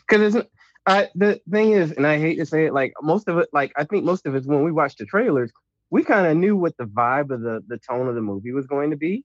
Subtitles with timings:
[0.00, 0.48] because it's
[0.86, 3.72] I the thing is, and I hate to say it, like most of it, like
[3.76, 5.50] I think most of it when we watched the trailers,
[5.90, 8.66] we kind of knew what the vibe of the the tone of the movie was
[8.66, 9.24] going to be,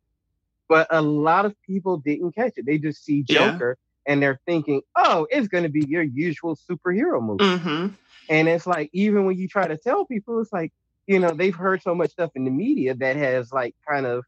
[0.67, 2.65] but a lot of people didn't catch it.
[2.65, 4.11] They just see Joker yeah.
[4.11, 7.87] and they're thinking, oh, it's going to be your usual superhero movie, mm-hmm.
[8.29, 10.73] and it's like even when you try to tell people, it's like
[11.05, 14.23] you know they've heard so much stuff in the media that has like kind of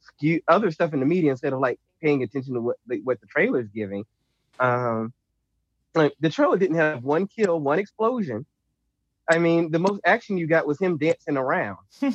[0.00, 3.20] skew other stuff in the media instead of like paying attention to what the, what
[3.20, 4.04] the trailer's giving.
[4.58, 5.12] Um,
[5.94, 8.46] like the trailer didn't have one kill, one explosion.
[9.30, 11.78] I mean, the most action you got was him dancing around.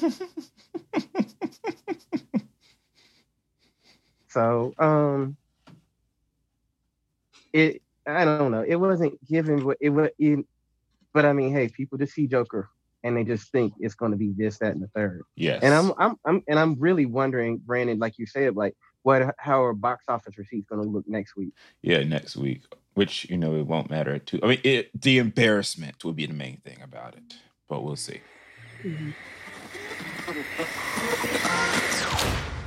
[4.30, 5.38] so, um,
[7.54, 8.64] it I don't know.
[8.66, 10.10] It wasn't given what it was.
[11.14, 12.70] but I mean, hey, people just see Joker
[13.04, 15.24] and they just think it's going to be this, that, and the third.
[15.36, 15.62] Yes.
[15.62, 19.64] And I'm, I'm, I'm, and I'm really wondering, Brandon, like you said, like what, how
[19.64, 21.54] are box office receipts going to look next week?
[21.82, 22.64] Yeah, next week
[22.98, 24.40] which you know it won't matter too.
[24.42, 27.36] I mean, it, the embarrassment would be the main thing about it,
[27.70, 28.22] but we'll see.
[28.82, 29.12] Mm-hmm.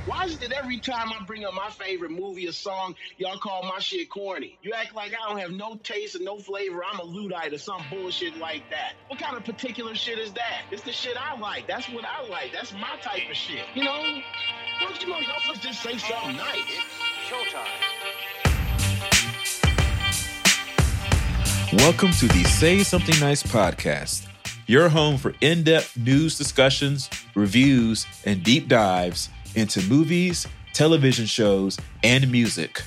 [0.05, 3.63] Why is it every time I bring up my favorite movie or song, y'all call
[3.63, 4.57] my shit corny?
[4.63, 6.81] You act like I don't have no taste and no flavor.
[6.89, 8.93] I'm a Luddite or some bullshit like that.
[9.09, 10.61] What kind of particular shit is that?
[10.71, 11.67] It's the shit I like.
[11.67, 12.53] That's what I like.
[12.53, 13.65] That's my type of shit.
[13.75, 14.21] You know?
[14.79, 16.55] Don't you know y'all just say something nice?
[16.55, 18.20] It's showtime.
[21.77, 24.27] Welcome to the Say Something Nice podcast,
[24.67, 31.79] your home for in depth news discussions, reviews, and deep dives into movies, television shows,
[32.03, 32.83] and music,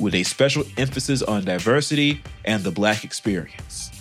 [0.00, 3.92] with a special emphasis on diversity and the Black experience.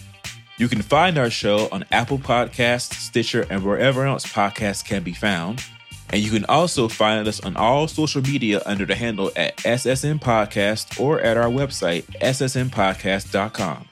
[0.58, 5.14] You can find our show on Apple Podcasts, Stitcher, and wherever else podcasts can be
[5.14, 5.64] found.
[6.10, 10.20] And you can also find us on all social media under the handle at SSN
[10.20, 13.87] Podcast or at our website, ssnpodcast.com.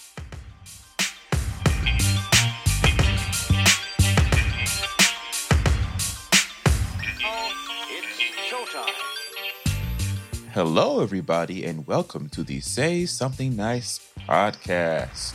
[10.55, 15.33] Hello, everybody, and welcome to the Say Something Nice podcast.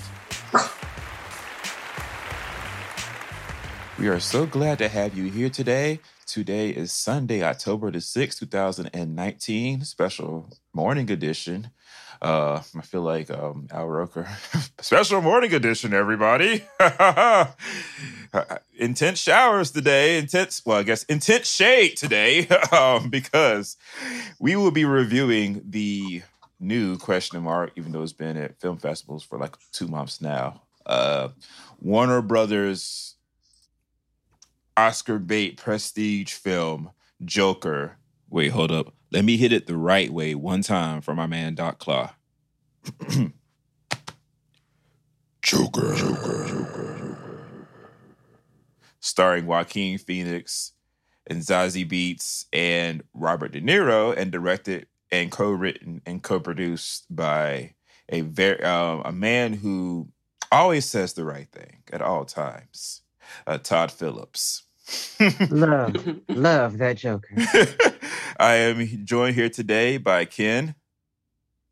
[3.98, 6.00] we are so glad to have you here today.
[6.24, 11.68] Today is Sunday, October the 6th, 2019, special morning edition.
[12.22, 14.28] Uh, I feel like um, Al Roker.
[14.80, 16.64] Special morning edition, everybody.
[18.76, 20.18] intense showers today.
[20.18, 23.76] Intense, well, I guess intense shade today, um, because
[24.38, 26.22] we will be reviewing the
[26.58, 30.60] new question mark, even though it's been at film festivals for like two months now.
[30.84, 31.28] Uh,
[31.80, 33.16] Warner Brothers
[34.76, 36.90] Oscar bait prestige film
[37.24, 37.96] Joker.
[38.28, 38.94] Wait, hold up.
[39.12, 42.14] Let me hit it the right way one time for my man Doc Claw.
[45.42, 45.94] Joker.
[45.96, 47.18] Joker.
[49.00, 50.72] Starring Joaquin Phoenix
[51.26, 57.74] and Zazie Beetz and Robert De Niro, and directed and co-written and co-produced by
[58.08, 60.08] a very uh, a man who
[60.52, 63.02] always says the right thing at all times.
[63.46, 64.64] Uh, Todd Phillips.
[65.50, 65.94] love,
[66.28, 67.34] love that Joker.
[68.40, 70.74] I am joined here today by Ken.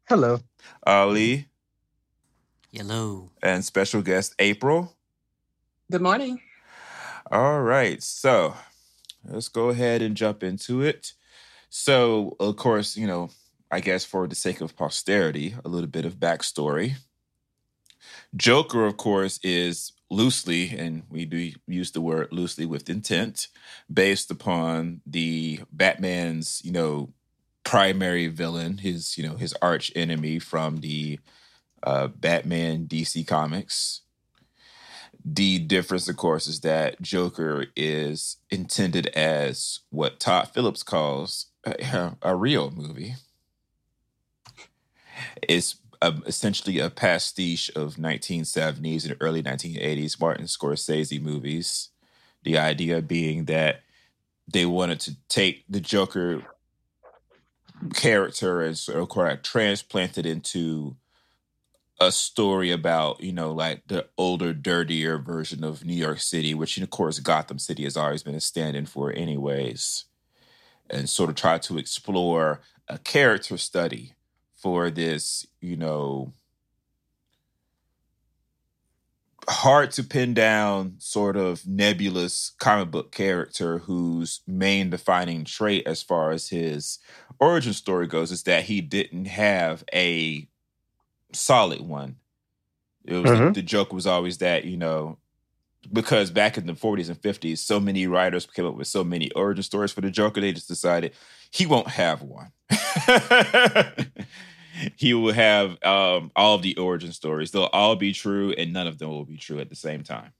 [0.07, 0.41] Hello.
[0.87, 1.49] Ali.
[2.71, 3.31] Hello.
[3.43, 4.95] And special guest April.
[5.91, 6.43] Good morning.
[7.33, 8.03] All right.
[8.03, 8.55] So
[9.25, 11.15] let's go ahead and jump into it.
[11.71, 13.31] So, of course, you know,
[13.71, 16.97] I guess for the sake of posterity, a little bit of backstory.
[18.37, 23.49] Joker, of course, is loosely, and we do use the word loosely with intent,
[23.93, 27.13] based upon the Batman's, you know,
[27.65, 31.19] primary villain, his, you know, his arch enemy from the
[31.83, 34.03] uh, Batman DC comics.
[35.25, 42.13] The difference, of course, is that Joker is intended as what Todd Phillips calls a,
[42.23, 43.17] a real movie.
[45.43, 51.91] It's essentially a pastiche of 1970s and early 1980s Martin Scorsese movies.
[52.45, 53.83] The idea being that
[54.47, 56.43] they wanted to take the Joker
[57.95, 60.97] character and sort of, transplant it into
[62.01, 66.79] a story about you know like the older dirtier version of new york city which
[66.79, 70.05] of course gotham city has always been a stand-in for anyways
[70.89, 74.15] and sort of try to explore a character study
[74.63, 76.33] for this, you know,
[79.49, 86.03] hard to pin down sort of nebulous comic book character whose main defining trait as
[86.03, 86.99] far as his
[87.41, 90.47] origin story goes is that he didn't have a
[91.33, 92.17] solid one
[93.05, 93.55] It was Mhm.
[93.55, 95.17] the joke was always that you know
[95.93, 99.31] because back in the 40s and 50s, so many writers came up with so many
[99.33, 100.41] origin stories for the Joker.
[100.41, 101.13] They just decided
[101.51, 102.53] he won't have one.
[104.97, 107.51] he will have um, all of the origin stories.
[107.51, 110.33] They'll all be true, and none of them will be true at the same time.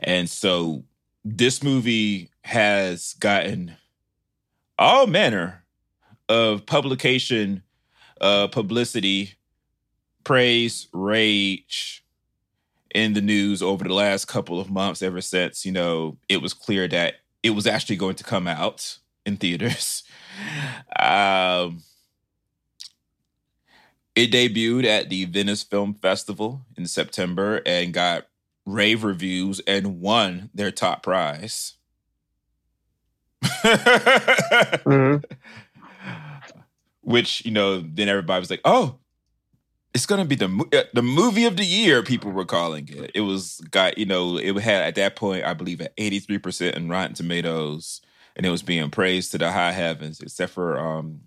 [0.00, 0.84] And so
[1.24, 3.76] this movie has gotten
[4.78, 5.64] all manner
[6.28, 7.62] of publication,
[8.20, 9.34] uh, publicity,
[10.24, 12.04] praise, rage
[12.94, 16.54] in the news over the last couple of months, ever since, you know, it was
[16.54, 20.04] clear that it was actually going to come out in theaters.
[20.98, 21.82] Um,
[24.14, 28.26] it debuted at the Venice Film Festival in September and got
[28.66, 31.74] rave reviews and won their top prize.
[34.84, 35.22] Mhm.
[37.02, 38.98] Which you know, then everybody was like, "Oh,
[39.94, 43.12] it's gonna be the uh, the movie of the year." People were calling it.
[43.14, 46.38] It was got you know, it had at that point, I believe, at eighty three
[46.38, 48.00] percent in Rotten Tomatoes,
[48.38, 50.20] and it was being praised to the high heavens.
[50.20, 51.20] Except for um,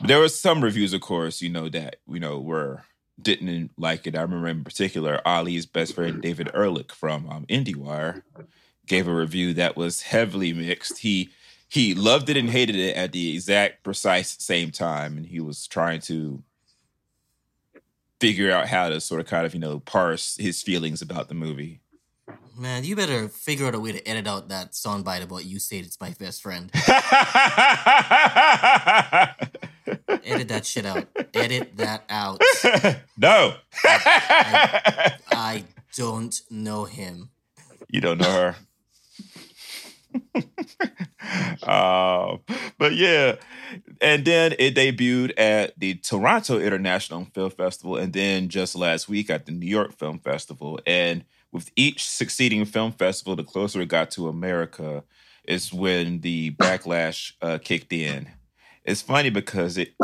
[0.00, 2.82] there was some reviews, of course, you know that you know were
[3.20, 4.16] didn't like it.
[4.16, 8.22] I remember in particular, Ali's best friend David Ehrlich from um, IndieWire
[8.86, 10.98] gave a review that was heavily mixed.
[10.98, 11.30] He
[11.68, 15.66] he loved it and hated it at the exact precise same time, and he was
[15.66, 16.42] trying to
[18.20, 21.34] figure out how to sort of kind of you know parse his feelings about the
[21.34, 21.80] movie.
[22.56, 25.84] Man, you better figure out a way to edit out that soundbite about you said
[25.84, 26.70] it's my best friend.
[30.24, 31.06] Edit that shit out.
[31.32, 32.40] Edit that out.
[33.16, 33.54] no,
[33.84, 35.64] I
[35.96, 37.30] don't know him.
[37.88, 38.56] you don't know her.
[41.62, 42.40] um,
[42.78, 43.36] but yeah,
[44.00, 49.30] and then it debuted at the Toronto International Film Festival, and then just last week
[49.30, 50.80] at the New York Film Festival.
[50.86, 55.04] And with each succeeding film festival, the closer it got to America,
[55.44, 58.28] is when the backlash uh, kicked in.
[58.84, 59.94] It's funny because it,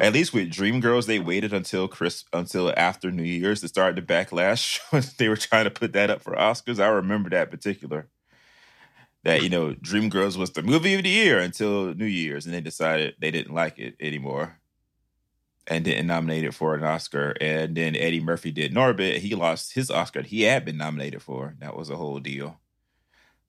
[0.00, 4.02] at least with Dreamgirls, they waited until Chris until after New Year's to start the
[4.02, 6.82] backlash when they were trying to put that up for Oscars.
[6.82, 8.08] I remember that particular.
[9.22, 12.60] That you know, Dreamgirls was the movie of the year until New Year's, and they
[12.60, 14.58] decided they didn't like it anymore,
[15.66, 17.34] and didn't nominate it for an Oscar.
[17.40, 19.18] And then Eddie Murphy did Norbit.
[19.18, 21.54] He lost his Oscar he had been nominated for.
[21.60, 22.60] That was a whole deal.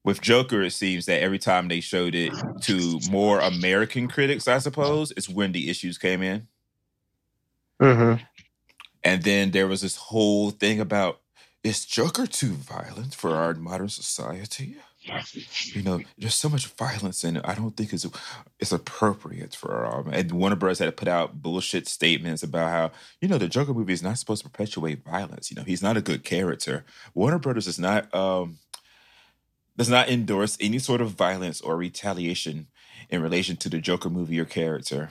[0.04, 2.32] With Joker, it seems that every time they showed it
[2.62, 6.48] to more American critics, I suppose, it's when the issues came in.
[7.82, 8.22] Mhm.
[9.04, 11.22] And then there was this whole thing about
[11.64, 14.78] is Joker too violent for our modern society?
[15.76, 17.46] You know, there's so much violence in it.
[17.46, 18.08] I don't think it's
[18.60, 20.08] it's appropriate for our.
[20.10, 20.80] And Warner Bros.
[20.80, 22.92] had to put out bullshit statements about how
[23.22, 25.52] you know the Joker movie is not supposed to perpetuate violence.
[25.52, 26.86] You know, he's not a good character.
[27.14, 28.58] Warner Brothers is not um
[29.78, 32.68] does not endorse any sort of violence or retaliation
[33.10, 35.10] in relation to the Joker movie or character.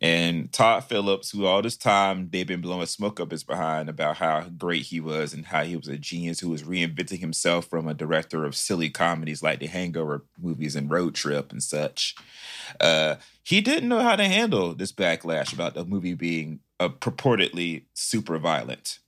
[0.00, 4.18] And Todd Phillips, who all this time they've been blowing smoke up his behind about
[4.18, 7.88] how great he was and how he was a genius who was reinventing himself from
[7.88, 12.14] a director of silly comedies like the Hangover movies and Road Trip and such.
[12.80, 17.84] Uh, he didn't know how to handle this backlash about the movie being uh, purportedly
[17.94, 18.98] super violent.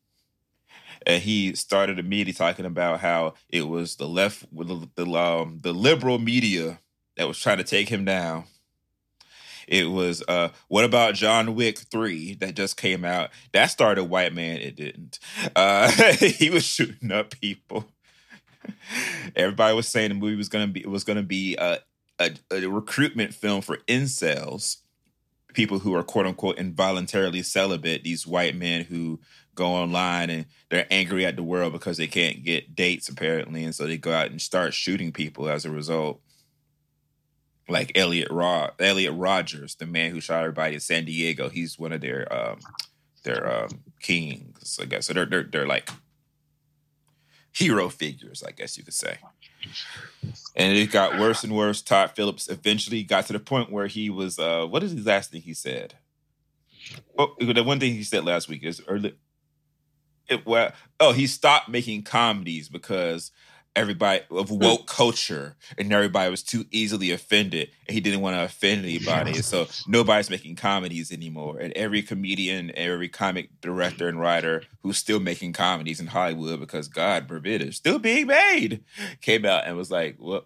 [1.06, 5.74] And he started immediately talking about how it was the left, the, the, um, the
[5.74, 6.80] liberal media
[7.16, 8.44] that was trying to take him down.
[9.68, 13.30] It was uh what about John Wick 3 that just came out?
[13.52, 15.18] That started white man, it didn't.
[15.54, 17.86] Uh he was shooting up people.
[19.36, 21.78] Everybody was saying the movie was gonna be was gonna be a,
[22.18, 24.78] a, a recruitment film for incels,
[25.52, 29.20] people who are quote unquote involuntarily celibate, these white men who
[29.54, 33.74] go online and they're angry at the world because they can't get dates apparently, and
[33.74, 36.20] so they go out and start shooting people as a result
[37.68, 41.48] like Elliot Rod, Elliot Rogers, the man who shot everybody in San Diego.
[41.48, 42.58] He's one of their um,
[43.22, 45.06] their um, kings, I guess.
[45.06, 45.88] So they're they're they're like
[47.52, 49.18] hero figures, I guess you could say.
[50.56, 51.80] And it got worse and worse.
[51.80, 54.38] Todd Phillips eventually got to the point where he was.
[54.38, 55.94] Uh, what is his last thing he said?
[57.18, 59.16] Oh, the one thing he said last week is early.
[60.28, 63.30] It, well, oh, he stopped making comedies because
[63.76, 64.58] everybody of hmm.
[64.58, 69.34] woke culture and everybody was too easily offended and he didn't want to offend anybody
[69.34, 75.20] so nobody's making comedies anymore and every comedian every comic director and writer who's still
[75.20, 78.84] making comedies in hollywood because god forbid it's still being made
[79.20, 80.44] came out and was like well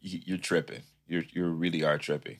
[0.00, 2.38] you- you're tripping you're, you really are tripping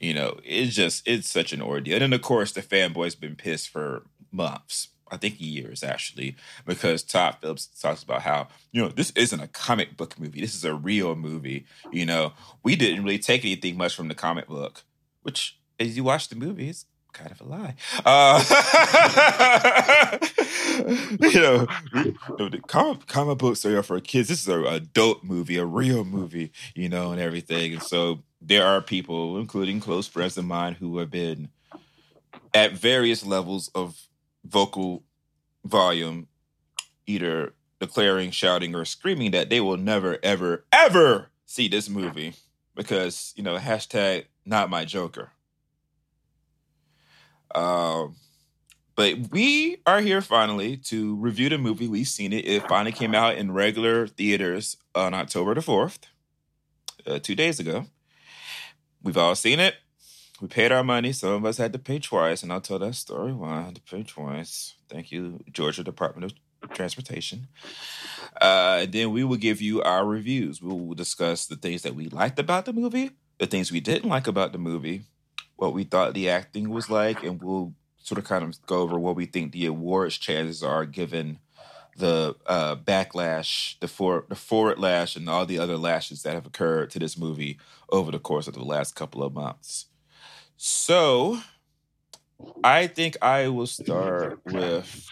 [0.00, 1.94] You know, it's just it's such an ordeal.
[1.94, 4.88] And then of course the fanboys been pissed for months.
[5.10, 6.36] I think years actually,
[6.66, 10.40] because Todd Phillips talks about how, you know, this isn't a comic book movie.
[10.40, 11.66] This is a real movie.
[11.92, 14.82] You know, we didn't really take anything much from the comic book,
[15.22, 17.74] which as you watch the movie, it's kind of a lie.
[18.04, 18.40] Uh,
[21.20, 21.66] you know,
[22.38, 24.28] the comic, comic books are for kids.
[24.28, 27.74] This is an adult movie, a real movie, you know, and everything.
[27.74, 31.48] And so there are people, including close friends of mine, who have been
[32.54, 33.96] at various levels of
[34.44, 35.02] vocal
[35.64, 36.28] volume,
[37.06, 42.34] either declaring, shouting, or screaming that they will never, ever, ever see this movie
[42.74, 45.30] because, you know, hashtag not my Joker.
[47.54, 48.16] Um,
[48.94, 51.88] but we are here finally to review the movie.
[51.88, 52.46] We've seen it.
[52.46, 56.00] It finally came out in regular theaters on October the 4th,
[57.06, 57.86] uh, two days ago.
[59.02, 59.76] We've all seen it.
[60.40, 61.12] We paid our money.
[61.12, 63.74] Some of us had to pay twice, and I'll tell that story why I had
[63.74, 64.74] to pay twice.
[64.88, 67.48] Thank you, Georgia Department of Transportation.
[68.40, 70.62] Uh, then we will give you our reviews.
[70.62, 74.08] We will discuss the things that we liked about the movie, the things we didn't
[74.08, 75.02] like about the movie,
[75.56, 78.98] what we thought the acting was like, and we'll sort of kind of go over
[78.98, 81.38] what we think the awards chances are given
[81.96, 86.46] the uh, backlash, the for the forward lash, and all the other lashes that have
[86.46, 87.58] occurred to this movie
[87.90, 89.86] over the course of the last couple of months.
[90.62, 91.40] So,
[92.62, 95.08] I think I will start with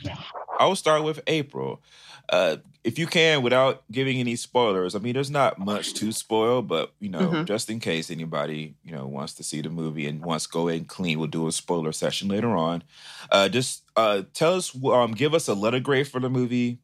[0.59, 1.83] I will start with April.
[2.29, 4.95] Uh, if you can, without giving any spoilers.
[4.95, 7.47] I mean, there's not much to spoil, but you know, Mhm.
[7.47, 10.69] just in case anybody you know wants to see the movie and wants to go
[10.69, 12.83] in clean, we'll do a spoiler session later on.
[13.31, 16.81] Uh, just uh, tell us, um, give us a letter grade for the movie.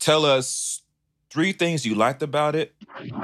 [0.00, 0.82] Tell us
[1.30, 2.74] three things you liked about it,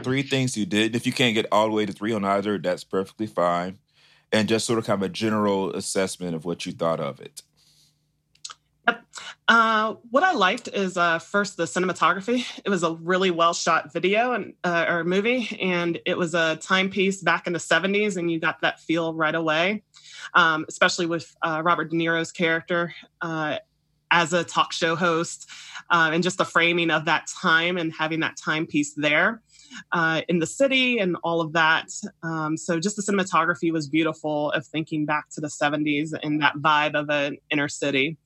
[0.05, 0.97] three things you did.
[0.97, 3.79] If you can't get all the way to three on either, that's perfectly fine.
[4.37, 7.41] And just sort of kind of a general assessment of what you thought of it.
[9.49, 12.45] Uh, what I liked is uh, first the cinematography.
[12.63, 16.57] It was a really well shot video and uh, or movie, and it was a
[16.57, 19.85] timepiece back in the '70s, and you got that feel right away.
[20.35, 23.57] Um, especially with uh, Robert De Niro's character uh,
[24.11, 25.49] as a talk show host,
[25.89, 29.41] uh, and just the framing of that time and having that timepiece there
[29.93, 31.89] uh, in the city and all of that.
[32.23, 36.55] Um, so just the cinematography was beautiful of thinking back to the '70s and that
[36.57, 38.17] vibe of an inner city.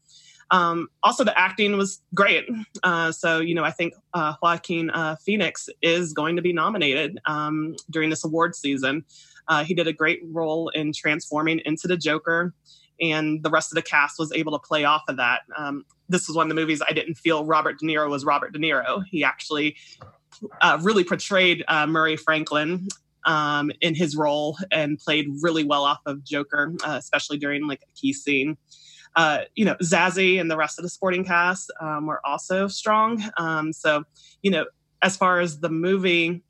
[0.51, 2.49] Um, also, the acting was great.
[2.83, 7.19] Uh, so, you know, I think uh, Joaquin uh, Phoenix is going to be nominated
[7.27, 9.05] um, during this award season.
[9.49, 12.55] Uh, he did a great role in transforming into the Joker,
[13.01, 15.43] and the rest of the cast was able to play off of that.
[15.57, 18.53] Um, this was one of the movies I didn't feel Robert De Niro was Robert
[18.53, 19.03] De Niro.
[19.09, 19.77] He actually
[20.61, 22.89] uh, really portrayed uh, Murray Franklin
[23.27, 27.83] um, in his role and played really well off of Joker, uh, especially during like
[27.83, 28.57] a key scene
[29.17, 33.23] uh, you know, Zazie and the rest of the sporting cast um, were also strong.
[33.37, 34.05] Um, so,
[34.43, 34.67] you know,
[35.03, 36.43] as far as the movie,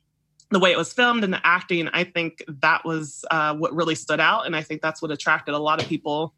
[0.51, 3.95] the way it was filmed and the acting, I think that was uh, what really
[3.95, 6.33] stood out, and I think that's what attracted a lot of people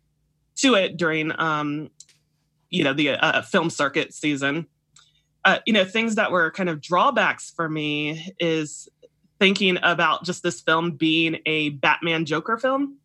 [0.57, 1.89] to it during, um,
[2.69, 4.67] you know, the uh, film circuit season.
[5.45, 8.87] Uh, you know, things that were kind of drawbacks for me is
[9.39, 12.97] thinking about just this film being a Batman Joker film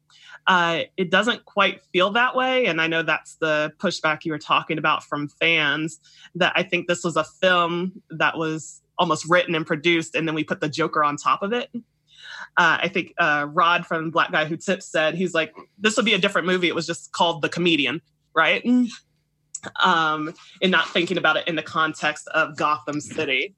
[0.48, 2.66] uh, it doesn't quite feel that way.
[2.66, 6.00] And I know that's the pushback you were talking about from fans
[6.34, 10.34] that I think this was a film that was almost written and produced, and then
[10.34, 11.70] we put the Joker on top of it.
[12.56, 16.06] Uh, I think uh, Rod from Black Guy Who Tips said he's like, this would
[16.06, 16.66] be a different movie.
[16.66, 18.00] It was just called The Comedian,
[18.34, 18.64] right?
[19.82, 23.54] Um, and not thinking about it in the context of Gotham City.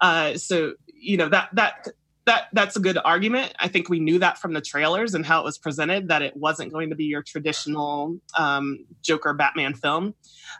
[0.00, 1.88] Uh, so you know that that
[2.26, 3.54] that that's a good argument.
[3.58, 6.36] I think we knew that from the trailers and how it was presented that it
[6.36, 10.14] wasn't going to be your traditional um, Joker Batman film,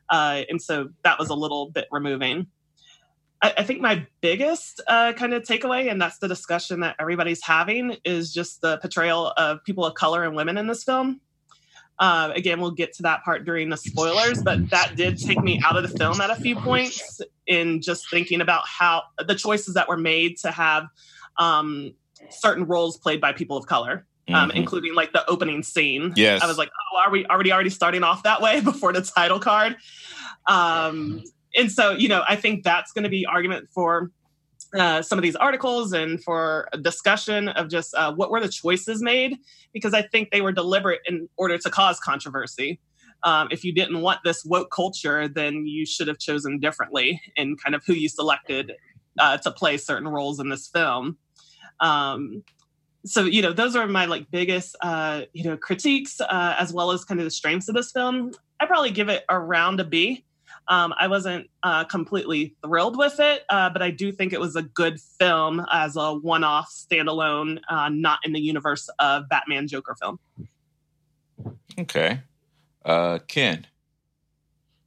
[0.09, 2.47] uh, and so that was a little bit removing.
[3.43, 7.97] I, think my biggest uh, kind of takeaway, and that's the discussion that everybody's having,
[8.05, 11.23] is just the portrayal of people of color and women in this film.
[12.01, 15.61] Uh, again, we'll get to that part during the spoilers, but that did take me
[15.63, 19.75] out of the film at a few points in just thinking about how the choices
[19.75, 20.87] that were made to have
[21.37, 21.93] um,
[22.31, 24.55] certain roles played by people of color, um, Mhm.
[24.55, 26.15] including like the opening scene.
[26.17, 26.43] Yes.
[26.43, 29.39] I was like, oh, are we already already starting off that way before the title
[29.39, 29.77] card?
[30.47, 31.23] Um,
[31.55, 34.11] and so, you know, I think that's going to be argument for
[34.75, 38.49] uh, some of these articles and for a discussion of just uh, what were the
[38.49, 39.37] choices made
[39.73, 42.81] because I think they were deliberate in order to cause controversy.
[43.23, 47.57] Um, if you didn't want this woke culture, then you should have chosen differently in
[47.57, 48.73] kind of who you selected
[49.19, 51.19] uh, to play certain roles in this film.
[51.81, 52.45] Um,
[53.05, 56.91] so you know those are my like biggest uh, you know critiques uh, as well
[56.91, 58.33] as kind of the strengths of this film.
[58.61, 60.25] I probably give it around a B.
[60.71, 64.55] Um, I wasn't uh, completely thrilled with it, uh, but I do think it was
[64.55, 69.97] a good film as a one-off standalone, uh, not in the universe of Batman Joker
[70.01, 70.21] film.
[71.77, 72.21] Okay,
[72.85, 73.67] uh, Ken.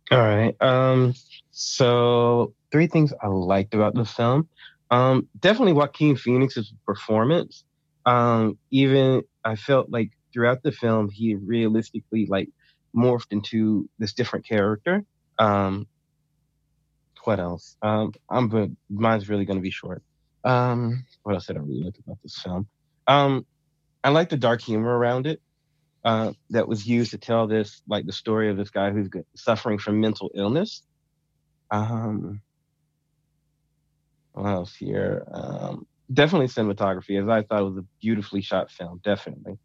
[0.10, 0.56] All right.
[0.62, 1.14] Um,
[1.52, 4.48] so three things I liked about the film.
[4.92, 7.64] Um, definitely Joaquin Phoenix's performance.
[8.06, 12.50] Um, even I felt like throughout the film he realistically like
[12.96, 15.04] morphed into this different character.
[15.40, 15.88] Um,
[17.24, 17.78] what else?
[17.82, 20.04] Um, I'm but mine's really to be short.
[20.44, 22.68] Um, what else did I really like about this film?
[23.08, 23.46] Um,
[24.04, 25.42] I like the dark humor around it.
[26.04, 29.78] Uh, that was used to tell this, like the story of this guy who's suffering
[29.78, 30.84] from mental illness.
[31.72, 32.42] Um,
[34.34, 35.26] what else here?
[35.32, 39.00] Um, definitely cinematography, as I thought it was a beautifully shot film.
[39.02, 39.58] Definitely.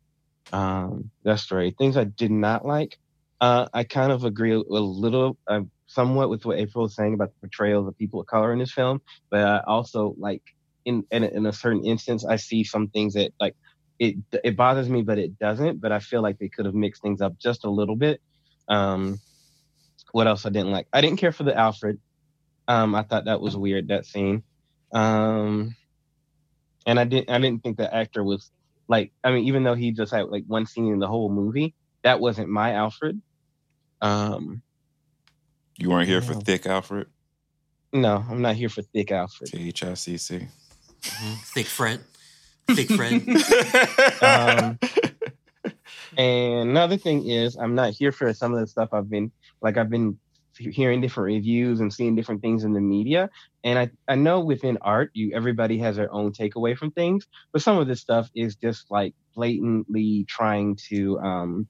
[0.52, 1.76] Um, that's great.
[1.76, 2.98] Things I did not like.
[3.40, 7.30] Uh, I kind of agree a little, uh, somewhat with what April was saying about
[7.30, 10.42] the portrayal of the people of color in this film, but I also like
[10.84, 13.54] in, in in a certain instance, I see some things that like
[13.98, 15.80] it it bothers me, but it doesn't.
[15.80, 18.20] But I feel like they could have mixed things up just a little bit.
[18.68, 19.18] Um,
[20.12, 20.86] what else I didn't like?
[20.92, 21.98] I didn't care for the Alfred.
[22.68, 24.42] Um, I thought that was weird that scene.
[24.92, 25.74] Um,
[26.86, 28.50] and I didn't I didn't think the actor was
[28.88, 31.74] like I mean even though he just had like one scene in the whole movie,
[32.02, 33.20] that wasn't my Alfred.
[34.00, 34.62] Um,
[35.76, 37.06] you weren't here for thick Alfred.
[37.92, 39.50] No, I'm not here for thick Alfred.
[39.50, 40.48] T H I C C.
[41.02, 41.34] Mm-hmm.
[41.54, 42.00] Thick Fred.
[42.70, 43.22] Thick Fred.
[44.22, 44.78] um,
[46.16, 49.76] and another thing is, I'm not here for some of the stuff I've been like
[49.76, 50.18] I've been
[50.58, 53.30] hearing different reviews and seeing different things in the media.
[53.64, 57.62] And I, I know within art, you everybody has their own takeaway from things, but
[57.62, 61.68] some of this stuff is just like blatantly trying to um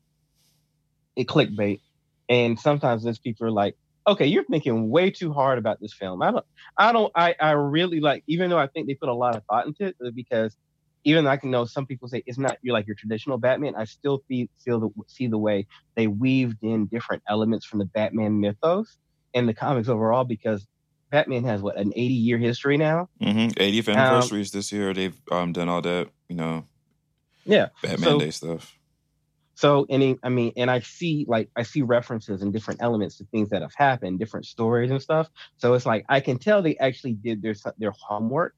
[1.17, 1.81] it clickbait.
[2.29, 6.23] And sometimes those people are like, okay, you're thinking way too hard about this film.
[6.23, 9.15] I don't I don't I, I really like even though I think they put a
[9.15, 10.57] lot of thought into it uh, because
[11.05, 13.75] even though I can know some people say it's not you're like your traditional Batman,
[13.77, 17.85] I still feel, feel the, see the way they weaved in different elements from the
[17.85, 18.97] Batman mythos
[19.35, 20.67] and the comics overall because
[21.11, 23.09] Batman has what an 80 year history now.
[23.21, 23.49] Mm-hmm.
[23.49, 24.93] 80th anniversary um, this year.
[24.93, 26.65] They've um, done all that, you know.
[27.45, 28.78] Yeah, Batman so, Day stuff.
[29.59, 33.25] So, and I mean, and I see like I see references and different elements to
[33.25, 35.29] things that have happened, different stories and stuff.
[35.57, 38.55] So it's like I can tell they actually did their their homework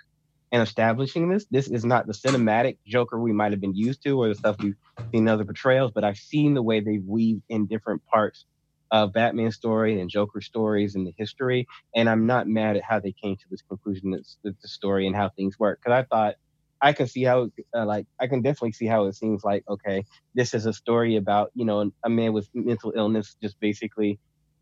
[0.52, 1.46] and establishing this.
[1.50, 4.56] This is not the cinematic Joker we might have been used to or the stuff
[4.60, 4.74] we've
[5.10, 8.44] seen in other portrayals, but I've seen the way they've weaved in different parts
[8.90, 11.66] of Batman story and Joker stories and the history.
[11.96, 15.16] And I'm not mad at how they came to this conclusion that's, the story and
[15.16, 15.80] how things work.
[15.82, 16.34] Cause I thought
[16.82, 20.04] I can see how, uh, like, I can definitely see how it seems like, okay,
[20.34, 24.18] this is a story about, you know, a man with mental illness just basically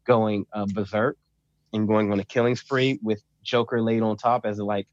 [0.06, 1.16] going uh, berserk
[1.72, 4.88] and going on a killing spree with Joker laid on top as a, like,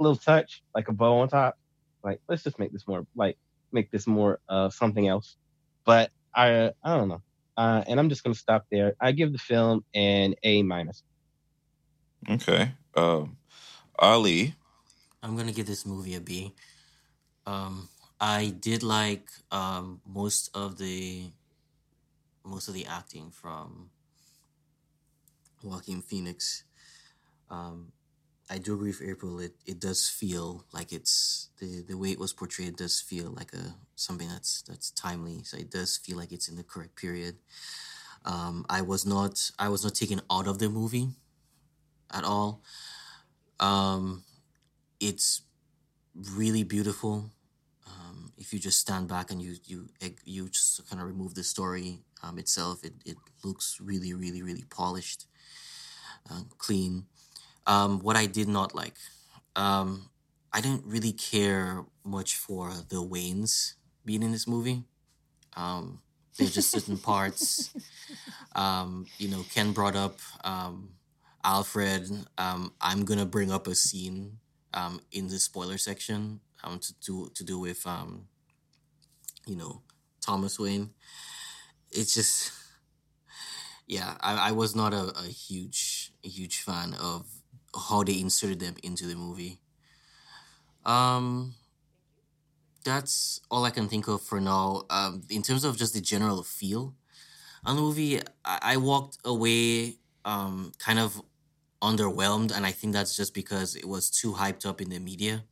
[0.00, 1.56] little touch, like a bow on top.
[2.02, 3.36] Like, let's just make this more like
[3.72, 5.36] make this more uh something else.
[5.84, 7.22] But I I don't know.
[7.56, 8.94] Uh, and I'm just gonna stop there.
[9.00, 11.02] I give the film an A minus.
[12.28, 12.72] Okay.
[12.96, 13.36] Um,
[13.98, 14.54] Ali.
[15.22, 16.54] I'm gonna give this movie a B.
[17.46, 17.88] Um,
[18.20, 21.30] I did like um, most of the
[22.44, 23.90] most of the acting from
[25.62, 26.64] Joaquin Phoenix.
[27.50, 27.92] Um,
[28.48, 29.38] I do agree with April.
[29.40, 33.52] It it does feel like it's the the way it was portrayed does feel like
[33.52, 35.42] a something that's that's timely.
[35.44, 37.36] So it does feel like it's in the correct period.
[38.24, 41.08] Um, I was not I was not taken out of the movie
[42.12, 42.62] at all.
[43.60, 44.24] Um,
[45.00, 45.42] it's
[46.36, 47.30] really beautiful.
[47.86, 49.88] Um, if you just stand back and you you
[50.24, 54.64] you just kind of remove the story um, itself, it, it looks really really really
[54.70, 55.26] polished,
[56.30, 57.06] uh, clean.
[57.66, 58.96] Um, what I did not like,
[59.56, 60.10] um,
[60.52, 64.82] I didn't really care much for the Waynes being in this movie.
[65.56, 66.00] Um,
[66.36, 67.70] there's just certain parts.
[68.54, 70.90] Um, you know, Ken brought up um,
[71.44, 72.10] Alfred.
[72.38, 74.39] Um, I'm gonna bring up a scene
[74.74, 78.28] um, in the spoiler section um, to do to do with um,
[79.46, 79.82] you know
[80.20, 80.90] Thomas Wayne.
[81.90, 82.52] It's just
[83.86, 87.26] yeah, I, I was not a, a huge huge fan of
[87.88, 89.60] how they inserted them into the movie.
[90.84, 91.54] Um,
[92.84, 94.82] that's all I can think of for now.
[94.90, 96.94] Um, in terms of just the general feel
[97.64, 101.22] on the movie, I, I walked away um kind of
[101.82, 105.44] underwhelmed, and I think that's just because it was too hyped up in the media.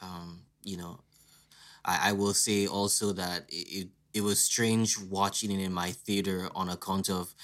[0.00, 1.00] Um, you know,
[1.84, 6.48] I, I will say also that it, it was strange watching it in my theater
[6.54, 7.34] on account of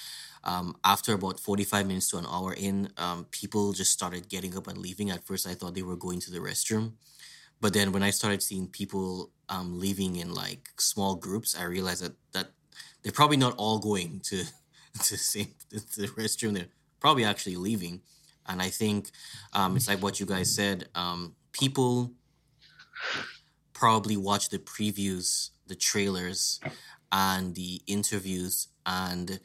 [0.45, 4.67] um, after about 45 minutes to an hour in, um, people just started getting up
[4.67, 5.11] and leaving.
[5.11, 6.93] At first, I thought they were going to the restroom.
[7.61, 12.05] But then when I started seeing people um, leaving in like small groups, I realized
[12.05, 12.49] that, that
[13.03, 14.45] they're probably not all going to,
[15.03, 16.55] to, same, to the restroom.
[16.55, 16.69] They're
[17.05, 18.01] probably actually leaving.
[18.47, 19.11] And I think
[19.53, 20.89] um, it's like what you guys said.
[20.95, 22.13] Um, people
[23.75, 26.61] probably watch the previews, the trailers,
[27.13, 29.39] and the interviews, and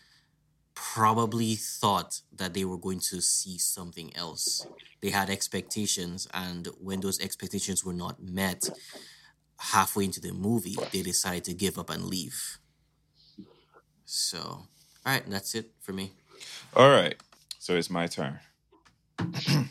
[0.74, 4.66] probably thought that they were going to see something else.
[5.02, 8.70] They had expectations, and when those expectations were not met
[9.58, 12.58] halfway into the movie, they decided to give up and leave.
[14.06, 14.68] So, all
[15.06, 16.14] right, that's it for me.
[16.74, 17.16] All right,
[17.60, 18.40] so it's my turn.
[19.20, 19.68] Let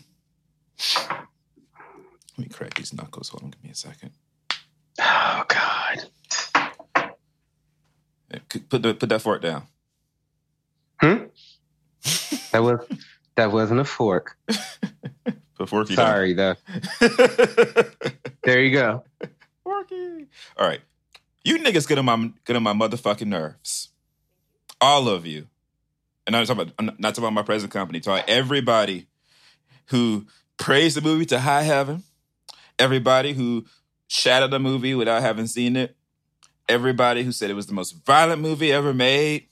[2.38, 3.31] me crack these knuckles.
[3.31, 4.12] Hold on, give me a second.
[5.01, 6.05] Oh God.
[8.68, 9.66] Put the put that fork down.
[11.01, 11.24] Hmm.
[12.53, 12.81] that was
[13.37, 14.37] that wasn't a fork.
[15.55, 16.57] put forky Sorry, down.
[17.01, 17.09] though.
[18.44, 19.05] there you go.
[19.64, 20.27] Forky.
[20.57, 20.81] All right,
[21.44, 23.88] you niggas get on my get on my motherfucking nerves.
[24.81, 25.46] All of you,
[26.29, 28.01] and I'm talking about not talking about my present company.
[28.01, 29.07] Talking everybody
[29.87, 30.27] who
[30.59, 32.03] praised the movie to high heaven.
[32.79, 33.64] Everybody who
[34.09, 35.97] shadowed the movie without having seen it.
[36.69, 39.49] Everybody who said it was the most violent movie ever made.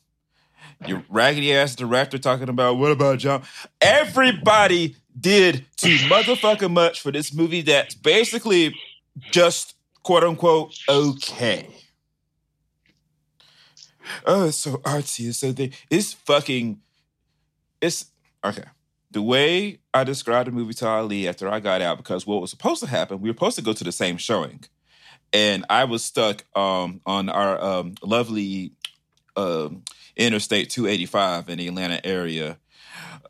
[0.87, 3.43] Your raggedy ass director talking about what about John?
[3.81, 8.77] Everybody did too motherfucking much for this movie that's basically
[9.31, 11.69] just quote unquote okay.
[14.25, 15.29] Oh, it's so artsy.
[15.29, 16.81] It's so they it's fucking
[17.81, 18.07] it's
[18.45, 18.65] okay.
[19.11, 22.51] The way I described the movie to Ali after I got out, because what was
[22.51, 24.65] supposed to happen, we were supposed to go to the same showing.
[25.33, 28.73] And I was stuck um, on our um, lovely
[29.37, 29.85] um,
[30.17, 32.59] Interstate 285 in the Atlanta area,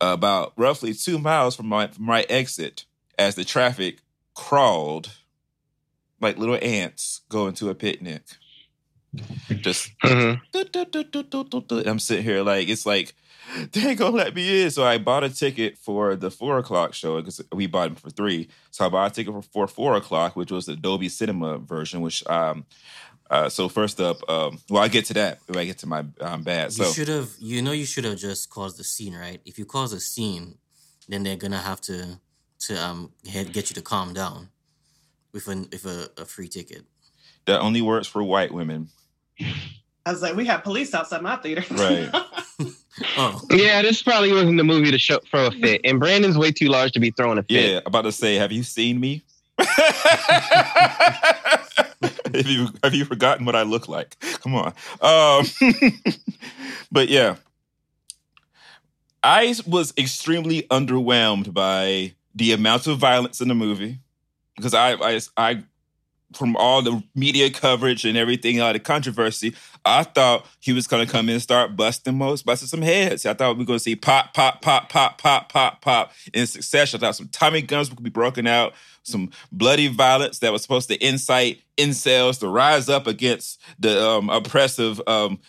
[0.01, 2.85] about roughly two miles from my, from my exit,
[3.17, 3.99] as the traffic
[4.35, 5.11] crawled
[6.19, 8.23] like little ants going to a picnic.
[9.61, 10.41] Just, Mhm.
[11.87, 13.13] I'm sitting here like it's like
[13.71, 14.71] they ain't gonna let me in.
[14.71, 18.09] So I bought a ticket for the four o'clock show because we bought them for
[18.09, 18.49] three.
[18.71, 22.01] So I bought a ticket for, for four o'clock, which was the Dolby Cinema version.
[22.01, 22.65] Which um,
[23.29, 26.03] uh, so first up, um, well, I get to that when I get to my
[26.21, 26.77] um, bad.
[26.77, 29.39] You should have, you know, you should have just caused the scene, right?
[29.45, 30.57] If you cause a scene,
[31.07, 32.19] then they're gonna have to
[32.59, 34.49] to um get get you to calm down
[35.31, 36.83] with an with a, a free ticket.
[37.47, 38.89] That only works for white women,
[40.05, 41.63] I was like, we have police outside my theater.
[41.73, 42.09] Right.
[43.15, 45.81] Oh, Yeah, this probably wasn't the movie to show throw a fit.
[45.83, 47.69] And Brandon's way too large to be throwing a fit.
[47.69, 49.23] Yeah, about to say, have you seen me?
[49.59, 49.69] have
[52.45, 54.17] you have you forgotten what I look like?
[54.41, 54.73] Come on.
[55.01, 55.45] Um,
[56.91, 57.35] but yeah,
[59.21, 63.99] I was extremely underwhelmed by the amount of violence in the movie
[64.55, 65.63] because I I, I
[66.33, 71.05] from all the media coverage and everything, all the controversy, I thought he was gonna
[71.05, 73.25] come in and start busting most, busting some heads.
[73.25, 76.97] I thought we were gonna see pop, pop, pop, pop, pop, pop, pop in succession.
[76.97, 80.89] I thought some Tommy guns would be broken out, some bloody violence that was supposed
[80.89, 85.39] to incite incels to rise up against the um, oppressive um,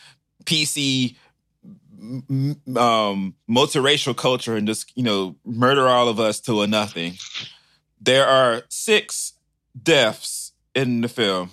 [0.44, 1.16] PC
[2.00, 7.14] um, multiracial culture and just you know murder all of us to a nothing.
[8.00, 9.32] There are six
[9.82, 10.47] deaths
[10.78, 11.50] in the film.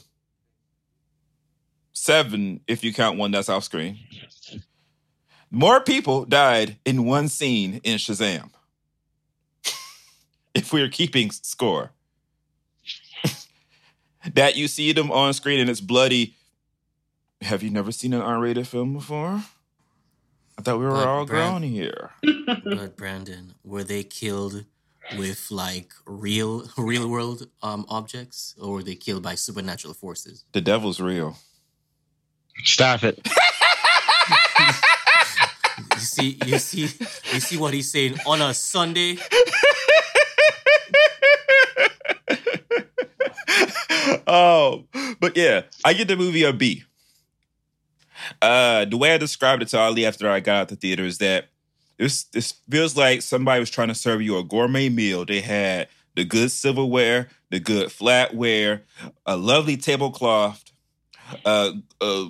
[1.93, 3.97] Seven, if you count one that's off screen.
[5.49, 8.49] More people died in one scene in Shazam.
[10.53, 11.91] if we're keeping score.
[14.33, 16.35] that you see them on screen and it's bloody.
[17.41, 19.43] Have you never seen an R-rated film before?
[20.57, 22.11] I thought we were But all Brad- grown here.
[22.63, 24.65] but Brandon, were they killed
[25.17, 30.45] with like real real world um objects, or were they killed by supernatural forces?
[30.53, 31.37] The devil's real.
[32.63, 33.19] Stop it.
[35.93, 36.81] You see, you see,
[37.33, 39.17] you see what he's saying on a Sunday.
[44.27, 44.85] oh,
[45.19, 46.83] but yeah, I get the movie a B.
[48.41, 51.03] Uh, the way I described it to Ali after I got out of the theater
[51.03, 51.49] is that
[51.97, 55.25] this this feels like somebody was trying to serve you a gourmet meal.
[55.25, 58.81] They had the good silverware, the good flatware,
[59.25, 60.63] a lovely tablecloth,
[61.45, 62.25] uh, uh,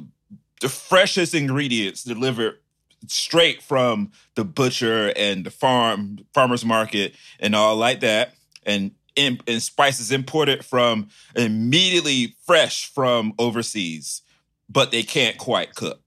[0.62, 2.60] the freshest ingredients delivered
[3.08, 8.34] straight from the butcher and the farm farmers market and all like that.
[8.65, 14.21] And in, and spices imported from immediately fresh from overseas,
[14.69, 16.04] but they can't quite cook.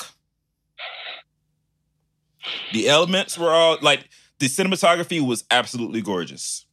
[2.73, 6.67] The elements were all like the cinematography was absolutely gorgeous.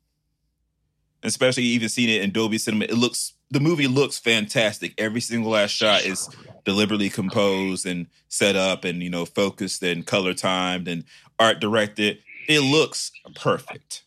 [1.24, 4.94] Especially even seeing it in Dolby Cinema, it looks the movie looks fantastic.
[4.98, 6.30] Every single last shot is
[6.66, 11.04] deliberately composed and set up and you know focused and color timed and
[11.40, 12.20] art directed.
[12.48, 14.04] It looks perfect.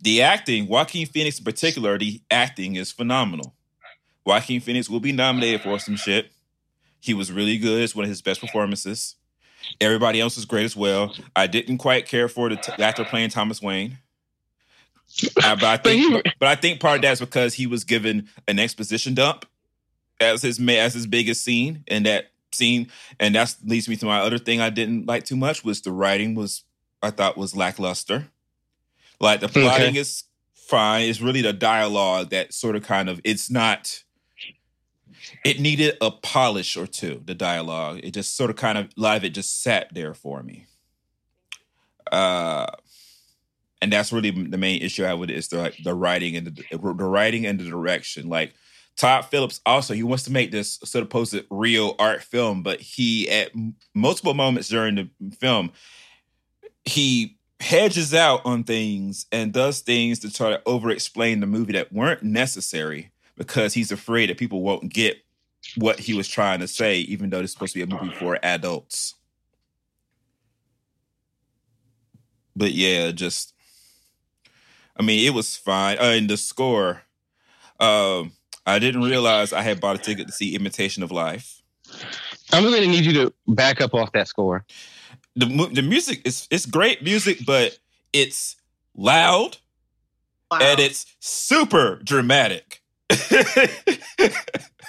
[0.00, 3.54] The acting, Joaquin Phoenix in particular, the acting is phenomenal.
[4.24, 6.30] Joaquin Phoenix will be nominated for some shit.
[7.00, 7.82] He was really good.
[7.82, 9.16] It's one of his best performances.
[9.80, 11.14] Everybody else is great as well.
[11.34, 13.98] I didn't quite care for the t- actor playing Thomas Wayne.
[15.42, 18.28] Uh, but I think, but, but I think part of that's because he was given
[18.48, 19.46] an exposition dump
[20.20, 22.88] as his as his biggest scene, and that scene,
[23.20, 25.92] and that leads me to my other thing I didn't like too much was the
[25.92, 26.62] writing was
[27.02, 28.28] I thought was lackluster.
[29.20, 29.98] Like the plotting Okay.
[29.98, 30.24] is
[30.54, 31.08] fine.
[31.08, 34.02] It's really the dialogue that sort of kind of it's not.
[35.44, 37.22] It needed a polish or two.
[37.24, 40.14] The dialogue, it just sort of kind of a lot of it just sat there
[40.14, 40.66] for me.
[42.10, 42.66] Uh,
[43.82, 46.46] and that's really the main issue I have with it is the the writing and
[46.46, 48.28] the, the writing and the direction.
[48.28, 48.54] Like
[48.96, 52.80] Todd Phillips, also he wants to make this supposed sort of real art film, but
[52.80, 53.50] he at
[53.94, 55.72] multiple moments during the film
[56.86, 61.72] he hedges out on things and does things to try to over explain the movie
[61.72, 65.18] that weren't necessary because he's afraid that people won't get
[65.76, 68.38] what he was trying to say, even though it's supposed to be a movie for
[68.42, 69.14] adults.
[72.54, 73.52] But yeah, just
[74.96, 75.98] I mean, it was fine.
[75.98, 77.02] Uh, and the score,
[77.80, 78.32] um,
[78.64, 81.60] I didn't realize I had bought a ticket to see Imitation of Life.
[82.52, 84.64] I'm going to need you to back up off that score.
[85.34, 87.78] The the music is it's great music, but
[88.12, 88.56] it's
[88.96, 89.58] loud
[90.50, 90.58] Wow.
[90.62, 92.80] and it's super dramatic.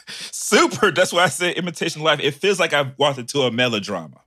[0.07, 0.91] super.
[0.91, 2.19] That's why I said Imitation Life.
[2.21, 4.21] It feels like I've walked into a melodrama.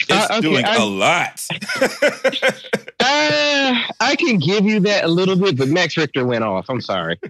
[0.00, 1.46] It's Uh, okay, doing I- a lot.
[3.06, 6.70] Uh, I can give you that a little bit, but Max Richter went off.
[6.70, 7.20] I'm sorry.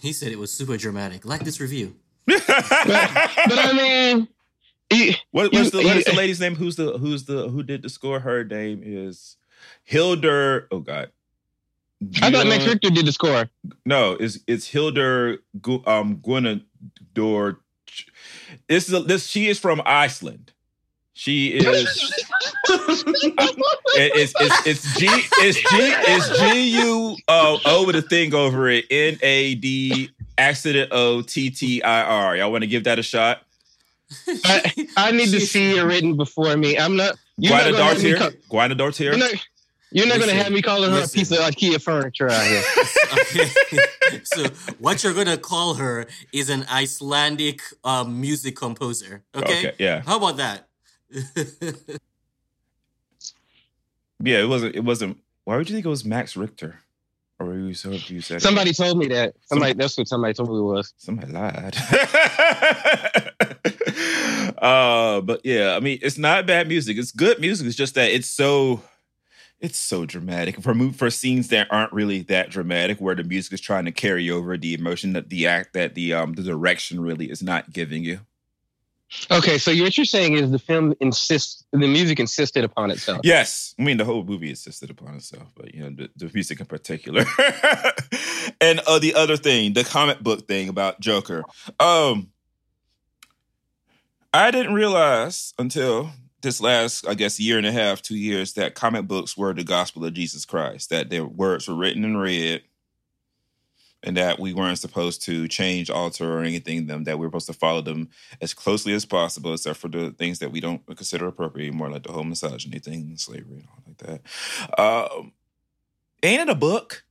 [0.00, 1.24] He said it was super dramatic.
[1.24, 1.94] Like this review.
[2.26, 4.28] But I mean,
[4.90, 6.56] he- What, what's the, what is the lady's name?
[6.56, 8.20] Who's the who's the who did the score?
[8.20, 9.36] Her name is
[9.84, 10.66] Hildur.
[10.72, 11.10] Oh God,
[12.22, 13.50] I thought Max Gwen- Richter did the score.
[13.84, 17.56] No, it's it's Hildur Gu- um Gunnador.
[18.68, 19.26] This is a, this.
[19.26, 20.52] She is from Iceland.
[21.12, 21.64] She is.
[22.68, 28.32] it- it's it's it's G it's G it's G U uh, O with a thing
[28.34, 28.84] over it.
[28.90, 32.36] N A D accident O T T I R.
[32.36, 33.42] Y'all want to give that a shot?
[34.44, 36.78] I, I need to see it written before me.
[36.78, 37.16] I'm not.
[37.36, 38.30] You're not Guina gonna
[39.88, 39.88] have me Dartier.
[39.88, 39.90] call- Guina Dartier.
[39.90, 42.46] You're not, you're going to have me calling her a piece of IKEA furniture out
[42.46, 42.62] here.
[43.12, 43.48] okay.
[44.24, 44.44] so
[44.78, 49.22] what you're gonna call her is an Icelandic um, music composer.
[49.34, 49.68] Okay?
[49.68, 50.02] Okay, yeah.
[50.04, 50.66] How about that?
[54.22, 54.74] Yeah, it wasn't.
[54.74, 55.18] It wasn't.
[55.44, 56.80] Why would you think it was Max Richter?
[57.38, 58.40] Or were you so you said it?
[58.40, 59.34] Somebody told me that.
[59.46, 59.74] Somebody.
[59.74, 60.92] That's what somebody told me it was.
[60.96, 61.76] Somebody lied.
[64.58, 66.96] uh, but yeah, I mean, it's not bad music.
[66.98, 67.68] It's good music.
[67.68, 68.82] It's just that it's so,
[69.60, 73.52] it's so dramatic for move for scenes that aren't really that dramatic, where the music
[73.52, 77.00] is trying to carry over the emotion that the act that the um the direction
[77.00, 78.20] really is not giving you.
[79.30, 83.20] Okay, so what you're saying is the film insists, the music insisted upon itself.
[83.24, 86.60] Yes, I mean the whole movie insisted upon itself, but you know the, the music
[86.60, 87.24] in particular.
[88.60, 91.44] and uh, the other thing, the comic book thing about Joker.
[91.80, 92.30] Um,
[94.34, 96.10] I didn't realize until
[96.40, 99.64] this last, I guess, year and a half, two years, that comic books were the
[99.64, 100.90] gospel of Jesus Christ.
[100.90, 102.62] That their words were written and read,
[104.02, 107.04] and that we weren't supposed to change, alter, or anything them.
[107.04, 108.08] That we were supposed to follow them
[108.40, 112.04] as closely as possible, except for the things that we don't consider appropriate, more like
[112.04, 114.22] the whole misogyny thing, slavery, and all like
[114.76, 114.80] that.
[114.80, 115.32] Um,
[116.22, 117.04] ain't it a book?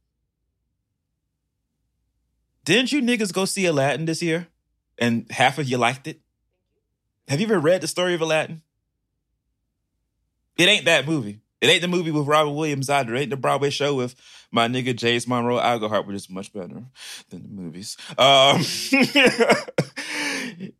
[2.64, 4.48] Didn't you niggas go see Aladdin this year,
[4.98, 6.22] and half of you liked it?
[7.28, 8.62] Have you ever read the story of Aladdin?
[10.58, 11.42] It ain't that movie.
[11.62, 13.16] It ain't the movie with Robert Williams either.
[13.16, 14.16] It ain't the Broadway show with
[14.52, 16.84] my nigga James Monroe Iglehart, which is much better
[17.30, 17.98] than the movies.
[18.18, 18.62] Um,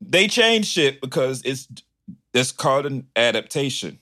[0.00, 1.68] they changed shit because it's
[2.32, 3.98] it's called an adaptation.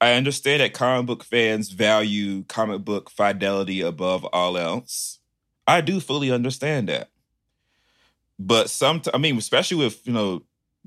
[0.00, 5.18] I understand that comic book fans value comic book fidelity above all else.
[5.66, 7.10] I do fully understand that.
[8.38, 10.42] But some, I mean, especially with, you know,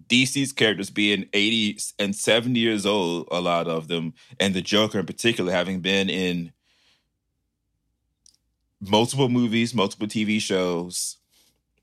[0.08, 5.00] DC's characters being 80 and 70 years old, a lot of them, and the Joker
[5.00, 6.52] in particular having been in
[8.82, 11.18] multiple movies, multiple TV shows,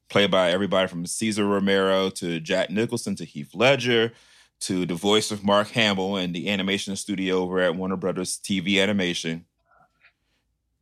[0.09, 4.13] played by everybody from Cesar Romero to Jack Nicholson to Heath Ledger
[4.61, 8.83] to the voice of Mark Hamill and the animation studio over at Warner Brothers TV
[8.83, 9.45] Animation.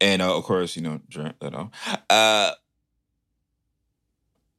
[0.00, 1.70] And uh, of course, you know, you know,
[2.10, 2.52] uh,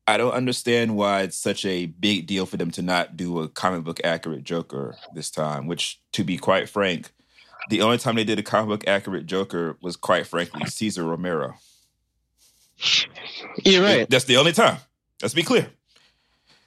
[0.07, 3.49] I don't understand why it's such a big deal for them to not do a
[3.49, 5.65] comic book accurate Joker this time.
[5.65, 7.11] Which, to be quite frank,
[7.69, 11.55] the only time they did a comic book accurate Joker was quite frankly Cesar Romero.
[13.63, 14.09] You're right.
[14.09, 14.77] That's the only time.
[15.21, 15.69] Let's be clear.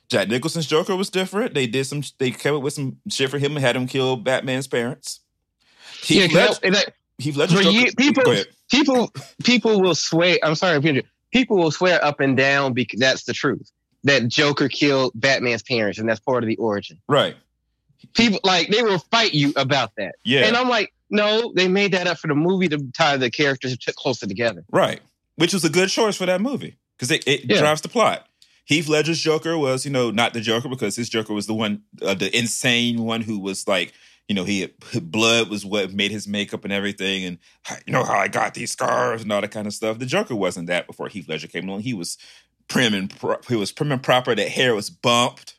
[0.09, 1.55] Jack Nicholson's Joker was different.
[1.55, 2.03] They did some.
[2.19, 5.21] They came up with some shit for him and had him kill Batman's parents.
[6.03, 8.35] Heath yeah, Ledger, that, Heath Ledger Joker, people,
[8.71, 9.13] people,
[9.45, 10.39] people will swear.
[10.43, 13.71] I'm sorry, people will swear up and down because that's the truth.
[14.05, 17.01] That Joker killed Batman's parents, and that's part of the origin.
[17.09, 17.37] Right.
[18.15, 20.15] People like they will fight you about that.
[20.25, 20.47] Yeah.
[20.47, 23.77] And I'm like, no, they made that up for the movie to tie the characters
[23.97, 24.65] closer together.
[24.71, 25.01] Right.
[25.37, 27.59] Which was a good choice for that movie because it, it yeah.
[27.59, 28.27] drives the plot.
[28.65, 31.83] Heath Ledger's Joker was, you know, not the Joker because his Joker was the one,
[32.03, 33.95] uh, the insane one who was like,
[34.29, 34.73] you know, he had,
[35.11, 37.39] blood was what made his makeup and everything, and
[37.87, 39.99] you know how I got these scars and all that kind of stuff.
[39.99, 41.81] The Joker wasn't that before Heath Ledger came along.
[41.81, 42.19] He was
[42.69, 44.35] prim and pro- he was prim and proper.
[44.35, 45.57] The hair was bumped,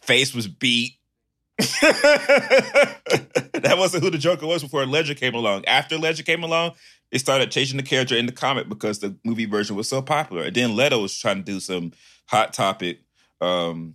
[0.00, 0.96] face was beat.
[1.58, 5.64] that wasn't who the Joker was before Ledger came along.
[5.66, 6.72] After Ledger came along,
[7.12, 10.44] they started changing the character in the comic because the movie version was so popular.
[10.44, 11.92] And then Leto was trying to do some
[12.26, 13.00] hot topic,
[13.42, 13.94] um,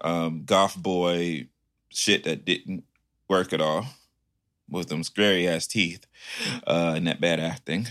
[0.00, 1.48] um, goth boy
[1.90, 2.84] shit that didn't
[3.34, 3.86] work at all
[4.70, 6.06] with them scary ass teeth
[6.66, 7.88] uh, and that bad acting.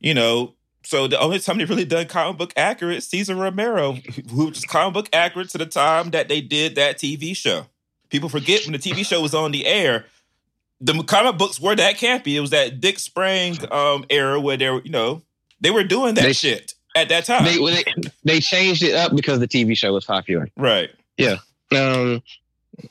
[0.00, 3.92] You know, so the only time they really done comic book accurate, Cesar Romero,
[4.30, 7.66] who was comic book accurate to the time that they did that TV show.
[8.08, 10.06] People forget when the TV show was on the air,
[10.80, 12.34] the comic books were that campy.
[12.34, 15.22] It was that Dick Sprang um, era where they were, you know,
[15.60, 17.44] they were doing that they, shit at that time.
[17.44, 17.84] They, they,
[18.24, 20.48] they changed it up because the TV show was popular.
[20.56, 20.90] Right.
[21.16, 21.36] Yeah.
[21.72, 22.22] Um,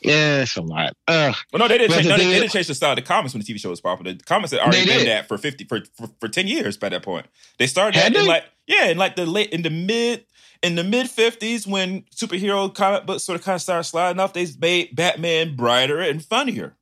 [0.01, 0.93] yeah, it's a lot.
[1.07, 1.93] Uh, well, no, they didn't.
[1.93, 3.59] Change, the no, they, they, didn't change the style of the comics when the TV
[3.59, 4.13] show was popular.
[4.13, 7.03] The comics had already been that for fifty for, for, for ten years by that
[7.03, 7.27] point.
[7.57, 10.25] They started had in like yeah, in like the late in the mid
[10.61, 14.33] in the mid fifties when superhero comic books sort of kind of started sliding off.
[14.33, 16.75] They made Batman brighter and funnier.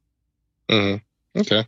[0.69, 1.39] Mm-hmm.
[1.39, 1.65] Okay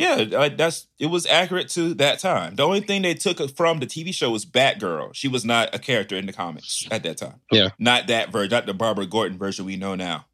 [0.00, 2.54] yeah, that's it was accurate to that time.
[2.54, 5.10] The only thing they took from the TV show was Batgirl.
[5.14, 7.40] She was not a character in the comics at that time.
[7.52, 10.26] Yeah, not that version, not the Barbara Gordon version we know now.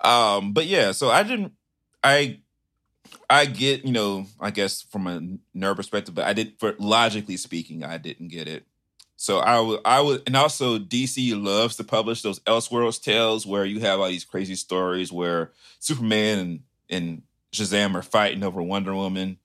[0.00, 1.52] Um, but yeah, so I didn't,
[2.04, 2.40] I,
[3.28, 5.20] I get, you know, I guess from a
[5.58, 8.64] nerd perspective, but I did, for logically speaking, I didn't get it.
[9.16, 13.64] So I would, I would, and also DC loves to publish those Elseworlds tales where
[13.64, 18.94] you have all these crazy stories where Superman and and Shazam are fighting over Wonder
[18.94, 19.38] Woman,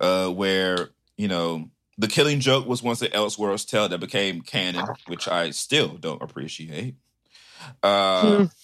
[0.00, 4.86] uh, where you know the Killing Joke was once an Elseworlds tale that became canon,
[5.06, 6.94] which I still don't appreciate.
[7.82, 8.54] Uh, mm.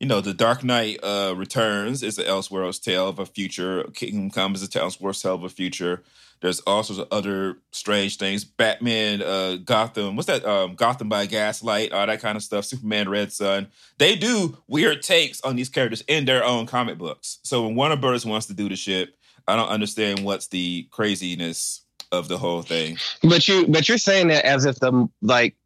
[0.00, 3.84] You know, the Dark Knight uh, Returns is the Elseworlds tale of a future.
[3.94, 6.02] Kingdom Come is a Elseworlds tale of a future.
[6.40, 8.44] There's all sorts of other strange things.
[8.44, 10.44] Batman, uh, Gotham, what's that?
[10.44, 12.64] Um, Gotham by Gaslight, all that kind of stuff.
[12.66, 13.68] Superman, Red Sun.
[13.98, 17.38] They do weird takes on these characters in their own comic books.
[17.44, 19.14] So when Warner Brothers wants to do the shit,
[19.48, 22.98] I don't understand what's the craziness of the whole thing.
[23.22, 25.56] But you, but you're saying that as if the like,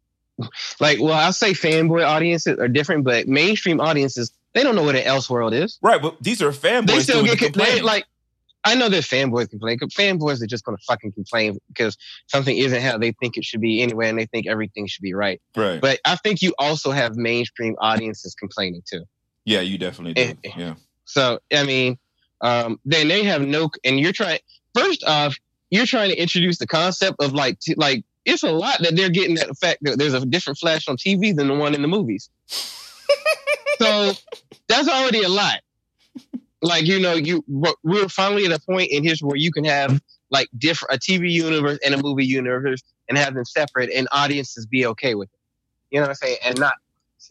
[0.79, 4.95] like, well, I'll say fanboy audiences are different, but mainstream audiences they don't know what
[4.95, 5.77] an Elseworld is.
[5.81, 6.87] Right, but these are fanboys.
[6.87, 8.05] They still get they, like
[8.63, 9.77] I know that fanboys complain.
[9.79, 11.97] Fanboys are just going to fucking complain because
[12.27, 15.13] something isn't how they think it should be anyway, and they think everything should be
[15.13, 15.41] right.
[15.55, 15.79] Right.
[15.79, 19.03] But I think you also have mainstream audiences complaining too.
[19.45, 20.21] Yeah, you definitely do.
[20.21, 20.73] And, yeah.
[21.05, 21.97] So I mean,
[22.41, 24.39] um, then they have no, and you're trying.
[24.75, 25.37] First off,
[25.69, 29.09] you're trying to introduce the concept of like, t- like it's a lot that they're
[29.09, 31.87] getting that fact that there's a different Flash on TV than the one in the
[31.87, 32.29] movies.
[32.47, 34.13] so
[34.67, 35.61] that's already a lot
[36.61, 37.43] like you know you
[37.83, 41.31] we're finally at a point in history where you can have like different a TV
[41.31, 45.39] universe and a movie universe and have them separate and audiences be okay with it.
[45.91, 46.37] You know what I'm saying?
[46.43, 46.73] And not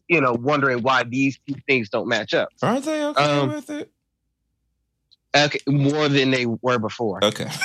[0.09, 2.49] you know wondering why these two things don't match up.
[2.62, 3.90] Aren't they okay um, with it?
[5.37, 7.22] Okay, more than they were before.
[7.24, 7.49] Okay.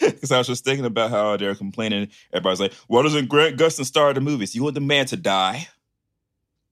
[0.00, 2.08] Because I was just thinking about how they're complaining.
[2.32, 4.54] Everybody's like, "Why doesn't Grant Gustin star the movies?
[4.54, 5.68] You want the man to die?"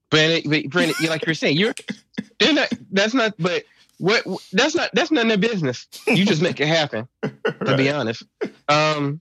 [0.09, 1.73] Brandon, Brandon, like you're saying, you're
[2.39, 2.71] they're not.
[2.91, 3.33] That's not.
[3.37, 3.63] But
[3.97, 4.23] what?
[4.53, 4.89] That's not.
[4.93, 5.87] That's none of their business.
[6.07, 7.07] You just make it happen.
[7.23, 7.33] right.
[7.65, 8.23] To be honest,
[8.69, 9.19] um,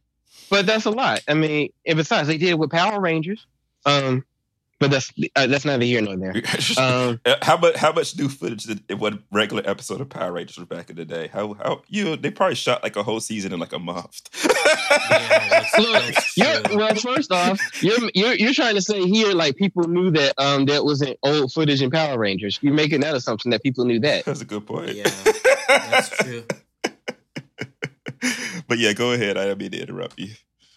[0.51, 1.23] but that's a lot.
[1.29, 3.47] I mean, and besides, they did it with Power Rangers.
[3.85, 4.25] Um,
[4.79, 6.35] but that's uh, that's neither here nor there.
[6.79, 10.33] Um, Uh, how much how much new footage did in one regular episode of Power
[10.33, 11.29] Rangers back in the day?
[11.33, 14.23] How how you know, they probably shot like a whole season in like a month.
[15.11, 19.33] Yeah, that's, Look, that's you're, well, first off, you're, you're you're trying to say here
[19.33, 22.59] like people knew that um that wasn't old footage in Power Rangers.
[22.63, 24.25] You're making that assumption that people knew that.
[24.25, 24.95] That's a good point.
[24.95, 25.11] Yeah,
[25.69, 26.45] that's true.
[28.69, 29.37] but yeah, go ahead.
[29.37, 30.31] I didn't mean to interrupt you.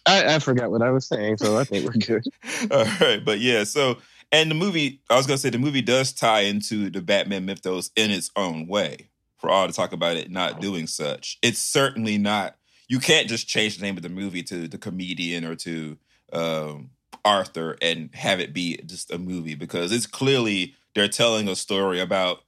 [0.05, 2.23] I, I forgot what I was saying, so I think we're good.
[2.71, 3.97] All right, but yeah, so
[4.31, 7.91] and the movie, I was gonna say the movie does tie into the Batman mythos
[7.95, 9.09] in its own way.
[9.37, 12.57] For all to talk about it not doing such, it's certainly not.
[12.89, 15.97] You can't just change the name of the movie to the comedian or to
[16.33, 16.89] um,
[17.23, 22.01] Arthur and have it be just a movie because it's clearly they're telling a story
[22.01, 22.39] about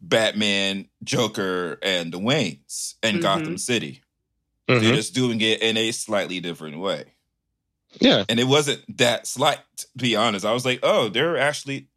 [0.00, 3.22] Batman, Joker, and the Waynes and Mhm.
[3.22, 4.02] Gotham City.
[4.68, 4.94] They're Mhm.
[4.94, 7.04] just doing it in a slightly different way.
[8.00, 10.44] Yeah, and it wasn't that slight to be honest.
[10.46, 11.88] I was like oh they're actually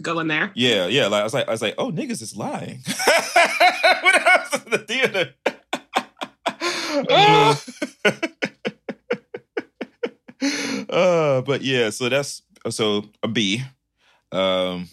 [0.00, 0.50] going there.
[0.54, 1.06] yeah yeah.
[1.08, 2.80] Like i was like i was like oh niggas is lying.
[2.86, 5.34] When i was in the theater?
[10.90, 13.62] Uh, but yeah so that's so a b.
[14.32, 14.88] Um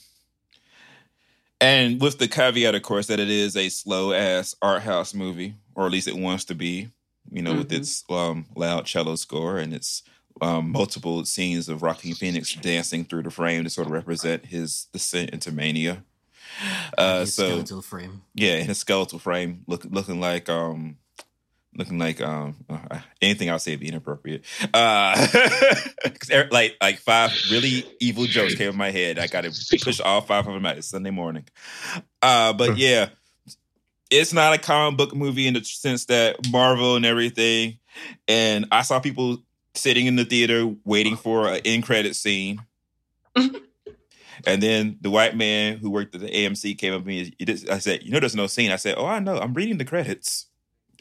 [1.60, 5.56] and with the caveat of course that it is a slow ass art house movie
[5.76, 6.90] or at least it wants to be
[7.32, 7.78] you know with Mhm.
[7.78, 10.04] its um loud cello score and its
[10.42, 14.88] um, multiple scenes of Joaquin Phoenix dancing through the frame to sort of represent his
[14.94, 16.04] descent into mania.
[16.98, 18.22] Uh, so skeletal frame.
[18.36, 20.98] yeah, in a skeletal frame, look, looking like um,
[21.76, 24.46] looking like um, uh, anything I'll say would be inappropriate.
[24.74, 25.28] Uh,
[26.34, 29.20] er- like like five really evil jokes came in my head.
[29.20, 29.52] I got to
[29.84, 30.78] push all five of them out.
[30.78, 31.46] It's Sunday morning.
[32.22, 33.10] Uh, but yeah,
[34.10, 37.78] it's not a comic book movie in the sense that Marvel and everything.
[38.28, 39.44] And I saw people
[39.76, 42.62] sitting in the theater waiting for an end credit scene.
[43.36, 47.34] and then the white man who worked at the AMC came up to me.
[47.70, 49.38] I said, "You know, there's no scene." I said, "Oh, I know.
[49.38, 50.48] I'm reading the credits.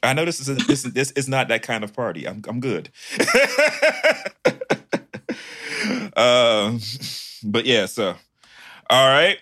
[0.02, 2.26] I know this is a, this is this is not that kind of party.
[2.26, 2.90] I'm I'm good."
[6.16, 6.80] um,
[7.44, 8.14] but yeah, so
[8.90, 9.38] all right.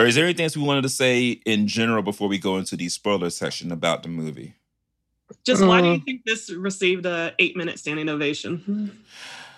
[0.00, 2.74] Or is there anything else we wanted to say in general before we go into
[2.74, 4.54] the spoiler section about the movie?
[5.44, 8.98] Just why do you Uh, think this received a eight minute standing ovation?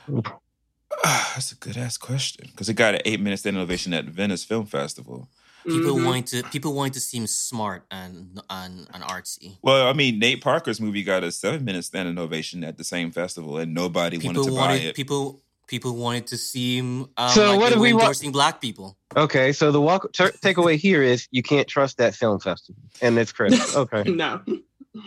[1.05, 4.43] That's a good ass question because it got an eight minute standing ovation at Venice
[4.43, 5.29] Film Festival.
[5.65, 6.05] People Mhm.
[6.07, 9.59] wanting to people wanting to seem smart and and, and artsy.
[9.63, 13.13] Well, I mean, Nate Parker's movie got a seven minute standing ovation at the same
[13.13, 14.97] festival, and nobody People wanted to buy it.
[14.97, 15.41] people
[15.73, 18.61] people wanted to seem um, So like what they if were we wa- endorsing black
[18.61, 18.99] people.
[19.17, 23.19] Okay, so the walk ter- takeaway here is you can't trust that film festival and
[23.19, 23.75] its credits.
[23.83, 24.43] Okay, No.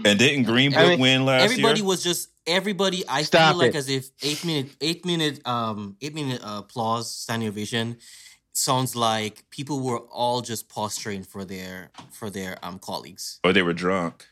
[0.03, 1.69] and didn't Green Book I mean, win last Everybody year?
[1.69, 3.07] Everybody was just everybody.
[3.07, 3.75] I Stop feel like it.
[3.75, 7.97] as if eight minute eight minute um eight minute uh, applause standing ovation
[8.53, 13.39] sounds like people were all just posturing for their for their um colleagues.
[13.43, 14.25] or they were drunk.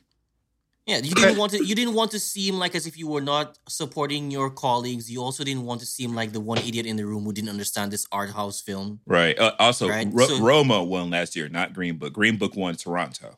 [0.86, 1.64] Yeah, you didn't want to.
[1.64, 5.10] You didn't want to seem like as if you were not supporting your colleagues.
[5.10, 7.50] You also didn't want to seem like the one idiot in the room who didn't
[7.52, 9.00] understand this art house film.
[9.06, 9.38] Right.
[9.40, 12.12] Uh, also, Right, Ro- so- Roma won last year, not Green Book.
[12.12, 13.38] Green Book won Toronto.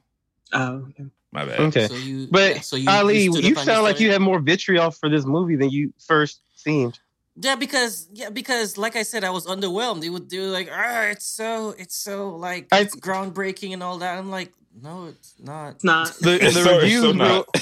[0.54, 1.06] Oh, okay.
[1.32, 1.60] My bad.
[1.60, 1.88] okay.
[1.88, 4.90] So you, But yeah, so you, Ali, stood you, sound like you had more vitriol
[4.90, 6.98] for this movie than you first seemed.
[7.36, 10.00] Yeah, because yeah, because like I said, I was underwhelmed.
[10.02, 13.98] They would do like, ah, it's so, it's so like I- it's groundbreaking and all
[14.00, 14.18] that.
[14.18, 15.76] I'm like, no, it's not.
[15.76, 16.08] It's not.
[16.22, 17.46] The, It's the so- reviews, so bro- not.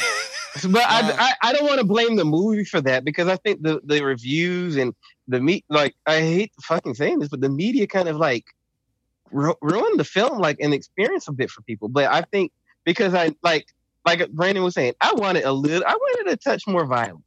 [0.69, 3.61] but I, I, I don't want to blame the movie for that because I think
[3.61, 4.93] the, the reviews and
[5.27, 8.45] the meat like I hate fucking saying this, but the media kind of like
[9.31, 11.89] ru- ruined the film like an experience a bit for people.
[11.89, 12.51] But I think
[12.83, 13.67] because I like
[14.05, 17.23] like Brandon was saying, I wanted a little, I wanted a touch more violent.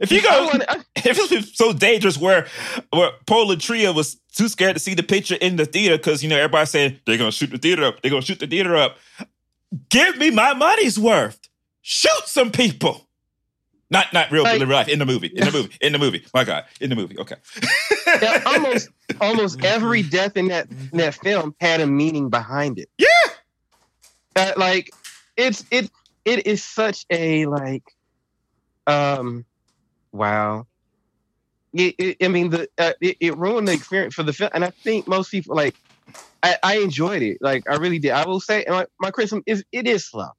[0.00, 2.46] If you go, wanted, I, if it's so dangerous where
[2.92, 6.28] where Paul Latria was too scared to see the picture in the theater because you
[6.30, 8.96] know everybody saying they're gonna shoot the theater up, they're gonna shoot the theater up.
[9.90, 11.38] Give me my money's worth.
[11.82, 13.06] Shoot some people.
[13.90, 15.26] Not not real, Like- real life in the movie.
[15.28, 15.74] In the movie.
[15.80, 16.24] In the movie.
[16.32, 16.64] My God.
[16.80, 17.18] In the movie.
[17.18, 17.36] Okay.
[18.22, 18.88] yeah, almost
[19.20, 22.88] almost every death in that in that film had a meaning behind it.
[22.98, 23.06] Yeah.
[24.36, 24.90] Uh, like
[25.36, 25.90] it's it
[26.24, 27.82] it is such a like
[28.86, 29.44] um
[30.12, 30.66] wow.
[31.72, 34.64] It, it, I mean the uh, it, it ruined the experience for the film, and
[34.64, 35.76] I think most people like
[36.42, 37.38] I, I enjoyed it.
[37.40, 38.10] Like I really did.
[38.10, 40.30] I will say, and my, my criticism is it is slow.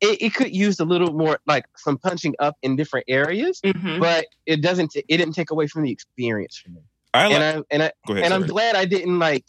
[0.00, 3.98] It, it could use a little more like some punching up in different areas, Mhm.
[3.98, 4.90] but it doesn't.
[4.92, 6.82] T- it didn't take away from the experience for me
[7.14, 9.44] I like and I and, I, ahead, and I'm glad I didn't like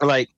[0.00, 0.28] like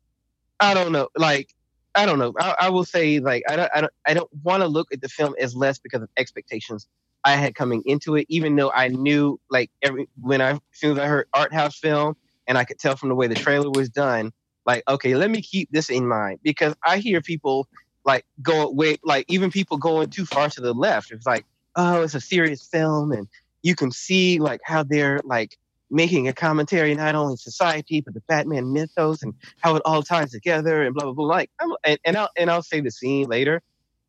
[0.58, 1.52] I don't know like
[1.94, 4.62] I don't know I, I will say like I don't I don't I don't want
[4.62, 6.86] to look at the film as less because of expectations
[7.24, 10.92] I had coming into it, even though I knew like every when I as soon
[10.92, 12.16] as I heard art house film
[12.46, 14.32] and I could tell from the way the trailer was done,
[14.66, 17.68] like, okay, let me keep this in mind because I hear people
[18.04, 21.10] like go way like even people going too far to the left.
[21.12, 21.44] It's like,
[21.76, 23.28] oh, it's a serious film and
[23.62, 25.58] you can see like how they're like
[25.90, 30.30] making a commentary not only society but the Batman mythos and how it all ties
[30.30, 31.26] together and blah blah blah.
[31.26, 33.60] Like, I'm, and, and I'll and I'll say the scene later,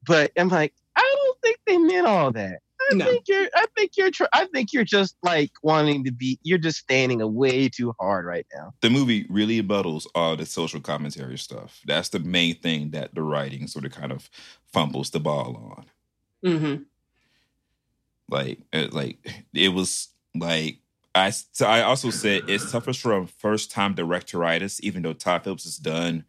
[0.06, 2.60] but I'm like, I don't think they meant all that.
[2.92, 3.06] I No.
[3.06, 3.48] think you're.
[3.56, 4.12] I think you're.
[4.12, 6.40] Tr- I think you're just like wanting to be.
[6.44, 8.74] You're just standing a way too hard right now.
[8.82, 11.82] the movie really muddles all the social commentary stuff.
[11.86, 14.30] That's the main thing that the writing sort of kind of
[14.74, 15.86] fumbles the ball on.
[16.52, 16.84] Mm-hmm.
[18.30, 19.18] Like, it, like
[19.54, 20.78] it was like
[21.14, 21.32] I.
[21.32, 25.78] So I also said it suffers from first time directoritis, even though Todd Phillips has
[25.78, 26.26] done,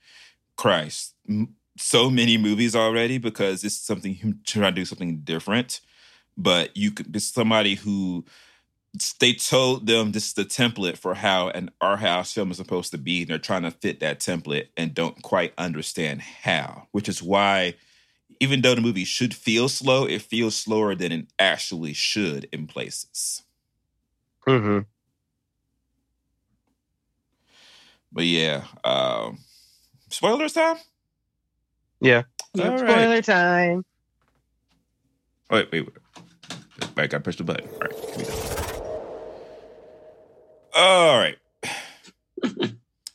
[0.56, 5.80] Christ, m- so many movies already because it's something him trying to do something different.
[6.36, 8.24] But you could, it's somebody who
[9.20, 12.90] they told them this is the template for how an art house film is supposed
[12.92, 13.22] to be.
[13.22, 17.74] And they're trying to fit that template and don't quite understand how, which is why,
[18.40, 22.66] even though the movie should feel slow, it feels slower than it actually should in
[22.66, 23.42] places.
[24.46, 24.80] Mm-hmm.
[28.12, 29.38] But yeah, um,
[30.10, 30.76] spoilers time.
[32.00, 32.24] Yeah.
[32.58, 32.78] All right.
[32.78, 33.84] Spoiler time.
[35.50, 36.21] Wait, wait, wait.
[36.96, 37.68] I got to push the button.
[37.68, 38.62] All right, here we go.
[40.74, 41.36] All right.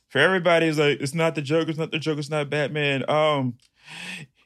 [0.08, 3.08] For everybody, it's like it's not the Joker, it's not the Joker, it's not Batman.
[3.10, 3.58] Um,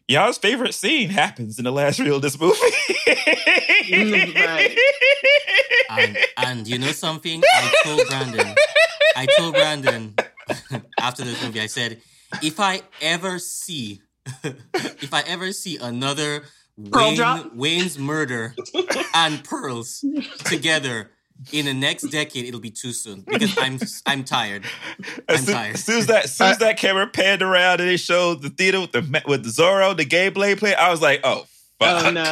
[0.09, 2.59] y'all's favorite scene happens in the last reel of this movie.
[3.83, 4.79] Mm, right.
[5.91, 7.43] And, and you know something?
[7.45, 8.55] I told Brandon.
[9.17, 10.15] I told Brandon
[11.01, 11.61] after this movie.
[11.61, 12.01] I said,
[12.43, 14.01] if I ever see,
[14.45, 17.55] if I ever see another Pearl Wayne, drop?
[17.55, 18.55] Wayne's murder
[19.15, 20.05] and pearls
[20.45, 21.11] together
[21.51, 24.65] in the next decade, it'll be too soon because I'm I'm tired.
[25.29, 25.75] As I'm soon, tired.
[25.75, 28.51] as soon as that, as soon as that camera panned around and they showed the
[28.51, 31.47] theater with the with the Zorro, the gay blade play, I was like, oh, oh
[31.81, 32.05] fuck.
[32.07, 32.23] Oh no.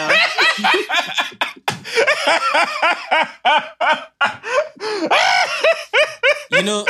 [6.53, 6.87] you know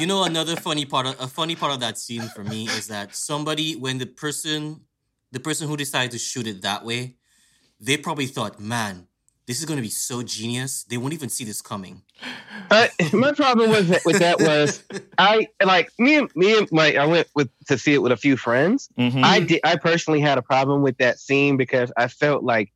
[0.00, 2.88] you know another funny part of, a funny part of that scene for me is
[2.88, 4.80] that somebody when the person
[5.32, 7.16] the person who decided to shoot it that way
[7.80, 9.08] they probably thought man
[9.46, 12.02] this is going to be so genius they won't even see this coming
[12.70, 14.82] Uh, my problem was that, with that was
[15.18, 18.16] I like me and me and my I went with to see it with a
[18.16, 18.88] few friends.
[18.98, 19.22] Mhm.
[19.22, 19.60] I did.
[19.64, 22.72] I personally had a problem with that scene because I felt like,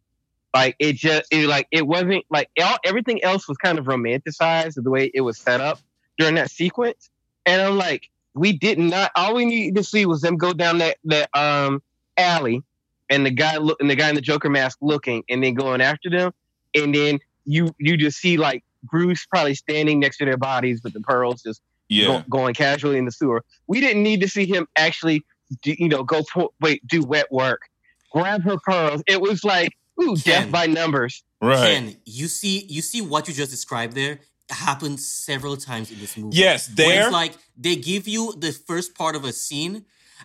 [0.55, 4.83] like it just it, like it wasn't like all, everything else was kind of romanticized
[4.83, 5.79] the way it was set up
[6.19, 7.09] during that sequence,
[7.47, 9.13] and I'm like, we did not.
[9.17, 11.83] All we needed to see was them go down that that um
[12.17, 12.63] alley,
[13.11, 15.81] and the guy look and the guy in the Joker mask looking, and then going
[15.81, 16.33] after them,
[16.75, 20.93] and then you you just see like Bruce probably standing next to their bodies with
[20.93, 22.07] the pearls just yeah.
[22.07, 23.45] go, going casually in the sewer.
[23.67, 25.25] We didn't need to see him actually,
[25.63, 27.63] do, you know, go po- wait, do wet work,
[28.13, 29.03] grab her pearls.
[29.07, 31.23] It was like, ooh, death by numbers.
[31.43, 31.59] Right.
[31.59, 36.17] ken you see you see what you just described there happened several times in this
[36.17, 37.03] movie Yes, where there.
[37.05, 39.85] it's like they give you the first part of a scene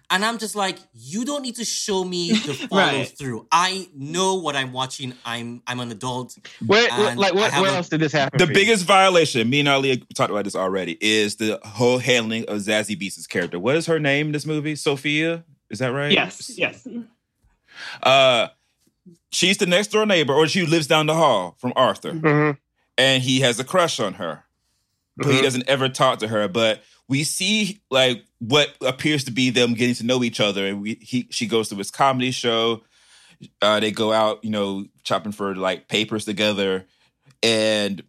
[0.10, 3.08] and i'm just like you don't need to show me the follow Right.
[3.18, 7.76] through i know what i'm watching i'm i'm an adult Where, like, what, where a-
[7.76, 8.38] else did this happen?
[8.38, 12.58] the biggest violation, me and Ali talked about this already, is the whole handling of
[12.60, 13.60] Zazie Beetz' character.
[13.60, 14.76] What is her name in this movie?
[14.76, 15.44] Sophia?
[15.70, 16.12] Is that right?
[16.12, 16.52] yes.
[16.58, 16.88] Yes.
[18.04, 18.48] Uh,
[19.32, 22.58] she's the next door neighbor, or she lives down the hall from Arthur, Mhm,
[22.98, 24.44] and he has a crush on her.
[25.18, 25.44] But he mhm.
[25.44, 26.48] doesn't ever talk to her.
[26.48, 30.82] But we see like what appears to be them getting to know each other, and
[30.82, 32.84] we he she goes to his comedy show.
[33.62, 36.86] Uh, they go out, you know, chopping for like papers together,
[37.44, 38.04] and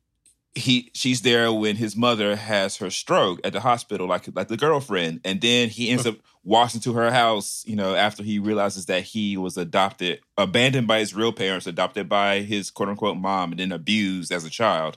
[0.55, 4.57] he she's there when his mother has her stroke at the hospital, like like the
[4.57, 8.87] girlfriend, and then he ends up walks into her house, you know, after he realizes
[8.87, 13.51] that he was adopted, abandoned by his real parents, adopted by his quote unquote mom,
[13.53, 14.97] and then abused as a child,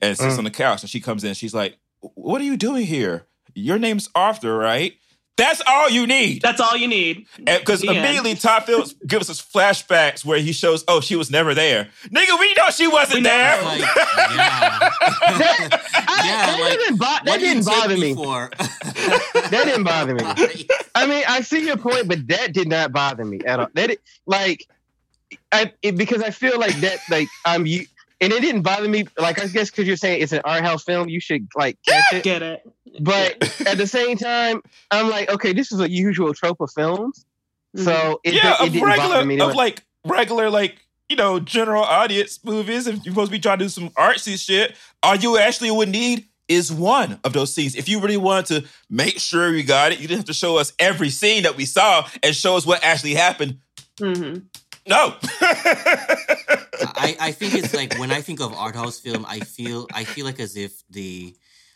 [0.00, 0.38] and sits Mm.
[0.38, 3.26] on the couch, and she comes in, she's like, "What are you doing here?
[3.54, 4.94] Your name's Arthur, right?"
[5.38, 6.42] That's all you need.
[6.42, 7.26] That's all you need.
[7.38, 11.88] Because immediately Todd Phillips gives us flashbacks where he shows, oh, she was never there.
[12.10, 13.62] Nigga, we know she wasn't We there.
[13.62, 13.88] like yeah
[14.36, 14.90] I-
[16.24, 18.14] Yeah, that like, didn't, bo- that do you didn't bother me.
[18.14, 18.50] for?
[19.50, 20.22] That didn't bother me.
[20.94, 23.68] I mean, I see your point, but that did not bother me at all.
[23.74, 24.66] That it, like,
[25.50, 27.86] I it, because I feel like that like I'm you,
[28.20, 29.06] and it didn't bother me.
[29.18, 32.04] Like I guess because you're saying it's an art house film, you should like catch
[32.12, 32.22] it.
[32.22, 32.70] Get it.
[33.00, 37.24] But at the same time, I'm like, okay, this is a usual trope of films,
[37.74, 37.84] Mm-hmm.
[37.86, 39.40] so it, yeah, it of didn't bother regular, me.
[39.40, 40.76] of like regular, like
[41.08, 44.38] you know, general audience movies, if you're supposed to be trying to do some artsy
[44.38, 47.74] shit, all you actually would need is one of those scenes.
[47.74, 50.58] If you really wanted to make sure you got it, you didn't have to show
[50.58, 53.56] us every scene that we saw and show us what actually happened.
[53.98, 54.34] hmm
[54.86, 55.14] No.
[56.94, 60.04] I, I think it's like when I think of art house film, I feel I
[60.04, 61.34] feel like as if the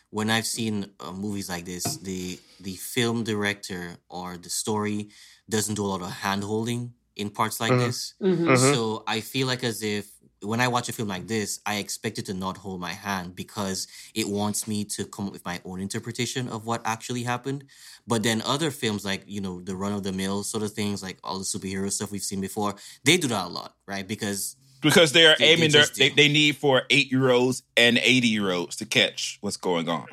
[0.09, 5.09] when I've seen uh, movies like this, the the film director or the story
[5.49, 7.77] doesn't do a lot of hand holding in parts like Mhm.
[7.77, 8.13] this.
[8.21, 8.73] hmm Mhm.
[8.73, 12.19] So I feel like as if when I watch a film like this, I expect
[12.19, 15.59] it to not hold my hand because it wants me to come up with my
[15.65, 17.65] own interpretation of what actually happened.
[18.05, 21.01] But then other films like, you know, the run of the mill sort of things,
[21.03, 24.07] like all the superhero stuff we've seen before, they do that a lot, right?
[24.07, 24.55] Because
[24.89, 27.97] because they are They- they aiming their, they, they need for eight year olds and
[27.97, 30.05] 80 year olds to catch what's going on.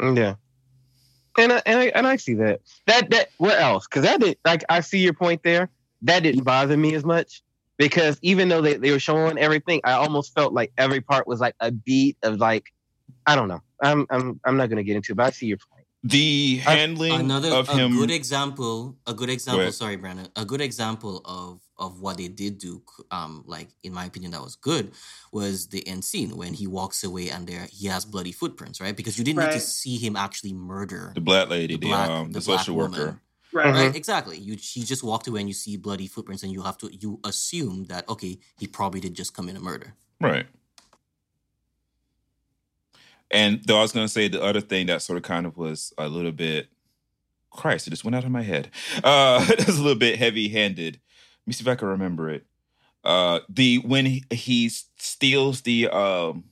[0.00, 0.34] Mm, yeah.
[1.38, 2.60] And I, and I and I see that.
[2.86, 3.86] That that what else?
[3.86, 5.68] Because that did like I see your point there.
[6.02, 7.42] That didn't bother me as much
[7.76, 11.40] because even though they, they were showing everything, I almost felt like every part was
[11.40, 12.64] like a beat of like
[13.26, 13.60] I don't know.
[13.82, 15.84] I'm I'm I'm not gonna get into it, but I see your point.
[16.04, 17.92] The I- handling another of a him.
[17.96, 19.74] good example a good example ahead.
[19.74, 24.04] sorry brandon a good example of of what they did do um like in my
[24.06, 24.90] opinion that was good
[25.32, 28.96] was the end scene when he walks away and there he has bloody footprints right
[28.96, 32.08] because you didn't need to see him actually murder the black lady, the the, black-
[32.10, 32.98] um, the, the black social woman.
[33.00, 33.20] worker.
[33.52, 33.66] Right.
[33.66, 33.72] Mhm.
[33.74, 36.76] right exactly you he just walked away and you see bloody footprints and you have
[36.78, 40.46] to you assume that okay he probably did just commit a murder Right.
[43.30, 45.56] And though I was going to say the other thing that sort of kind of
[45.56, 46.68] was a little bit,
[47.50, 48.70] Christ, it just went out of my head.
[49.02, 51.00] Uh, it was a little bit heavy handed.
[51.46, 52.44] Let me see if I can remember it.
[53.04, 56.44] Uh, the when he, he steals the um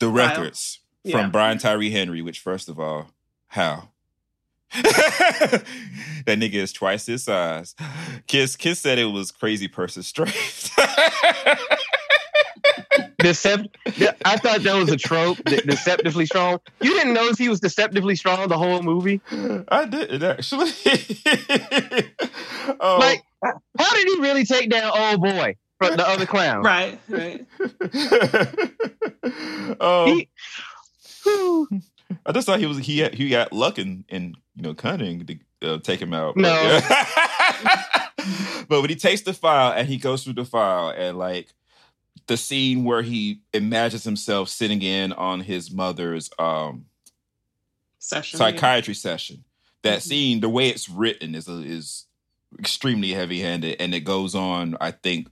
[0.00, 0.14] the File.
[0.14, 1.12] records Yeah.
[1.20, 3.10] from Brian Tyree Henry, which first of all,
[3.46, 3.90] how?
[4.82, 5.64] that
[6.26, 7.74] nigga is twice his size.
[8.26, 10.70] Kiss Kiss said it was crazy person strength.
[13.20, 13.68] Decept-
[14.24, 15.36] I thought that was a trope.
[15.44, 16.58] de- deceptively strong.
[16.80, 19.20] You didn't notice he was deceptively strong the whole movie.
[19.68, 20.70] I didn't actually.
[22.80, 26.62] oh, Like, how did he really take down old boy from the other clown?
[26.62, 26.98] Right.
[27.08, 27.46] Right.
[29.80, 30.28] oh, He-
[32.26, 35.24] I just thought he was he had, he got luck and in you know cunning
[35.26, 36.34] to uh, take him out.
[36.34, 36.62] But, No.
[36.62, 38.06] yeah.
[38.68, 41.48] but when he takes the file and he goes through the file and like
[42.26, 46.86] the scene where he imagines himself sitting in on his mother's um
[47.98, 48.38] Session.
[48.38, 49.44] psychiatry session.
[49.82, 50.02] That Mhm.
[50.02, 52.06] scene, the way it's written, is is
[52.58, 54.76] extremely heavy handed, and it goes on.
[54.80, 55.28] I think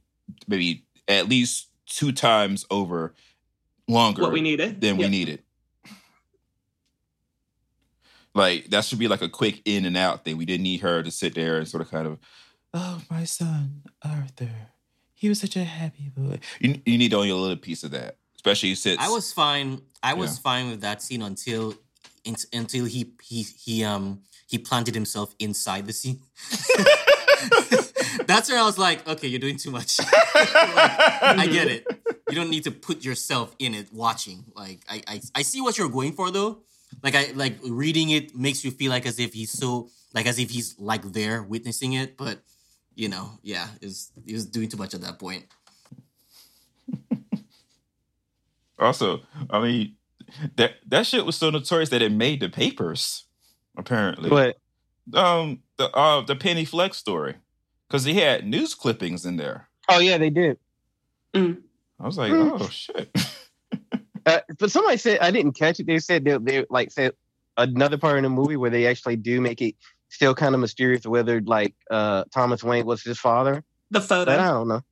[0.46, 3.14] maybe at least two times over
[3.88, 4.80] longer What we needed.
[4.80, 5.10] than we Yep.
[5.10, 5.42] needed.
[8.34, 10.36] Like that should be like a quick in and out thing.
[10.36, 12.18] We didn't need her to sit there and sort of kind of,
[12.74, 14.50] oh my son Arthur,
[15.14, 16.38] he was such a happy boy.
[16.60, 19.80] You you need only a little piece of that, especially since I was fine.
[20.02, 20.42] I was Yeah.
[20.42, 21.74] fine with that scene until
[22.24, 26.20] in, until he he he um he planted himself inside the scene.
[28.26, 30.00] That's where I was like, okay, you're doing too much.
[30.34, 31.86] I get it.
[32.28, 34.44] You don't need to put yourself in it watching.
[34.54, 36.58] Like I, I I see what you're going for though.
[37.02, 40.38] Like I like reading it makes you feel like as if he's so like as
[40.38, 42.38] if he's like there witnessing it, but
[42.94, 45.44] you know, yeah, is he was doing too much at that point.
[48.78, 49.96] Also, I mean,
[50.56, 53.24] that that shit was so notorious that it made the papers.
[53.76, 54.56] Apparently, But
[55.14, 57.36] um, the uh the Penny Fleck's story,
[57.88, 59.68] because he had news clippings in there.
[59.88, 60.58] oh yeah, they did.
[61.34, 61.56] I
[62.00, 62.60] was like, Mm.
[62.60, 63.10] oh shit.
[64.26, 65.86] Uh, but somebody said I didn't catch it.
[65.86, 67.12] They said they they like said
[67.56, 69.74] another part in the movie where they actually do make it
[70.10, 73.64] still kind of mysterious whether like uh Thomas Wayne was his father.
[73.90, 74.30] The photo.
[74.32, 74.82] But I don't know.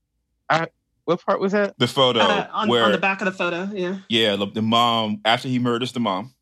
[0.49, 0.69] I
[1.07, 1.79] what part was that?
[1.79, 3.71] the photo Uh, on, where on the back of the photo.
[3.73, 3.97] Yeah.
[4.09, 6.33] yeah, the, the mom after he murders the mom.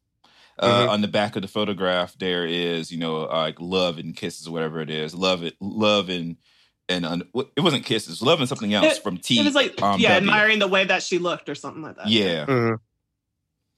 [0.59, 0.89] Uh, Mhm.
[0.91, 4.81] On the back of the photograph, there is you know like love and kisses, whatever
[4.81, 6.37] it is, love it, love and
[6.89, 7.23] and un-
[7.57, 9.41] it wasn't kisses, love and something else It- from T.
[9.41, 10.31] it was like, um, yeah, W.
[10.31, 12.07] admiring the way that she looked or something like that.
[12.09, 12.77] Yeah, Mhm.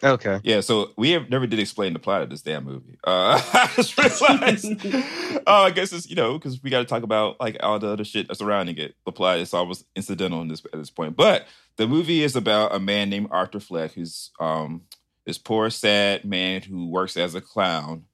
[0.04, 0.40] Okay.
[0.44, 0.60] yeah.
[0.60, 2.98] So we have never did explain the plot of this damn movie.
[3.04, 4.66] Uh, I just realized.
[5.46, 7.88] oh, I guess it's you know because we got to talk about like all the
[7.88, 8.94] other shit that's surrounding it.
[9.06, 12.74] The plot is almost incidental in this at this point, but the movie is about
[12.74, 14.82] a man named Arthur Fleck, who's um
[15.24, 18.04] this poor, sad man who works as a clown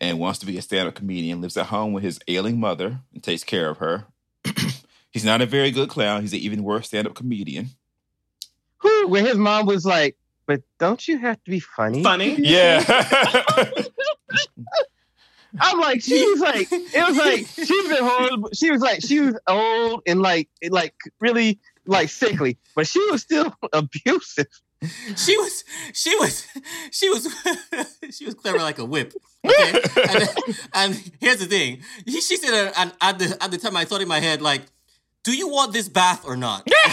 [0.00, 1.40] and wants to be a stand-up comedian.
[1.40, 4.06] Lives at home with his ailing mother and takes care of her.
[5.10, 6.22] He's not a very good clown.
[6.22, 7.70] He's an even worse stand-up comedian.
[9.08, 10.16] Where his mom was like,
[10.46, 12.02] but don't you have to be funny?
[12.02, 12.36] Funny.
[12.38, 12.82] Yeah.
[15.58, 18.50] I'm like, she was like, it was like she's been horrible.
[18.52, 23.22] She was like, she was old and like, like really like sickly, but she was
[23.22, 24.48] still abusive.
[25.16, 26.46] She was, she was,
[26.90, 27.28] she was,
[28.10, 29.14] she was clever like a whip.
[29.44, 30.28] Okay, and,
[30.74, 34.02] and here's the thing: she, she said, uh, at the at the time, I thought
[34.02, 34.62] in my head like,
[35.26, 36.68] "Do you want this bath or not?"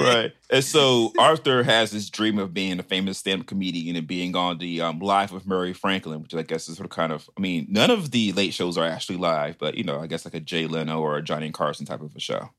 [0.00, 0.32] right.
[0.50, 4.58] And so Arthur has this dream of being a famous stand-up comedian and being on
[4.58, 7.30] the um, Live with Murray Franklin, which I guess is sort of kind of.
[7.38, 10.24] I mean, none of the late shows are actually live, but you know, I guess
[10.24, 12.50] like a Jay Leno or a Johnny Carson type of a show.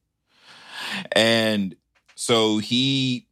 [1.12, 1.76] And
[2.16, 3.28] so he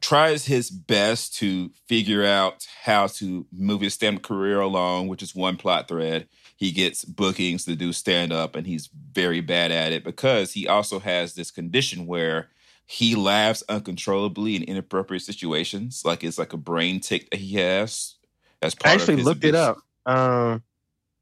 [0.00, 5.36] tries his best to figure out how to move his stand-up career along, which is
[5.36, 6.26] one plot thread.
[6.62, 11.00] He gets bookings to do stand-up, and he's very bad at it because he also
[11.00, 12.50] has this condition where
[12.86, 16.04] he laughs uncontrollably in inappropriate situations.
[16.04, 18.14] Like it's like a brain tick that he has.
[18.62, 19.78] As part I actually looked it up.
[20.06, 20.62] Um,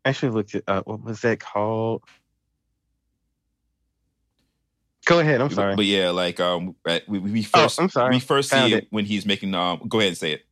[0.04, 0.86] actually looked it up.
[0.86, 2.02] What was that called?
[5.06, 5.40] Go ahead.
[5.40, 5.74] I'm sorry.
[5.74, 6.76] But yeah, like um,
[7.08, 8.16] we, we Oh, first I'm sorry.
[8.16, 8.82] we first Found see it.
[8.82, 9.80] it when he's making um.
[9.88, 10.42] Go ahead and say it.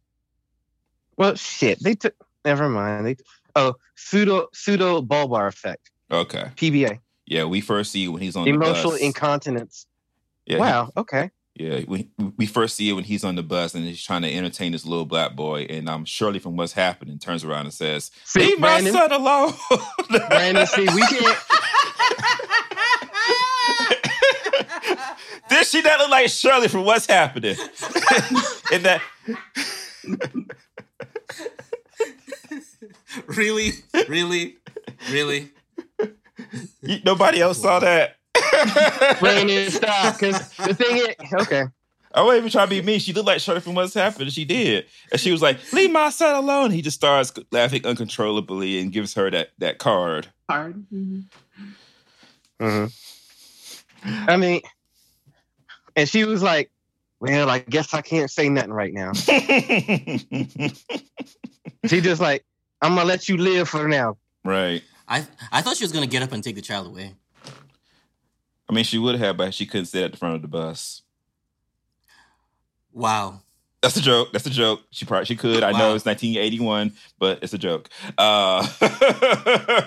[1.18, 1.78] Well, shit.
[1.82, 2.14] They took.
[2.42, 3.04] Never mind.
[3.04, 3.16] They.
[3.56, 5.90] Oh, pseudo pseudo bulbar affect.
[6.10, 6.50] Okay.
[6.56, 6.98] PBA.
[7.26, 9.00] Yeah, we first see when he's on Emotional the bus.
[9.00, 9.86] incontinence.
[10.46, 10.90] Yeah, he- wow.
[10.96, 11.30] Okay.
[11.54, 14.32] Yeah, we we first see it when he's on the bus and he's trying to
[14.32, 17.74] entertain this little black boy, and I'm um, Shirley from what's happening turns around and
[17.74, 18.92] says, See, "Leave my Brandon.
[18.92, 19.52] son alone."
[20.28, 21.38] Brandon, see, we can't.
[25.48, 27.56] Did she not look like Shirley from what's happening?
[28.72, 29.00] and that
[33.26, 33.70] really,
[34.08, 34.56] really,
[35.10, 35.50] really.
[36.82, 38.16] you- nobody else saw that.
[39.20, 40.18] Brandon, stop.
[40.18, 41.64] Because the thing is, okay.
[42.14, 43.00] I wasn't even trying to be mean.
[43.00, 44.30] She looked like Shirley from what's happening.
[44.30, 48.80] She did, and she was like, "Leave my son alone." He just starts laughing uncontrollably
[48.80, 50.28] and gives her that that card.
[50.48, 50.84] Hard.
[50.92, 51.24] Mhm.
[52.58, 52.84] hmm
[54.04, 54.62] I mean,
[55.96, 56.70] and she was like,
[57.20, 59.12] "Well, I guess I can't say nothing right now."
[61.86, 62.44] She just like,
[62.82, 64.82] "I'm gonna let you live for now." right.
[65.08, 67.14] I I thought she was gonna get up and take the child away.
[68.68, 71.02] I mean, she would have, but she couldn't sit at the front of the bus.
[72.92, 73.40] Wow.
[73.80, 74.32] That's a joke.
[74.32, 74.80] That's a joke.
[74.90, 75.62] She probably she could.
[75.62, 77.88] I know it's 1981, but it's a joke.
[78.18, 78.66] Uh,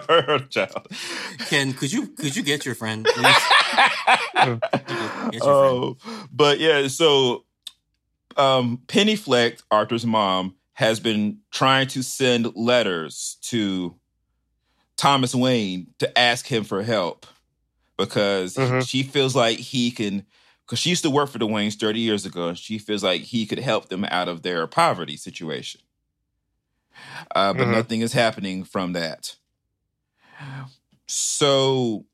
[0.08, 0.88] her child.
[1.50, 3.06] Ken, could you could you get your friend?
[3.06, 3.36] Please?
[5.32, 5.98] Get your oh,
[6.32, 6.88] but yeah.
[6.88, 7.44] So,
[8.38, 13.96] um, Penny Fleck, Arthur's mom, has been trying to send letters to
[14.98, 17.26] Thomas Wayne to ask him for help
[17.98, 18.88] because Mhm.
[18.88, 20.26] she feels like he can.
[20.66, 23.22] Because she used to work for the Waynes 30 years ago, and she feels like
[23.22, 25.82] he could help them out of their poverty situation.
[27.36, 27.72] Uh, but Mhm.
[27.72, 29.36] nothing is happening from that.
[31.08, 32.06] So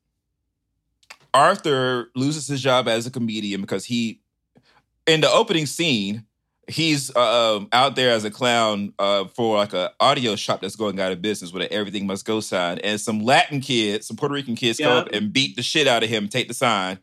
[1.34, 4.22] Arthur loses his job as a comedian because he,
[5.06, 6.26] in the opening scene,
[6.68, 10.76] he's uh, um, out there as a clown uh, for like a audio shop that's
[10.76, 14.18] going out of business with an everything must go sign, and some Latin kids, some
[14.18, 17.00] Puerto Rican kids, come up and beat the shit out of him, take the sign.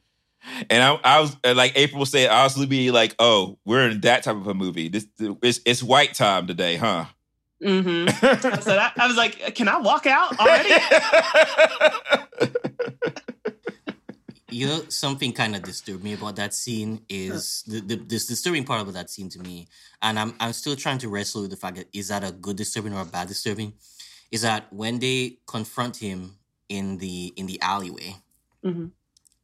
[0.68, 4.22] And I, I was like April said, I was be like, "Oh, we're in that
[4.22, 4.88] type of a movie.
[4.88, 7.06] This it's, it's white time today, huh?"
[7.64, 8.08] mm-hmm.
[8.60, 10.70] so that, I was like, can I walk out already?
[14.54, 18.62] You know, something kind of disturbed me about that scene is the, the this disturbing
[18.64, 19.66] part about that scene to me,
[20.00, 22.56] and I'm I'm still trying to wrestle with the fact that is that a good
[22.56, 23.72] disturbing or a bad disturbing,
[24.30, 26.36] is that when they confront him
[26.68, 28.14] in the in the alleyway,
[28.64, 28.92] Mhm.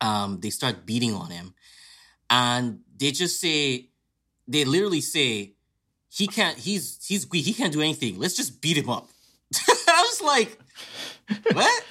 [0.01, 1.55] um, they start beating on him,
[2.29, 3.89] and they just say,
[4.47, 5.55] they literally say,
[6.09, 8.17] he can't, he's he's weak, he can't do anything.
[8.21, 9.09] Let's just beat him up.
[9.89, 10.57] I was like,
[11.53, 11.85] what?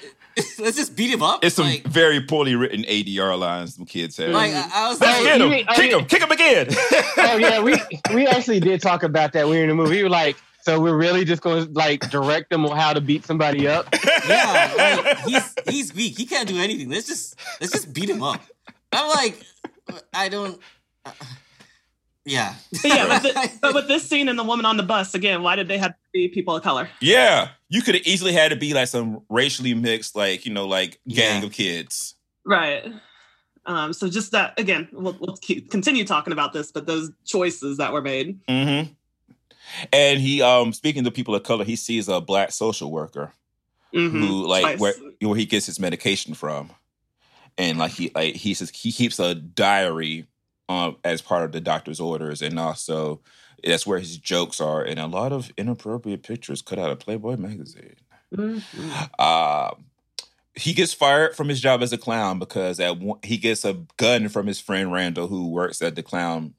[0.59, 1.43] Let's just beat him up.
[1.43, 4.29] it's some like, very poorly written ADR lines some kids have.
[4.29, 5.97] like I, I was Let's like, get him, mean- kick yeah.
[5.97, 6.67] him, kick him again.
[7.17, 7.75] oh yeah, we
[8.13, 9.47] we actually did talk about that.
[9.47, 9.97] We were in the movie.
[9.97, 13.01] We were like, so we're really just going to like direct them on how to
[13.01, 13.87] beat somebody up.
[14.27, 16.17] yeah, like, he's he's weak.
[16.17, 16.89] He can't do anything.
[16.89, 18.41] Let's just let's just beat him up.
[18.91, 19.41] I'm like,
[20.13, 20.59] I don't.
[21.05, 21.11] uh,
[22.29, 22.53] yeah.
[22.71, 25.43] But yeah, but, the, but with this scene and the woman on the bus again,
[25.43, 26.87] why did they have to be people of color?
[27.01, 30.67] Yeah, you could have easily had to be like some racially mixed, like you know,
[30.67, 31.47] like gang Yeah.
[31.47, 32.15] of kids.
[32.45, 32.85] Right.
[33.65, 37.77] Um, so just that again, we'll, we'll keep, continue talking about this, but those choices
[37.77, 38.39] that were made.
[38.47, 38.91] Mm-hmm.
[39.93, 43.31] And he, um, speaking to people of color, he sees a black social worker
[43.93, 44.11] Mhm.
[44.27, 44.79] who, like, Twice.
[44.79, 46.69] where where he gets his medication from,
[47.57, 50.25] and like he, like he says he keeps a diary,
[50.69, 53.19] um, as part of the doctor's orders, and also
[53.63, 57.37] That's where his jokes are, and a lot of inappropriate pictures cut out of Playboy
[57.37, 57.95] magazine.
[58.33, 59.21] Mm-hmm.
[59.21, 59.85] Um,
[60.55, 63.73] he gets fired from his job as a clown because at one, he gets a
[63.97, 66.53] gun from his friend Randall, who works at the clown.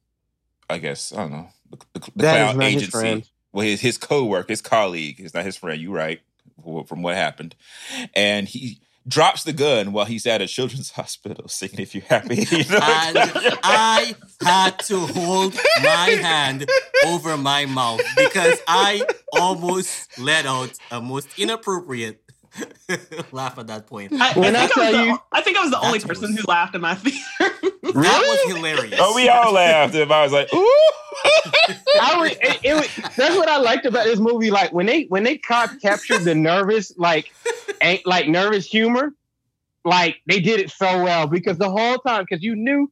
[0.68, 2.90] I guess I don't know the, the, the clown his agency.
[2.90, 3.30] friend.
[3.52, 5.80] Well, his his co-worker, his colleague, is not his friend.
[5.80, 6.20] You right
[6.86, 7.54] from what happened,
[8.14, 12.36] and he drops the gun while he's at a children's hospital, singing "If You're Happy."
[12.50, 12.80] You know?
[12.82, 13.18] And
[13.62, 16.68] I had to hold my hand
[17.06, 22.22] over my mouth because I almost let out a most inappropriate
[23.32, 24.12] laugh at that point.
[24.20, 25.80] I, When I, I think I, was tell the, you- I think I was the
[25.80, 27.69] only person was- who laughed in my theater.
[27.82, 28.98] That was hilarious.
[29.00, 29.94] oh, we all laughed.
[29.94, 30.74] And I was like, "Ooh!"
[32.00, 34.50] I would, it, it would, that's what I liked about this movie.
[34.50, 37.26] Like when they when they cap- captured the nervous, like
[37.82, 39.12] ain't like nervous humor,
[39.84, 42.90] like they did it so well because the whole time, because you knew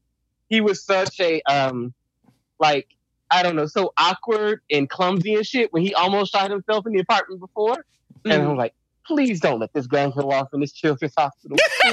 [0.49, 1.93] he was such a um,
[2.59, 2.89] like
[3.31, 6.93] I don't know, so awkward and clumsy and shit when he almost shot himself in
[6.95, 7.85] the apartment before,
[8.25, 8.51] and Mm.
[8.51, 8.75] I'm like,
[9.07, 11.57] please don't let this guy go off in this children's hospital.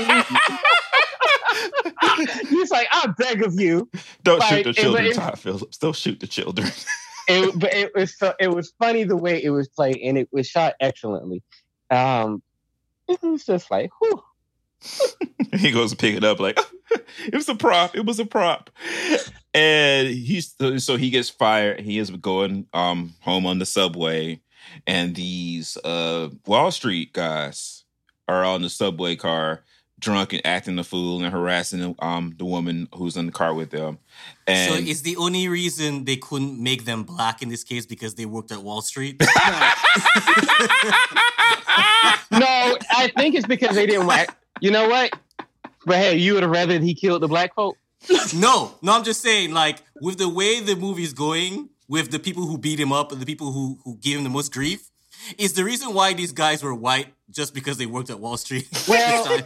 [2.01, 3.89] please." He's like, I beg of you.
[4.24, 5.78] Don't Like, shoot the children, it- Todd Phillips.
[5.78, 6.68] Don't shoot the children.
[7.28, 10.30] it, but it was so, it was funny the way it was played, and it
[10.32, 11.41] was shot excellently.
[11.89, 12.41] Um,
[13.08, 14.22] it was just like, whew.
[15.53, 16.60] he goes to pick it up like
[16.91, 17.95] it was a prop.
[17.95, 18.70] It was a prop.
[19.53, 21.80] And he's so he gets fired.
[21.80, 24.41] He is going um home on the subway,
[24.86, 27.86] and these uh Wall Street guys
[28.28, 29.64] are on the subway car,
[30.00, 33.72] drunk and acting a fool and harassing um the woman who's in the car with
[33.72, 33.98] them.
[34.48, 38.16] And so is the only reason they couldn't make them black in this case because
[38.16, 39.20] they worked at Wall Street?
[42.32, 44.30] no, I think it's because they didn't want.
[44.62, 45.12] You know what?
[45.86, 47.78] But hey, you would have rather he killed the black folk.
[48.36, 52.46] no, no, I'm just saying, like, with the way the movie's going, with the people
[52.46, 54.89] who beat him up and the people who who gave him the most grief,
[55.38, 58.68] is the reason why these guys were white just because they worked at Wall Street.
[58.88, 59.41] Well,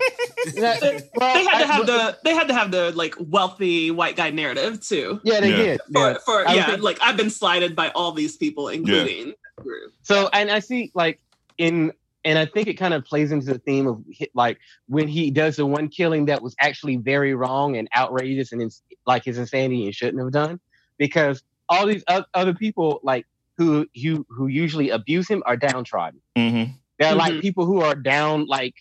[0.56, 3.92] That- well, they had to I- have the they had to have the like wealthy
[3.92, 5.20] white guy narrative too.
[5.24, 5.58] Yeah, they Yeah.
[5.58, 5.82] did.
[5.94, 6.18] For, Yeah.
[6.26, 9.94] for yeah, think- like I've been slighted by all these people, including that group.
[10.02, 11.20] So, and I see like
[11.58, 11.92] in,
[12.26, 15.56] and I think it kind of plays into the theme of like when he does
[15.58, 19.86] the one killing that was actually very wrong and outrageous and it's like his insanity
[19.86, 20.60] and shouldn't have done
[20.98, 23.26] because all these o- other people like
[23.58, 26.20] who who who usually abuse him are downtrodden.
[26.38, 26.74] Mhm.
[26.98, 27.42] They're like Mhm.
[27.42, 28.76] people who are down like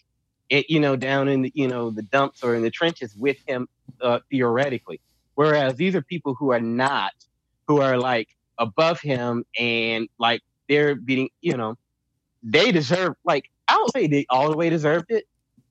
[0.51, 3.37] it, you know down in the you know the dumps or in the trenches with
[3.47, 3.69] him
[4.01, 5.01] uh, theoretically.
[5.35, 7.13] Whereas these are people who are not,
[7.69, 8.29] who are like
[8.59, 11.77] above him and like they're beating, you know,
[12.43, 15.27] they deserve like I don't say they all the way deserved it,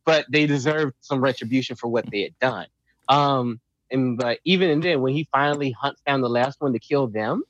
[0.05, 2.67] but they deserved some retribution for what they had done.
[3.09, 3.59] Um,
[3.91, 7.43] and but even then, when he finally hunts down the last one to kill them,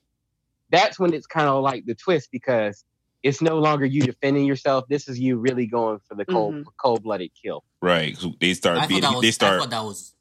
[0.70, 2.84] that's when it's kind of like the twist because
[3.28, 4.86] it's no longer you defending yourself.
[4.90, 6.66] This is you really going for the cold Mhm.
[6.82, 7.64] cold blooded kill.
[7.82, 8.18] Right.
[8.40, 9.02] They start thought beating.
[9.04, 9.22] that was.
[9.22, 9.60] they I start.
[9.60, 10.14] thought that was.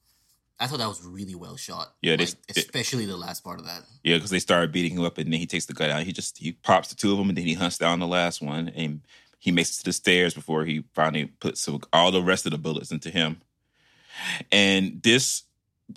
[0.59, 1.93] I thought that was really well shot.
[2.01, 3.83] Yeah, they- like, they- especially the last part of that.
[4.03, 6.03] Yeah, because they started beating him up, and then he takes the gun out.
[6.05, 8.41] He just he pops the two of them, and then he hunts down the last
[8.41, 9.03] one, and
[9.39, 12.53] he makes it to the stairs before he finally puts some, all the rest of
[12.53, 13.43] the bullets into him.
[14.51, 15.43] And this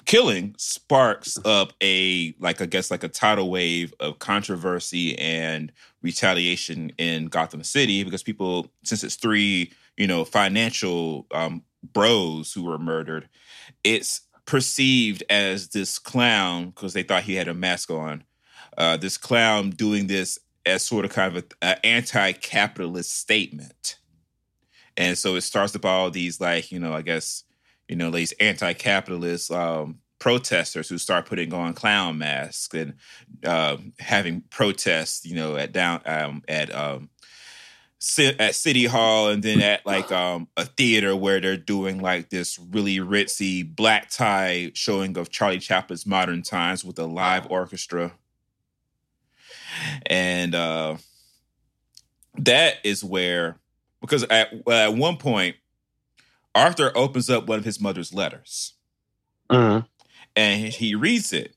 [0.06, 5.72] killing sparks up a like I guess like a tidal wave of controversy and
[6.02, 11.64] retaliation in Gotham City because people, since it's three, you know, financial um,
[11.94, 13.30] bros who were murdered,
[13.84, 18.24] it's perceived as this clown because they thought he had a mask on.
[18.78, 23.98] Uh, this clown doing this as sort of kind of an anti-capitalist statement,
[24.96, 27.44] and so it starts up all these like you know I guess
[27.90, 32.94] you know these anti-capitalist um, protesters who start putting on clown masks and
[33.44, 37.10] uh, having protests you know at down um, at um,
[38.40, 42.58] at City Hall and then at like um a theater where they're doing like this
[42.58, 48.14] really ritzy black tie showing of Charlie Chaplin's Modern Times with a live orchestra.
[50.06, 50.98] And uh
[52.38, 53.58] that is where
[54.00, 55.58] because at at one point
[56.56, 58.74] Arthur opens up one of his mother's letters.
[59.50, 59.88] Mhm.
[60.36, 61.56] and he reads it.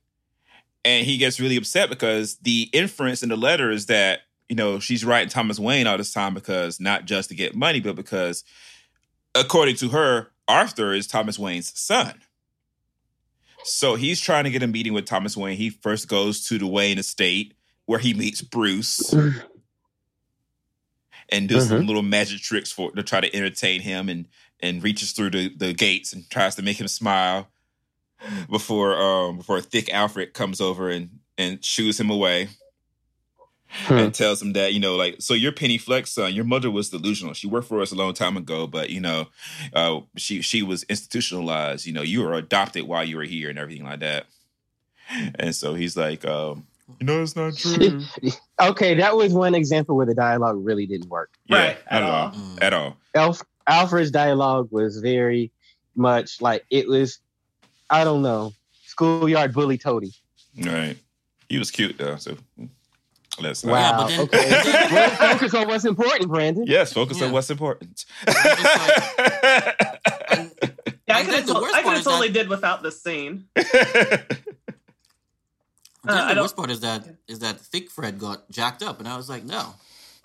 [0.84, 4.78] And he gets really upset because the inference in the letter is that you know
[4.80, 8.44] she's writing thomas wayne all this time because not just to get money but because
[9.34, 12.20] according to her arthur is thomas wayne's son.
[13.64, 15.56] So he's trying to get a meeting with thomas wayne.
[15.56, 17.54] He first goes to the wayne estate
[17.86, 19.12] where he meets bruce
[21.28, 24.26] and does some little magic tricks for to try to entertain him and
[24.62, 27.48] and reaches through the, the gates and tries to make him smile
[28.48, 32.48] before um before thick alfred comes over and and shoos him away
[33.86, 33.94] Hmm.
[33.94, 36.34] and tells him that you know like so you're Penny Fleck's son.
[36.34, 37.32] Your mother was delusional.
[37.32, 39.28] She worked for us a long time ago, but you know,
[39.72, 41.86] uh, she she was institutionalized.
[41.86, 44.26] You know, you were adopted while you were here and everything like that.
[45.38, 46.66] And so he's like, um,
[47.00, 48.02] you know, it's not true.
[48.60, 51.30] Okay, that was one example where the dialogue really didn't work.
[51.46, 52.34] Yeah, Right, at at all, all.
[52.60, 52.96] At all.
[53.14, 55.50] Alf, Alfred's dialogue was very
[55.96, 57.18] much like it was,
[57.90, 58.52] I don't know,
[58.84, 60.12] schoolyard bully toady.
[60.60, 60.96] Right.
[61.48, 62.16] He was cute though.
[62.16, 62.36] So
[63.40, 63.72] let's not.
[63.72, 63.96] Wow.
[63.98, 64.88] but then- okay.
[64.92, 66.64] well, focus on what's important, Brandon.
[66.66, 68.04] Yes, focus on what's important.
[68.26, 68.34] Yeah,
[71.18, 73.46] I could have the worst I could have is totally that- did without this scene.
[73.54, 73.66] then
[76.06, 79.06] Uh, the don't- worst part is that is that Thick Fred got jacked up, and
[79.08, 79.74] I was like, no.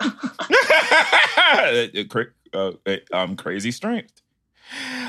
[2.52, 2.72] Uh,
[3.12, 4.22] um, crazy strength.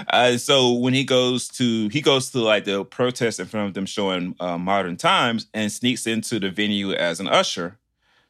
[0.07, 3.73] Uh, so when he goes to he goes to like the protest in front of
[3.73, 7.77] them showing uh, modern times and sneaks into the venue as an usher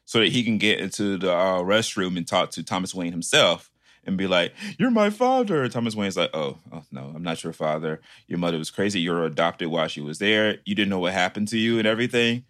[0.04, 3.70] so that he can get into the uh, restroom and talk to Thomas Wayne himself
[4.04, 7.52] and be like, "You're my father." Thomas Wayne's like, "Oh, oh no, I'm not your
[7.52, 8.00] father.
[8.26, 9.00] Your mother was crazy.
[9.00, 10.58] You were adopted while she was there.
[10.64, 12.44] You didn't know what happened to you and everything."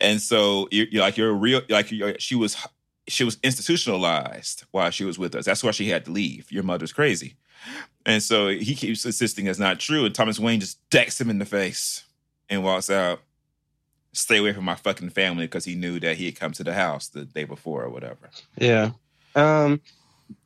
[0.00, 2.56] And so you're, you're like you're real like you're, she was
[3.06, 5.44] she was institutionalized while she was with us.
[5.44, 6.50] That's why she had to leave.
[6.50, 7.36] Your mother's crazy.
[8.06, 10.04] And so he keeps insisting it's not true.
[10.04, 12.04] And Thomas Wayne just decks him in the face
[12.48, 13.20] and walks out.
[14.12, 16.74] Stay away from my fucking family because he knew that he had come to the
[16.74, 18.30] house the day before or whatever.
[18.56, 18.90] Yeah.
[19.34, 19.80] Um,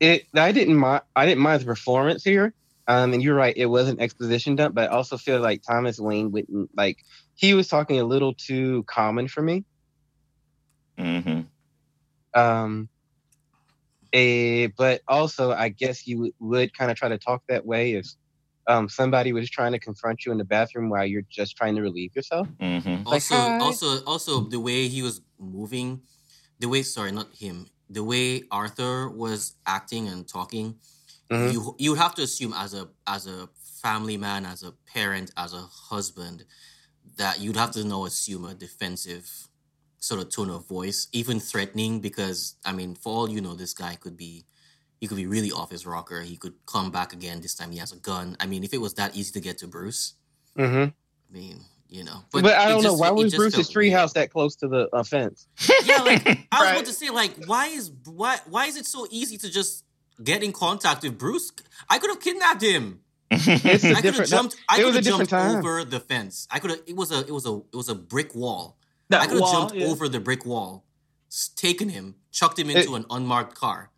[0.01, 0.27] it.
[0.35, 1.03] I didn't mind.
[1.15, 2.55] I didn't mind the performance here.
[2.87, 3.55] Um, and you're right.
[3.55, 7.05] It was an exposition dump, but I also feel like Thomas Wayne wouldn't like.
[7.35, 9.65] He was talking a little too common for me.
[10.99, 11.43] Mm-hmm.
[12.39, 12.89] Um,
[14.13, 17.95] eh, but also, I guess you would, would kind of try to talk that way
[17.95, 18.07] if
[18.67, 21.83] um, somebody was trying to confront you in the bathroom while you're just trying to
[21.83, 22.49] relieve yourself.
[22.61, 23.07] Mm-hmm.
[23.07, 23.59] Also, hi.
[23.61, 26.03] also, also the way he was moving,
[26.59, 30.77] the way sorry, not him, the way Arthur was acting and talking,
[31.31, 31.53] Mhm.
[31.53, 33.49] you you would have to assume as a as a
[33.83, 36.45] family man, as a parent, as a husband,
[37.17, 39.48] that you'd have to know assume a defensive
[40.01, 43.73] sort of tone of voice, even threatening, because I mean, for all you know, this
[43.75, 44.45] guy could be
[45.01, 46.23] he could be really off his rocker.
[46.23, 47.41] He could come back again.
[47.41, 48.37] This time he has a gun.
[48.41, 50.15] I mean, if it was that easy to get to Bruce,
[50.59, 50.91] Mm-hmm.
[50.91, 52.25] I mean, you know.
[52.33, 55.47] But, I don't know why was Bruce's treehouse that close to the uh, fence.
[55.85, 56.73] Yeah, like I was Right.
[56.73, 59.85] about to say, like, why is why why is it so easy to just
[60.23, 61.53] get in contact with Bruce?
[61.89, 63.01] I could have kidnapped him.
[63.31, 64.31] It's a I could have different.
[64.31, 64.57] jumped.
[64.69, 65.57] I could have jumped time.
[65.59, 66.49] over the fence.
[66.51, 66.81] I could have.
[66.87, 67.21] It was a.
[67.21, 67.55] It was a.
[67.73, 68.79] It was a brick wall.
[69.11, 69.87] That I could have jumped yeah.
[69.87, 70.85] over the brick wall,
[71.57, 73.91] taken him, chucked him into an unmarked car.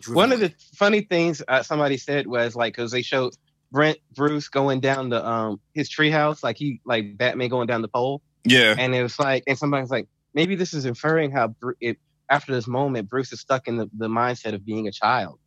[0.00, 3.34] driven One of the funny things uh, somebody said was like because they showed
[3.72, 7.88] Brent Bruce going down the um his treehouse like he like Batman going down the
[7.88, 8.74] pole, yeah.
[8.78, 11.98] and it was like and somebody's like maybe this is inferring how Bru- it,
[12.28, 15.38] after this moment Bruce is stuck in the, the mindset of being a child,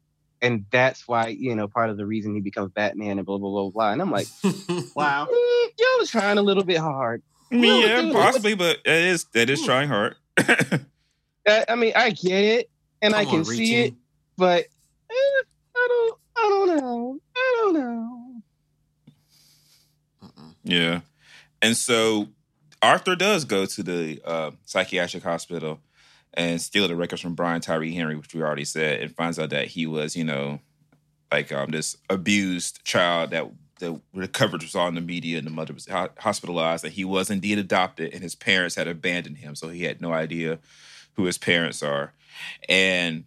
[0.41, 3.49] and that's why you know part of the reason he becomes Batman and blah blah
[3.49, 3.91] blah blah.
[3.91, 4.27] And I'm like,
[4.95, 5.27] Wow.
[5.31, 7.21] mm, y'all was trying a little bit hard.
[7.51, 10.15] I mean, Well, yeah, dude, possibly, but it is that is trying hard.
[10.37, 12.69] I mean, I get it
[13.01, 13.93] and I can on, see it,
[14.37, 15.43] but eh,
[15.75, 18.15] I don't, I don't know, I don't know.
[20.63, 21.01] Yeah.
[21.61, 22.29] And so
[22.81, 25.79] Arthur does go to the uh, psychiatric hospital
[26.33, 29.51] and steal the records from Brian Tyree Henry, which we already said, and finds out
[29.51, 30.59] that he was, you know,
[31.31, 33.49] like um, this abused child that
[33.79, 36.93] the, the coverage was all in the media and the mother was ho- hospitalized, and
[36.93, 40.59] he was indeed adopted, and his parents had abandoned him, so he had no idea
[41.13, 42.13] who his parents are.
[42.69, 43.25] And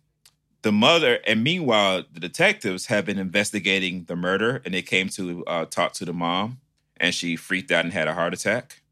[0.62, 5.44] the mother, and meanwhile, the detectives have been investigating the murder, and they came to
[5.46, 6.60] uh, talk to the mom,
[6.96, 8.82] and she freaked out and had a heart attack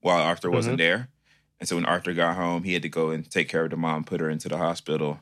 [0.00, 1.08] while Arthur wasn't there.
[1.58, 3.76] And so when Arthur got home, he had to go and take care of the
[3.76, 5.20] mom, put her into the hospital.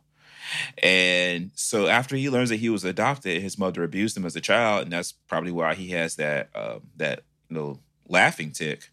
[0.82, 4.40] And so after he learns that he was adopted, his mother abused him as a
[4.40, 7.20] child, and that's probably why he has that uh, that
[7.50, 7.78] know
[8.08, 8.90] laughing tic.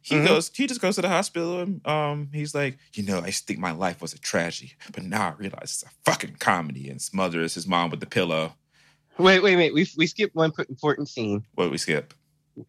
[0.00, 0.26] He Mhm.
[0.26, 3.40] goes, he just goes to the hospital and um, he's like, you know, I used
[3.40, 6.84] to think my life was a tragedy, but now I realize it's a fucking comedy.
[6.88, 8.54] And his mother is his mom with the pillow.
[9.18, 9.74] Wait, wait, wait.
[9.74, 12.14] We we skipped one important scene What did we skip?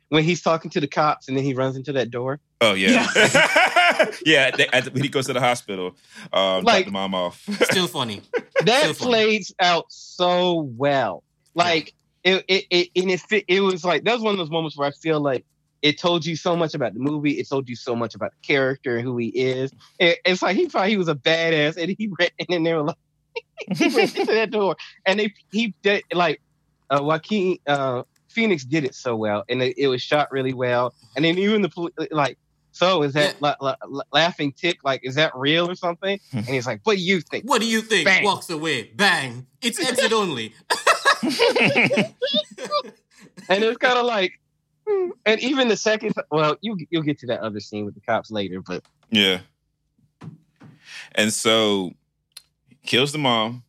[0.09, 2.39] when he's talking to the cops and then he runs into that door.
[2.61, 3.47] Oh yeah, yeah.
[4.25, 5.95] they, at the- when he goes to the hospital,
[6.33, 7.43] um, Like- the mom off.
[7.63, 8.21] Still funny.
[8.65, 9.11] That So funny.
[9.11, 11.23] plays out so well.
[11.55, 11.93] Like
[12.25, 13.45] it, it, it, and it fit.
[13.47, 15.45] It was like that was one of those moments where I feel like
[15.81, 17.31] it told you so much about the movie.
[17.39, 19.71] It told you so much about the character and who he is.
[19.97, 22.65] It, it's like he thought he was a badass, and he ran in there and
[22.65, 24.75] they were like he ran into that door,
[25.05, 26.41] and they he did like
[26.89, 30.93] uh, Joaquin uh, Phoenix did it so well, and it, it was shot really well.
[31.15, 32.37] And then even the like
[32.71, 36.19] so is that la- la- la- laughing tic like is that real or something?
[36.33, 37.45] And he's like, what do you think?
[37.45, 38.05] What do you think?
[38.05, 38.23] Bang.
[38.23, 38.91] Walks away.
[38.95, 39.47] Bang.
[39.61, 40.53] It's exit only.
[43.49, 44.39] And it's kind of like,
[44.87, 45.09] hmm.
[45.25, 48.29] and even the second, well, you you'll get to that other scene with the cops
[48.29, 49.39] later, but Yeah.
[51.13, 51.93] And so
[52.85, 53.63] kills the mom.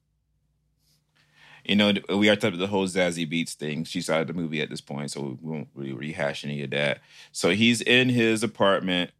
[1.64, 3.84] You know, we are talking about the whole Zazie Beetz thing.
[3.84, 6.70] She's out of the movie at this point, so we won't really rehash any of
[6.70, 7.00] that.
[7.32, 9.10] So he's in his apartment,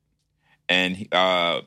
[0.69, 1.63] and uh,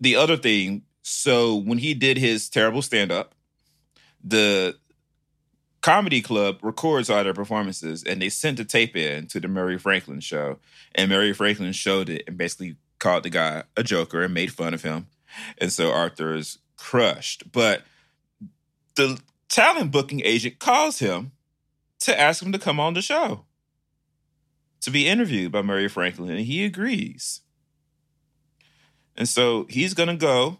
[0.00, 0.82] the other thing.
[1.02, 3.34] So when he did his terrible stand up,
[4.22, 4.76] the
[5.80, 9.78] comedy club records all their performances, and they sent a tape in to the Murray
[9.78, 10.58] Franklin show,
[10.94, 14.74] and Murray Franklin showed it and basically called the guy a joker and made fun
[14.74, 15.06] of him.
[15.58, 17.50] And so Arthur is crushed.
[17.50, 17.82] But
[18.94, 19.18] the
[19.50, 21.32] talent booking agent calls him
[21.98, 23.44] to ask him to come on the show
[24.80, 27.40] to be interviewed by Murray Franklin, and he agrees.
[29.16, 30.58] And so he's gonna go.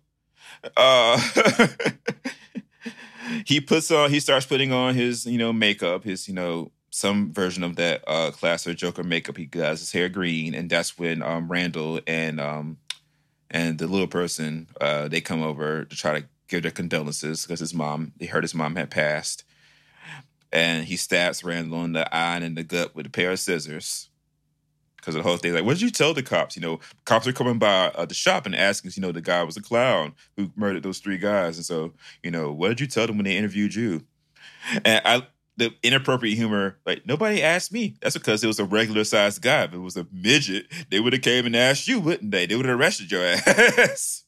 [0.77, 1.21] Uh,
[3.47, 7.33] he puts on, he starts putting on his, you know, makeup, his, you know, some
[7.33, 9.37] version of that uh class or Joker makeup.
[9.37, 12.79] He does his hair green, and that's when um Randall and um
[13.51, 17.61] and the little person uh they come over to try to give their condolences because
[17.61, 19.45] his mom they heard his mom had passed.
[20.53, 23.39] And he stabs Randall in the eye and in the gut with a pair of
[23.39, 24.09] scissors.
[24.97, 26.57] Because the whole thing, like, what did you tell the cops?
[26.57, 29.43] You know, cops are coming by uh, the shop and asking, you know, the guy
[29.45, 31.57] was a clown who murdered those three guys.
[31.57, 34.03] And so, you know, what did you tell them when they interviewed you?
[34.85, 35.23] And I,
[35.57, 37.97] the inappropriate humor, like nobody asked me.
[38.03, 39.65] That's because it was a regular sized guy.
[39.65, 42.47] If it was a midget, they would have came and asked you, wouldn't they?
[42.47, 44.25] They would have arrested your ass.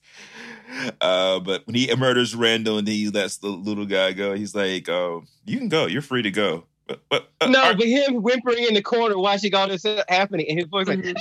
[1.01, 4.89] Uh, but when he murders Randall and he lets the little guy go, he's like,
[4.89, 5.87] "Oh, you can go.
[5.87, 9.19] You're free to go." But, but uh, no, Ar- but him whimpering in the corner
[9.19, 11.05] watching all this happening, and his voice like,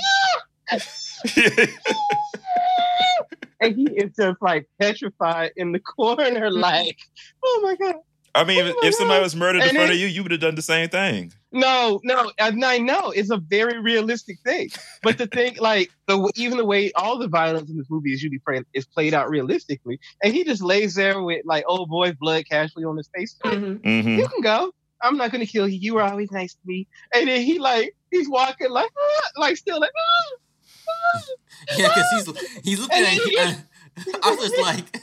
[3.60, 6.98] and he is just like petrified in the corner, like,
[7.44, 7.96] oh my god.
[8.34, 10.54] I mean, if, if somebody was murdered in front of you, you would have done
[10.54, 11.32] the same thing.
[11.52, 14.70] No, no, I, I know it's a very realistic thing,
[15.02, 18.22] but the thing, like, the even the way all the violence in this movie is
[18.22, 22.14] usually played, is played out realistically, and he just lays there with like old boy's
[22.14, 23.36] blood casually on his face.
[23.44, 23.80] Mhm.
[23.82, 24.72] hmm You can go.
[25.02, 25.78] I'm not gonna kill you.
[25.78, 26.86] You were always nice to me.
[27.12, 31.22] And then he like he's walking like "Ah," like still like "Ah."
[31.76, 33.12] Yeah, because he's he's looking And at.
[33.12, 33.52] he- Uh,
[34.22, 34.96] I was like,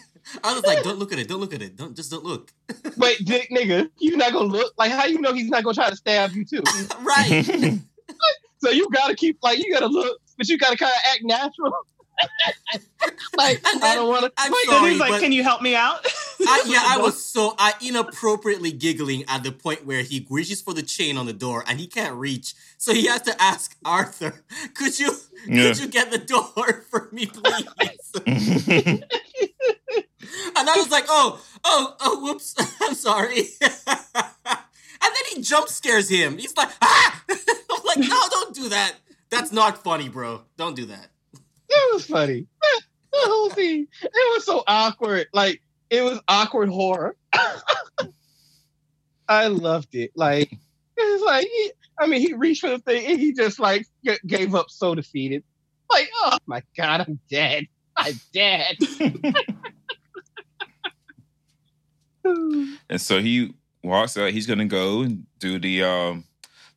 [0.44, 2.52] I was like, don't look at it, don't look at it, don't just don't look.
[2.98, 5.90] Wait, dick nigga, you not gonna look like how you know he's not gonna try
[5.90, 6.64] to stab you too.
[7.02, 7.80] right.
[8.62, 11.72] So you gotta keep like you gotta look, but you gotta kind of act natural.
[13.38, 14.32] like And I don't want to.
[14.38, 16.06] I'm And sorry, he's like, "Can you help me out?"
[16.42, 20.74] I, yeah, I was so I inappropriately giggling at the point where he reaches for
[20.74, 24.44] the chain on the door and he can't reach, so he has to ask Arthur,
[24.74, 25.16] "Could you
[25.48, 25.64] Yeah.
[25.64, 28.12] could you get the door for me, please?"
[30.56, 33.72] And I was like, "Oh, oh, oh, whoops, I'm sorry." and
[35.02, 36.38] then he jump scares him.
[36.38, 38.96] He's like, "Ah!" I'm like, "No, don't do that.
[39.30, 40.42] That's not funny, bro.
[40.58, 41.08] Don't do that."
[41.70, 42.48] It was funny.
[43.12, 43.88] The whole thing.
[44.02, 45.28] It was so awkward.
[45.34, 47.16] Like it was awkward horror.
[49.28, 50.12] I loved it.
[50.16, 50.52] Like
[50.98, 54.18] it's like he, I mean, he reached for the thing and he just like g-
[54.26, 55.44] gave up so defeated.
[55.92, 57.68] Like, oh my god, I'm dead.
[57.96, 58.78] I'm dead.
[62.90, 63.54] And so he
[63.84, 64.32] walks out.
[64.32, 66.24] He's gonna go and do the um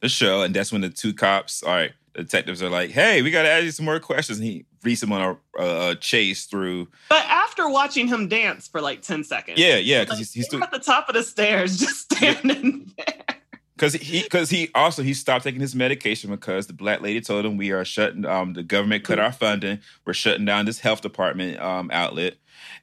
[0.00, 3.22] the show, and that's when the two cops, all right, the detectives are like, "Hey,
[3.22, 6.88] we gotta ask you some more questions." And he reads him on a, chase through.
[7.08, 10.52] But after watching him dance for like ten seconds, Yeah, yeah, because like, he's he's
[10.52, 13.36] you're at the top of the stairs, just standing there.
[13.76, 17.44] because he because he also he stopped taking his medication because the black lady told
[17.46, 19.78] him we are shutting um the government cut our funding.
[20.04, 22.34] We're shutting down this health department um outlet.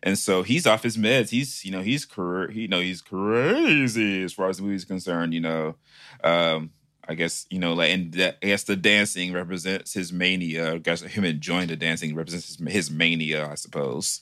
[0.04, 1.30] And so he's off his meds.
[1.30, 4.86] He's, you know, he's cra- he, you know, he's crazy as far as the movie's
[4.86, 5.34] concerned.
[5.34, 5.76] You know,
[6.24, 6.72] um,
[7.08, 10.74] I guess you know, like, and that, I guess the dancing represents his mania.
[10.74, 14.22] I guess him enjoying the dancing represents his, his mania, I suppose.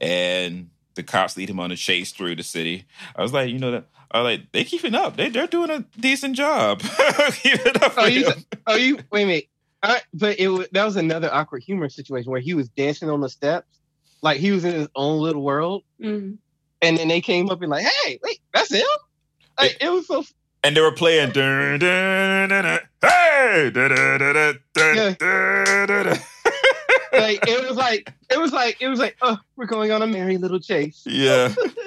[0.00, 2.86] And the cops lead him on a chase through the city.
[3.14, 5.16] I was like, you know, that I like they keeping up.
[5.16, 6.82] They they're doing a decent job.
[7.98, 8.28] Oh, you,
[8.66, 9.48] oh, you wait a minute.
[9.82, 13.20] I, but it was, that was another awkward humor situation where he was dancing on
[13.20, 13.78] the steps,
[14.22, 16.38] like he was in his own little world, Mm.
[16.82, 18.84] and then they came up and like, hey, wait, that's him.
[19.58, 20.24] Like it was so
[20.64, 21.30] and they were playing.
[21.32, 25.14] Dun, dun, dun, dun, hey, dun, dun, dun, dun, dun, Yeah.
[25.18, 26.18] dun, dun, dun.
[27.12, 30.06] like it was like it was like it was like oh we're going on a
[30.06, 31.54] merry little chase Yeah.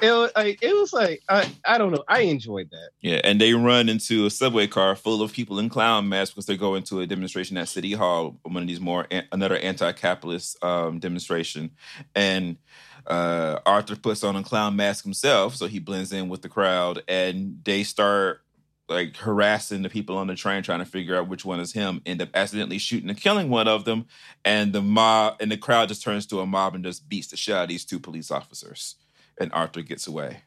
[0.00, 2.04] it was like it was like I, I don't know.
[2.08, 2.90] I enjoyed that.
[3.00, 6.46] Yeah, and they run into a subway car full of people in clown masks because
[6.46, 10.98] they're going to a demonstration at City Hall, one of these more another anti-capitalist um,
[10.98, 11.70] demonstration,
[12.14, 12.56] and
[13.06, 17.02] uh, Arthur puts on a clown mask himself, so he blends in with the crowd,
[17.08, 18.42] and they start
[18.88, 22.00] like harassing the people on the train, trying to figure out which one is him.
[22.06, 24.06] End up accidentally shooting and killing one of them,
[24.44, 27.36] and the mob and the crowd just turns to a mob and just beats the
[27.36, 28.94] shit out of these two police officers
[29.40, 30.42] and Arthur gets away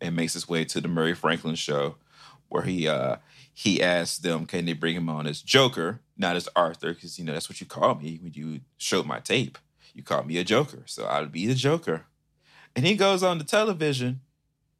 [0.00, 1.96] and makes his way to the Murray Franklin show
[2.48, 3.16] where he uh
[3.52, 7.24] he asks them can they bring him on as Joker, not as Arthur, because you
[7.24, 9.58] know that's what you call me when you showed my tape.
[9.94, 12.06] You called me a Joker, so I'll be the Joker.
[12.76, 14.20] And he goes on the television,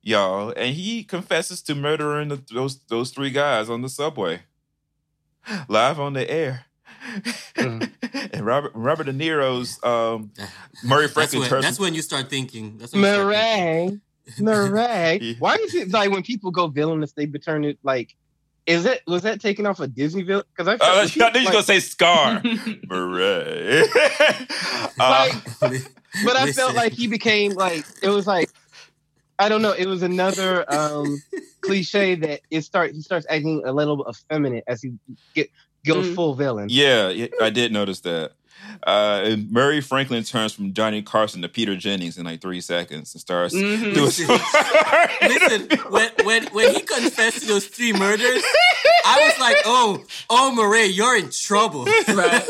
[0.01, 4.43] y'all, and he confesses to murdering the, those those three guys on the subway,
[5.69, 6.67] live on the air.
[7.57, 7.91] Mm.
[8.33, 10.33] and Robert Robert De Niro's um,
[10.85, 11.43] Murray Franklin.
[11.43, 12.79] That's when, that's when, you start thinking.
[12.79, 14.01] That's Murray.
[14.39, 15.37] Murray.
[15.39, 18.15] Why is it like when people go villainous, they turn it like?
[18.67, 20.45] Is it was that taken off a of Disney villain?
[20.55, 22.43] Because I, uh, I knew you were gonna say Scar.
[22.87, 23.83] Murray.
[25.01, 28.51] uh, but I felt like he became like it was like
[29.39, 29.73] I don't know.
[29.73, 31.23] It was another um,
[31.61, 34.95] cliche that it start he starts acting a little effeminate as he
[35.35, 35.51] get
[35.85, 36.15] goes mm.
[36.15, 36.69] full villain.
[36.71, 38.33] Yeah, I did notice that.
[38.83, 43.21] Uh, Murray Franklin turns from Johnny Carson to Peter Jennings in like three seconds and
[43.21, 43.93] starts mm-hmm.
[43.93, 44.07] doing.
[45.23, 48.43] Listen, when, when when he confessed to those three murders,
[49.05, 51.87] I was like, "Oh, oh, Murray, you're in trouble.
[52.09, 52.45] Right.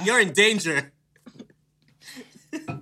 [0.04, 0.92] you're in danger."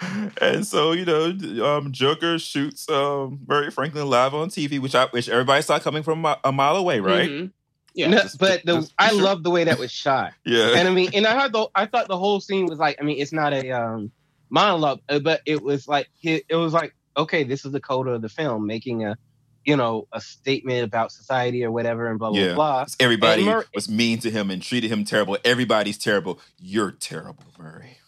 [0.40, 5.06] and so you know, um, Joker shoots um, Murray Franklin live on TV, which I
[5.06, 7.28] which everybody saw coming from a mile away, right?
[7.28, 7.46] Mm-hmm.
[7.92, 9.22] Yeah, no, just, but the, just, I sure.
[9.22, 10.32] love the way that was shot.
[10.44, 12.98] yeah, and I mean, and I heard the I thought the whole scene was like,
[13.00, 14.12] I mean, it's not a um,
[14.48, 18.08] monologue, uh, but it was like it, it was like, okay, this is the code
[18.08, 19.16] of the film, making a
[19.64, 22.54] you know, a statement about society or whatever, and blah blah yeah.
[22.54, 22.86] blah.
[22.98, 25.36] Everybody Mur- was mean to him and treated him terrible.
[25.44, 26.40] Everybody's terrible.
[26.58, 27.98] You're terrible, Murray.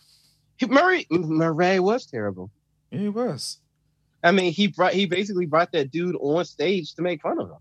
[0.66, 2.50] Murray Murray was terrible.
[2.90, 3.58] Yeah, he was.
[4.24, 7.48] I mean, he brought he basically brought that dude on stage to make fun of
[7.48, 7.56] him.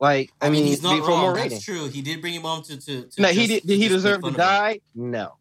[0.00, 1.34] Like, I, I mean, mean, he's not wrong.
[1.34, 1.88] That's true.
[1.88, 3.02] He did bring him on to to.
[3.02, 3.66] to no, just, he did.
[3.66, 4.80] Did he deserve to die?
[4.94, 5.36] No,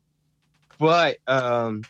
[0.79, 1.83] but um,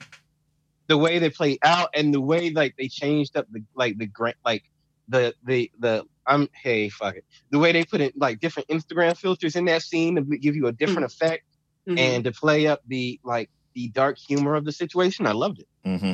[0.88, 4.06] the way they played out and the way like they changed up the like the
[4.06, 4.64] grant like
[5.08, 9.18] the the the I'm hey fuck it the way they put it like different Instagram
[9.18, 11.26] filters in that scene to give you a different mm-hmm.
[11.26, 11.44] effect
[11.88, 11.98] mm-hmm.
[11.98, 15.26] and to play up the like the dark humor of the situation.
[15.26, 15.68] I loved it.
[15.86, 16.14] Mm-hmm.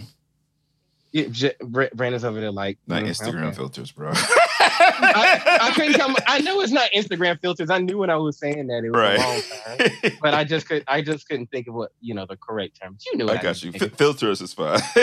[1.12, 3.56] Yeah, J- Brandon's over there like not mm, Instagram okay.
[3.56, 4.12] filters, bro.
[4.14, 6.16] I, I, couldn't come.
[6.28, 7.72] I know it's not Instagram filters.
[7.72, 9.18] I knew when I was saying that it was right.
[9.18, 9.42] a long
[10.02, 10.84] time, but I just could.
[10.88, 12.98] I just couldn't think of what you know the correct term.
[13.08, 13.28] You knew.
[13.28, 13.40] It.
[13.40, 13.72] I got you.
[13.74, 14.80] F- filters is fine.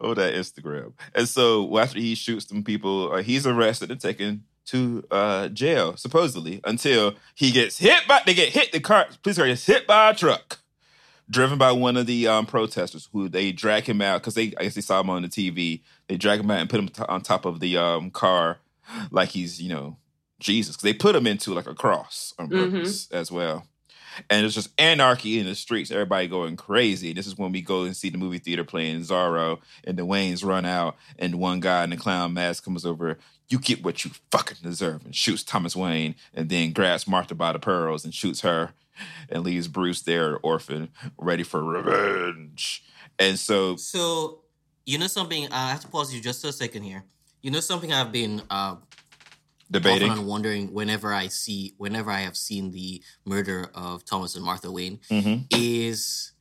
[0.00, 0.92] oh, that Instagram.
[1.14, 5.96] And so after he shoots some people, uh, he's arrested and taken to uh, jail
[5.96, 8.22] supposedly until he gets hit by.
[8.26, 8.72] They get hit.
[8.72, 10.58] The car, police car gets hit by a truck
[11.30, 14.64] driven by one of the um, protesters who they drag him out because they I
[14.64, 15.80] guess they saw him on the TV.
[16.08, 18.58] They drag him out and put him t- on top of the um, car
[19.10, 19.96] like he's you know
[20.40, 22.76] Jesus because they put him into like a cross on mm-hmm.
[22.76, 23.16] purpose mm-hmm.
[23.16, 23.66] as well.
[24.28, 27.12] And it's just anarchy in the streets, everybody going crazy.
[27.12, 30.44] This is when we go and see the movie theater playing Zorro, and the Waynes
[30.44, 33.16] run out, and one guy in the clown mask comes over.
[33.48, 37.52] You get what you fucking deserve, and shoots Thomas Wayne, and then grabs Martha by
[37.52, 38.72] the pearls and shoots her
[39.28, 42.84] and leaves Bruce there, orphan, ready for revenge.
[43.18, 44.40] And so, so
[44.86, 45.44] you know something.
[45.46, 47.04] Uh, I have to pause you just a second here.
[47.42, 48.76] You know something I've been uh,
[49.70, 54.44] debating and wondering whenever I see, whenever I have seen the murder of Thomas and
[54.44, 55.44] Martha Wayne, mm-hmm.
[55.50, 56.32] is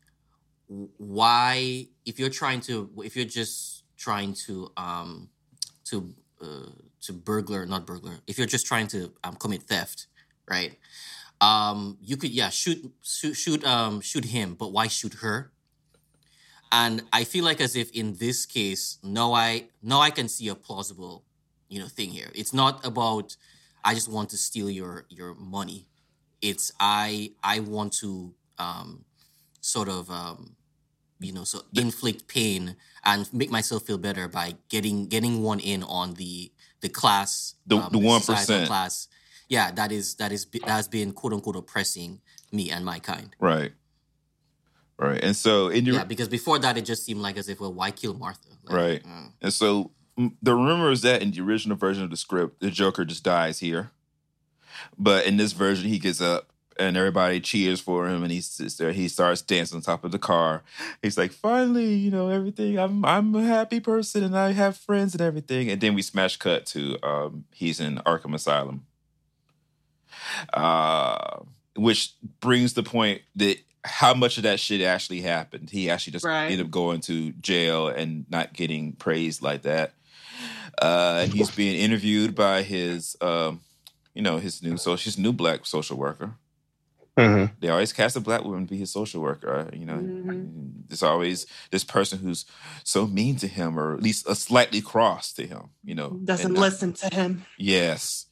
[0.67, 5.29] why if you're trying to, if you're just trying to, um,
[5.85, 6.71] to, uh,
[7.01, 10.07] to burglar, not burglar, if you're just trying to um, commit theft,
[10.49, 10.77] right?
[11.41, 15.51] Um, you could yeah shoot shoot shoot um shoot him, but why shoot her?
[16.71, 20.47] And I feel like as if in this case, no, I no, I can see
[20.49, 21.23] a plausible,
[21.69, 22.29] you know, thing here.
[22.35, 23.37] It's not about
[23.83, 25.87] I just want to steal your your money.
[26.41, 29.05] It's I I want to um,
[29.61, 30.55] sort of um,
[31.19, 35.83] you know so inflict pain and make myself feel better by getting getting one in
[35.83, 36.51] on the
[36.81, 39.07] the class the um, the one percent class
[39.49, 42.21] yeah, that is that is that has been quote unquote oppressing
[42.51, 43.35] me and my kind.
[43.39, 43.71] Right.
[44.99, 45.23] Right.
[45.23, 47.73] And so in your Yeah, because before that it just seemed like as if well,
[47.73, 48.49] why kill Martha?
[48.63, 49.01] Like, right.
[49.05, 49.91] Uh, and so
[50.41, 53.59] the rumor is that in the original version of the script, the Joker just dies
[53.59, 53.91] here.
[54.97, 58.75] But in this version, he gets up and everybody cheers for him, and he sits
[58.75, 58.91] there.
[58.91, 60.63] He starts dancing on top of the car.
[61.01, 62.77] He's like, "Finally, you know everything.
[62.77, 66.37] I'm I'm a happy person, and I have friends and everything." And then we smash
[66.37, 68.85] cut to um, he's in Arkham Asylum,
[70.53, 71.39] uh,
[71.75, 75.69] which brings the point that how much of that shit actually happened.
[75.69, 76.45] He actually just Right.
[76.51, 79.93] ended up going to jail and not getting praised like that.
[80.81, 83.61] Uh, he's being interviewed by his, um,
[84.13, 86.35] you know, his new social, his new black social worker.
[87.17, 87.51] Mhm.
[87.59, 89.51] They always cast a black woman to be his social worker.
[89.71, 90.87] uh, You know, Mhm.
[90.87, 92.45] there's always this person who's
[92.83, 95.69] so mean to him, or at least a slightly cross to him.
[95.83, 97.45] You know, Doesn't and not- listen to him.
[97.57, 98.26] Yes,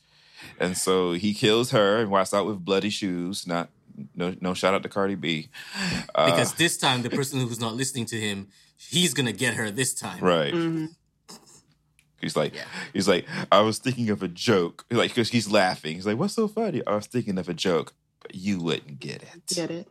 [0.59, 3.45] and so he kills her and walks out with bloody shoes.
[3.47, 3.69] Not
[4.15, 5.49] no no shout out to Cardi B.
[6.13, 8.47] Uh, Because this time, the person who's not listening to him,
[8.77, 10.23] he's gonna get her this time.
[10.23, 10.53] right.
[10.53, 10.95] Mhm.
[12.21, 12.65] He's like, Yeah.
[12.93, 15.95] he's like, I was thinking of a joke, like because he's laughing.
[15.95, 19.21] He's like, "What's so funny?" I was thinking of a joke, but you wouldn't get
[19.21, 19.45] it.
[19.53, 19.87] Get it?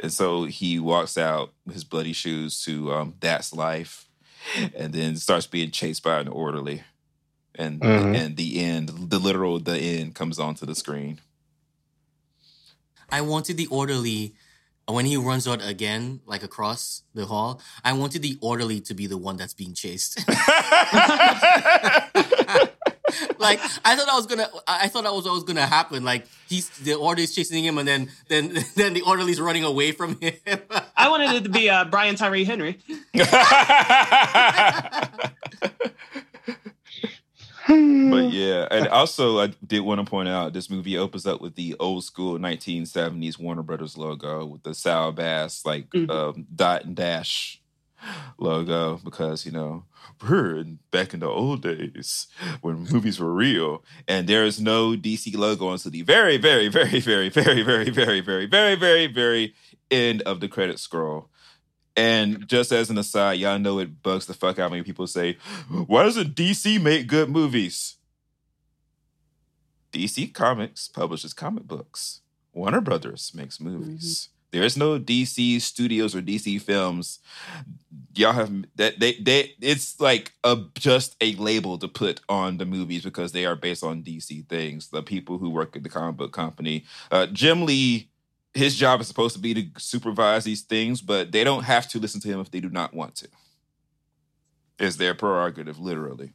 [0.00, 4.08] And so he walks out with his bloody shoes to um, That's Life,
[4.74, 6.82] and then starts being chased by an orderly.
[7.58, 8.14] And Mhm.
[8.16, 11.20] and the end, the literal the end comes onto the screen.
[13.10, 14.34] I wanted the orderly
[14.86, 17.60] when he runs out again, like across the hall.
[17.84, 20.18] I wanted the orderly to be the one that's being chased.
[23.38, 24.48] like I thought I was gonna.
[24.68, 26.04] I I thought that was what was gonna happen.
[26.04, 30.18] Like he's the orderly's chasing him, and then then then the orderly's running away from
[30.20, 30.34] him.
[30.96, 32.78] I wanted it to be uh, Brian Tyree Henry.
[37.68, 41.54] but yeah, and also I did want to point out this movie opens up with
[41.54, 46.10] the old school 1970s Warner Brothers logo with the Saul Bass like Mhm.
[46.10, 47.60] um, dot and dash
[48.38, 49.84] logo because you know
[50.28, 52.26] we're back in the old days
[52.60, 57.00] when movies were real, and there is no DC logo until the very, very, very,
[57.00, 59.54] very, very, very, very, very, very, very, very
[59.90, 61.28] end of the credit scroll.
[61.98, 64.78] And just as an aside, y'all know it bugs the fuck out of me.
[64.78, 65.36] when People say,
[65.68, 67.96] "Why doesn't DC make good movies?"
[69.92, 72.20] DC Comics publishes comic books.
[72.52, 74.28] Warner Brothers makes movies.
[74.52, 77.18] There's no DC studios or DC films.
[78.14, 82.64] Y'all have that they they it's like a just a label to put on the
[82.64, 84.88] movies because they are based on DC things.
[84.88, 88.08] The people who work at the comic book company, uh, Jim Lee,
[88.58, 91.98] his job is supposed to be to supervise these things, but they don't have to
[91.98, 93.28] listen to him if they do not want to.
[94.78, 96.32] It's their prerogative, literally.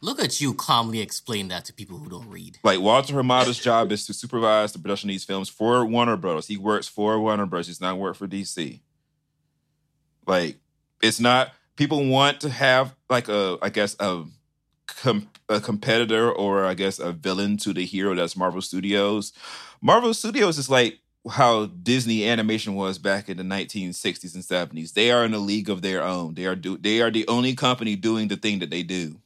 [0.00, 2.58] Look at you calmly explain that to people who don't read.
[2.64, 6.48] Like Walter Hamada's job is to supervise the production of these films for Warner Brothers.
[6.48, 7.68] He works for Warner Brothers.
[7.68, 8.80] He's not work for DC.
[10.26, 10.56] Like
[11.02, 11.52] it's not.
[11.76, 14.24] People want to have like a, I guess a,
[14.86, 19.32] com- a competitor or I guess a villain to the hero that's Marvel Studios.
[19.80, 20.98] Marvel Studios is like
[21.30, 24.94] how Disney animation was back in the 1960s and 70s.
[24.94, 26.34] They are in a league of their own.
[26.34, 29.16] They are do they are the only company doing the thing that they do.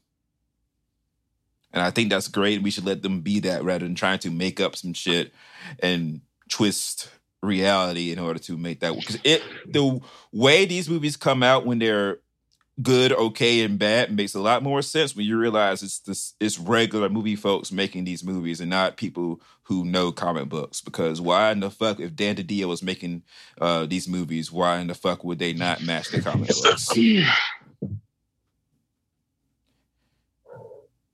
[1.72, 2.62] And I think that's great.
[2.62, 5.32] We should let them be that rather than trying to make up some shit
[5.80, 7.10] and twist
[7.42, 10.00] reality in order to make that because it the
[10.32, 12.18] way these movies come out when they're
[12.82, 16.58] good, okay, and bad makes a lot more sense when you realize it's this it's
[16.58, 20.80] regular movie folks making these movies and not people who know comic books.
[20.80, 23.22] Because why in the fuck if Dan DiDio was making
[23.60, 26.88] uh these movies, why in the fuck would they not match the comic books?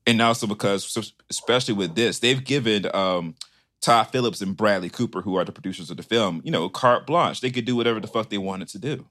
[0.05, 3.35] and also because especially with this they've given um
[3.81, 7.05] todd phillips and bradley cooper who are the producers of the film you know carte
[7.05, 9.05] blanche they could do whatever the fuck they wanted to do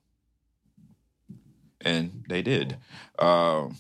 [1.84, 2.76] and they did
[3.18, 3.76] um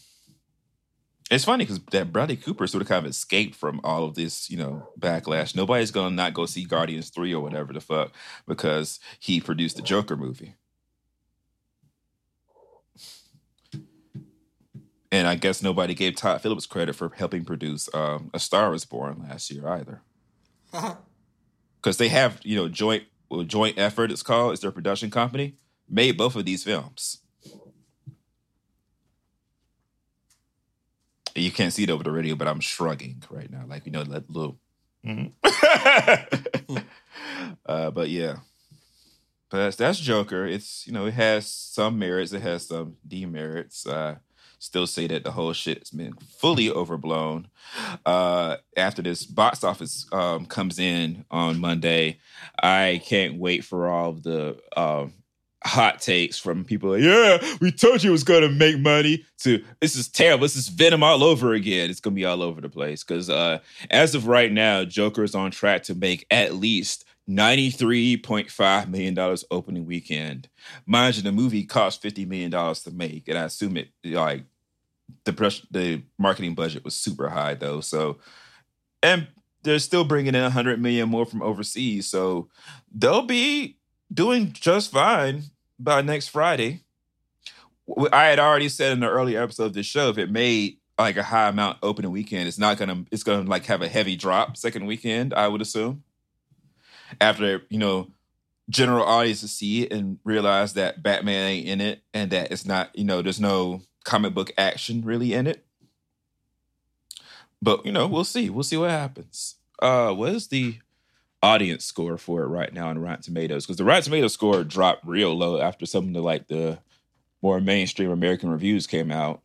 [1.32, 4.50] it's funny because that Bradley Cooper sort of kind of escaped from all of this,
[4.50, 5.56] you know, backlash.
[5.56, 8.12] Nobody's gonna not go see Guardians 3 or whatever the fuck
[8.46, 10.56] because he produced the Joker movie.
[15.10, 18.84] And I guess nobody gave Todd Phillips credit for helping produce um, A Star Is
[18.84, 20.02] Born last year either,
[21.80, 24.10] because they have you know joint well, joint effort.
[24.10, 24.52] It's called.
[24.52, 25.56] It's their production company
[25.88, 27.21] made both of these films.
[31.34, 34.04] You can't see it over the radio, but I'm shrugging right now, like you know
[34.04, 34.58] that little.
[35.04, 35.32] Mhm.
[37.66, 38.36] uh, but yeah,
[39.50, 40.46] but that's, that's Joker.
[40.46, 43.86] It's you know it has some merits, it has some demerits.
[43.86, 44.16] Uh,
[44.58, 47.48] still say that the whole shit has been fully overblown.
[48.06, 52.18] Uh, after this box office um, comes in on Monday,
[52.62, 54.58] I can't wait for all of the.
[54.76, 55.14] Um,
[55.64, 59.24] hot takes from people like, yeah, we told you it was going to make money
[59.38, 60.42] to this is terrible.
[60.42, 61.90] This is Venom all over again.
[61.90, 63.04] It's going to be all over the place.
[63.04, 63.58] Because uh,
[63.90, 69.86] as of right now, Joker is on track to make at least $93.5 million opening
[69.86, 70.48] weekend.
[70.86, 73.28] Mind you, the movie cost $50 million to make.
[73.28, 74.44] And I assume it, like,
[75.24, 77.80] the, the marketing budget was super high, though.
[77.80, 78.18] So,
[79.02, 79.28] and
[79.62, 82.08] they're still bringing in 100 million more from overseas.
[82.08, 82.48] So
[82.92, 83.78] they'll be
[84.12, 85.44] doing just fine
[85.82, 86.82] by next Friday.
[88.12, 91.16] I had already said in the earlier episode of the show, if it made like
[91.16, 94.56] a high amount opening weekend, it's not gonna it's gonna like have a heavy drop
[94.56, 96.04] second weekend, I would assume.
[97.20, 98.10] After, you know,
[98.70, 102.96] general audiences see it and realize that Batman ain't in it and that it's not,
[102.96, 105.64] you know, there's no comic book action really in it.
[107.60, 108.48] But you know, we'll see.
[108.48, 109.56] We'll see what happens.
[109.80, 110.76] Uh what is the
[111.42, 115.04] audience score for it right now on Rotten Tomatoes because the Rotten Tomatoes score dropped
[115.06, 116.78] real low after some of the like the
[117.42, 119.42] more mainstream American reviews came out.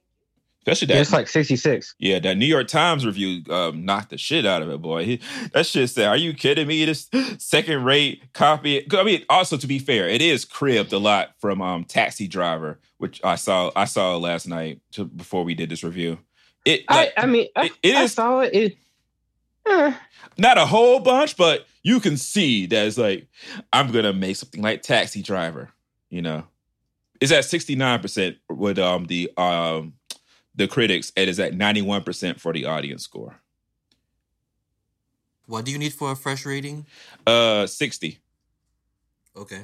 [0.61, 1.95] Especially that, it's like sixty six.
[1.97, 5.05] Yeah, that New York Times review um, knocked the shit out of it, boy.
[5.05, 5.21] He,
[5.53, 6.83] that shit said, "Are you kidding me?
[6.83, 11.29] This second rate copy." I mean, also to be fair, it is cribbed a lot
[11.39, 15.69] from um, Taxi Driver, which I saw I saw last night to, before we did
[15.69, 16.19] this review.
[16.65, 18.53] It, like, I, I mean, I, it, it I is, saw it.
[18.53, 18.77] it
[19.69, 19.93] eh.
[20.37, 23.27] Not a whole bunch, but you can see that it's like,
[23.73, 25.71] I'm gonna make something like Taxi Driver,
[26.09, 26.43] you know.
[27.19, 29.93] It's at 69% with um the um
[30.55, 33.39] the critics, and is at 91% for the audience score.
[35.45, 36.85] What do you need for a fresh rating?
[37.25, 38.19] Uh 60.
[39.35, 39.61] Okay.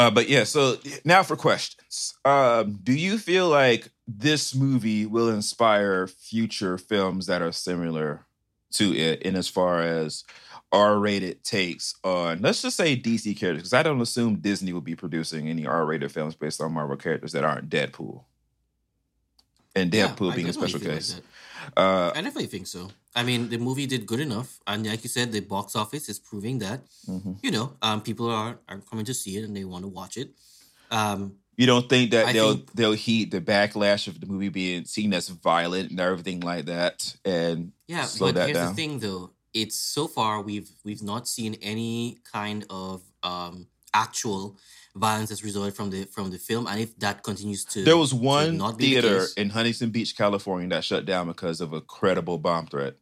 [0.00, 2.14] Uh, but yeah, so now for questions.
[2.24, 8.24] Um, do you feel like this movie will inspire future films that are similar
[8.72, 10.24] to it in as far as
[10.72, 13.64] R-rated takes on let's just say DC characters?
[13.64, 17.32] Because I don't assume Disney will be producing any R-rated films based on Marvel characters
[17.32, 18.24] that aren't Deadpool.
[19.76, 21.16] And Deadpool yeah, being a special case.
[21.16, 21.24] Like
[21.76, 22.90] uh, I definitely think so.
[23.14, 26.18] I mean, the movie did good enough, and like you said, the box office is
[26.18, 26.80] proving that.
[27.08, 27.32] Mm-hmm.
[27.42, 30.16] You know, um, people are are coming to see it and they want to watch
[30.16, 30.30] it.
[30.90, 34.48] Um, you don't think that I they'll think, they'll heed the backlash of the movie
[34.48, 38.06] being seen as violent and everything like that, and yeah.
[38.18, 38.68] but here's down?
[38.68, 44.56] the thing, though: it's so far we've we've not seen any kind of um, actual
[44.94, 48.12] violence that's resulted from the from the film, and if that continues to there was
[48.12, 52.66] one theater the in Huntington Beach, California, that shut down because of a credible bomb
[52.66, 52.94] threat.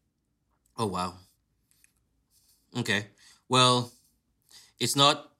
[0.77, 1.15] Oh wow.
[2.77, 3.07] Okay,
[3.49, 3.91] well,
[4.79, 5.33] it's not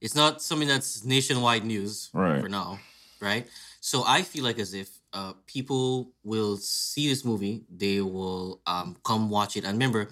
[0.00, 2.40] it's not something that's nationwide news right.
[2.40, 2.78] for now,
[3.20, 3.48] right?
[3.80, 8.96] So I feel like as if uh, people will see this movie, they will um,
[9.04, 10.10] come watch it, and remember,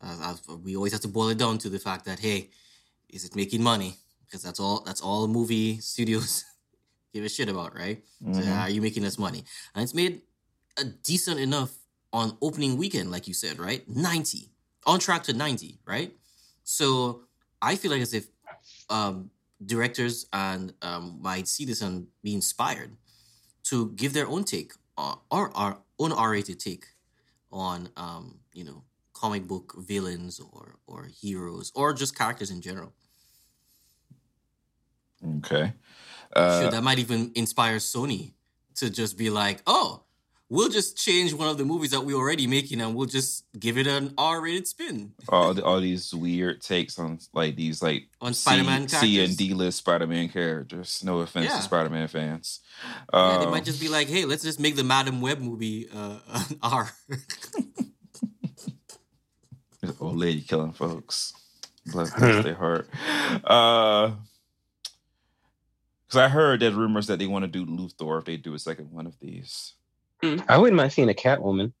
[0.00, 2.50] uh, we always have to boil it down to the fact that hey,
[3.08, 3.96] is it making money?
[4.36, 6.44] Because that's all that's all movie studios
[7.14, 8.02] give a shit about, right?
[8.22, 8.42] Mm-hmm.
[8.42, 9.44] So, are you making this money?
[9.74, 10.20] And it's made
[10.78, 11.70] a decent enough
[12.12, 13.88] on opening weekend, like you said, right?
[13.88, 14.50] 90.
[14.84, 16.12] On track to 90, right?
[16.62, 17.22] So
[17.62, 18.26] I feel like as if
[18.90, 19.30] um,
[19.64, 22.92] directors and um, might see this and be inspired
[23.64, 26.86] to give their own take uh, or our own R-rated take
[27.50, 28.82] on um, you know
[29.14, 32.92] comic book villains or or heroes or just characters in general.
[35.38, 35.72] Okay.
[36.34, 38.32] Uh, Sure, that might even inspire Sony
[38.76, 40.02] to just be like, oh,
[40.48, 43.78] we'll just change one of the movies that we're already making and we'll just give
[43.78, 45.12] it an R-rated spin.
[45.28, 49.36] all the, all these weird takes on like these like On Spider-Man C, C and
[49.36, 51.02] D list Spider-Man characters.
[51.02, 51.56] No offense Yeah.
[51.56, 52.60] to Spider-Man fans.
[53.12, 55.88] Yeah, they might um, just be like, hey, let's just make the Madame Web movie
[55.92, 56.18] uh,
[56.50, 56.90] an R.
[60.00, 61.32] old lady killing folks.
[61.86, 62.88] Bless, bless their heart.
[63.44, 64.12] Uh,
[66.06, 68.58] because I heard there's rumors that they want to do Luthor if they do a
[68.58, 69.74] second one of these.
[70.22, 70.44] Mm.
[70.48, 71.72] I wouldn't mind seeing a Catwoman.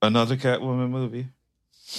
[0.00, 1.28] Another Catwoman movie.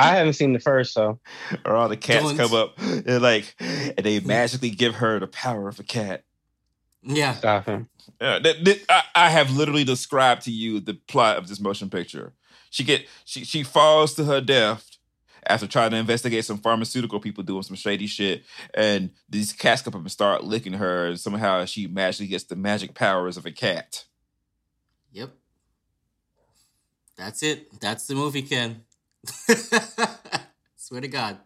[0.00, 1.18] I haven't seen the first, so.
[1.64, 2.36] Or all the cats Don't.
[2.36, 6.24] come up and like, and they magically give her the power of a cat.
[7.02, 7.34] Yeah.
[7.34, 7.88] Stop him.
[8.20, 11.90] Yeah, that, that, I, I have literally described to you the plot of this motion
[11.90, 12.32] picture.
[12.70, 14.87] She get she she falls to her death
[15.46, 18.44] after trying to investigate some pharmaceutical people doing some shady shit.
[18.74, 22.56] And these cats come up and start licking her, and somehow she magically gets the
[22.56, 24.04] magic powers of a cat.
[25.12, 25.30] Yep.
[27.16, 27.80] That's it.
[27.80, 28.84] That's the movie, Ken.
[30.76, 31.38] Swear to God.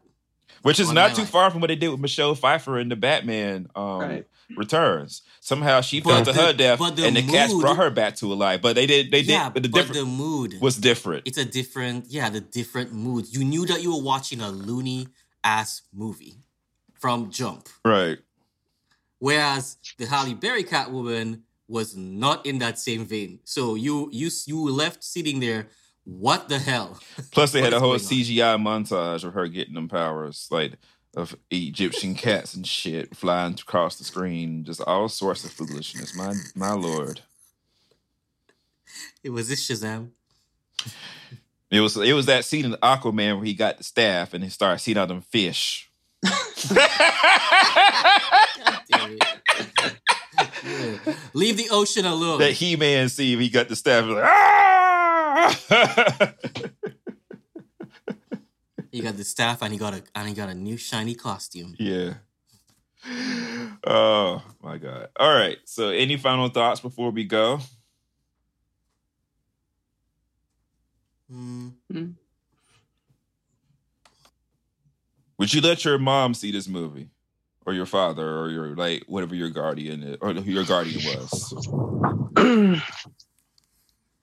[0.62, 1.30] Which is On not too life.
[1.30, 4.26] far from what they did with Michelle Pfeiffer in the Batman um, right.
[4.56, 5.22] Returns.
[5.40, 8.26] Somehow she fell to her death, but the and the cats brought her back to
[8.26, 8.62] life.
[8.62, 9.10] But they did.
[9.10, 9.54] They yeah, did.
[9.54, 11.26] But the but the mood was different.
[11.26, 15.08] it's a different yeah the different mood you knew that you were watching a loony
[15.44, 16.36] ass movie
[16.94, 18.18] from jump right.
[19.18, 24.62] whereas the Halle Berry Catwoman was not in that same vein so you you you
[24.62, 25.68] were left sitting there
[26.04, 27.00] what the hell
[27.30, 28.06] Plus, they had a whole going on?
[28.06, 30.72] CGI montage of her getting them powers, like
[31.14, 36.16] of Egyptian cats and shit flying across the screen, just all sorts of foolishness.
[36.16, 37.20] My my lord.
[39.22, 40.10] it was this Shazam
[41.70, 44.50] It was it was that scene in Aquaman where he got the staff and he
[44.50, 45.90] started seeing all them fish.
[46.70, 48.18] Yeah.
[51.34, 54.04] leave the ocean alone that He Man scene, he got the staff.
[54.06, 55.58] Like, ah!
[58.92, 61.74] he got the staff and he got a and he got a new shiny costume
[61.78, 62.14] yeah.
[63.84, 65.08] Oh my god!
[65.18, 65.58] All right.
[65.64, 67.58] So, any final thoughts before we go?
[71.28, 71.70] Hmm.
[75.38, 77.08] Would you let your mom see this movie,
[77.66, 81.54] or your father, or your like whatever your guardian is, or who your guardian was?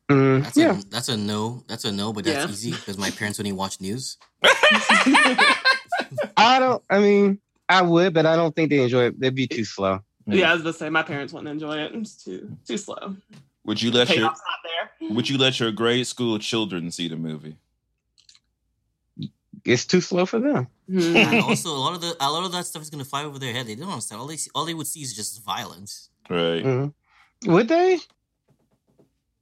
[0.10, 0.80] Mm, That's yeah.
[0.80, 1.64] a that's a no.
[1.68, 2.52] That's a no, but that's Yeah.
[2.52, 4.18] easy because my parents only watch news.
[6.36, 6.84] I don't.
[6.90, 9.20] I mean, I would, but I don't think they enjoy it.
[9.20, 10.00] They'd be too slow.
[10.26, 11.92] yeah, I was gonna say my parents wouldn't enjoy it.
[11.94, 13.16] It's too too slow.
[13.66, 15.10] Would you let your Payoff's not there.
[15.16, 17.56] Would you let your grade school children see the movie?
[19.66, 20.68] It's too slow for them.
[20.90, 21.16] Hmm.
[21.18, 23.38] And also, a lot of the a lot of that stuff is gonna fly over
[23.38, 23.68] their head.
[23.68, 24.22] They don't understand.
[24.22, 26.10] All they see, all they would see is just violence.
[26.30, 26.64] Right.
[26.64, 26.94] Mhm.
[27.46, 28.00] Would they?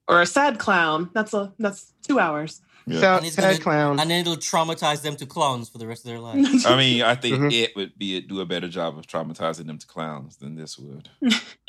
[0.08, 1.10] Or a sad clown.
[1.14, 2.62] That's a that's two hours.
[2.86, 3.00] Yeah.
[3.02, 4.00] Sad, And sad gonna- clown.
[4.00, 6.66] And then it'll traumatize them to clowns for the rest of their lives.
[6.66, 7.52] I mean, I think Mhm.
[7.52, 11.10] it would be do a better job of traumatizing them to clowns than this would.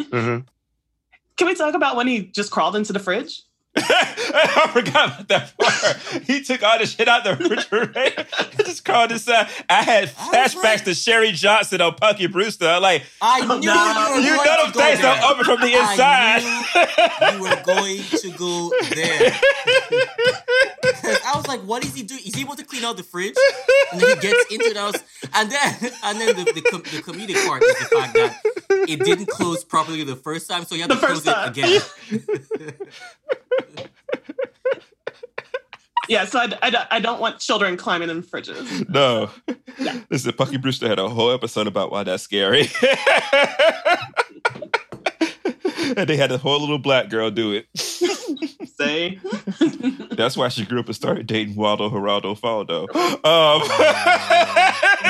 [0.01, 0.47] Mhm.
[1.36, 3.43] Can we talk about when he just crawled into the fridge?
[4.35, 6.23] I forgot about that part.
[6.25, 8.27] He took all the shit out the refrigerator.
[8.59, 9.49] He just crawled inside.
[9.69, 10.07] I had I
[10.47, 12.67] flashbacks like- to Cherie Johnson on Punky Brewster.
[12.69, 14.15] I'm like, I knew no.
[14.17, 15.15] you you were know going them to things there.
[15.21, 17.35] don't open from the I inside.
[17.35, 19.33] You were going to go there.
[21.25, 22.21] I was like, what is he doing?
[22.25, 23.35] Is he able to clean out the fridge?
[23.93, 24.95] And then he gets into the house.
[25.35, 28.41] And then and then the, the, com- the comedic part is the fact that
[28.89, 31.53] it didn't close properly the first time, so you had The to close time.
[31.55, 31.81] it again.
[36.09, 38.89] Yeah, so I, I, I don't want children climbing in fridges.
[38.89, 39.30] no.
[39.78, 40.01] Yeah.
[40.10, 42.62] Listen, Punky Brewster had a whole episode about why that's scary.
[45.97, 47.66] and they had a whole little black girl do it.
[47.76, 49.18] Say,
[50.12, 52.89] That's why she grew up and started dating Waldo Geraldo Faldo.
[52.94, 53.62] Um,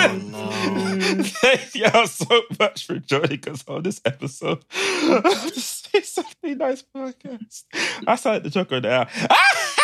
[0.00, 0.48] Oh, no.
[1.22, 7.64] Thank y'all so much for joining us on this episode of the Something Nice podcast.
[8.06, 9.06] I started the joke now.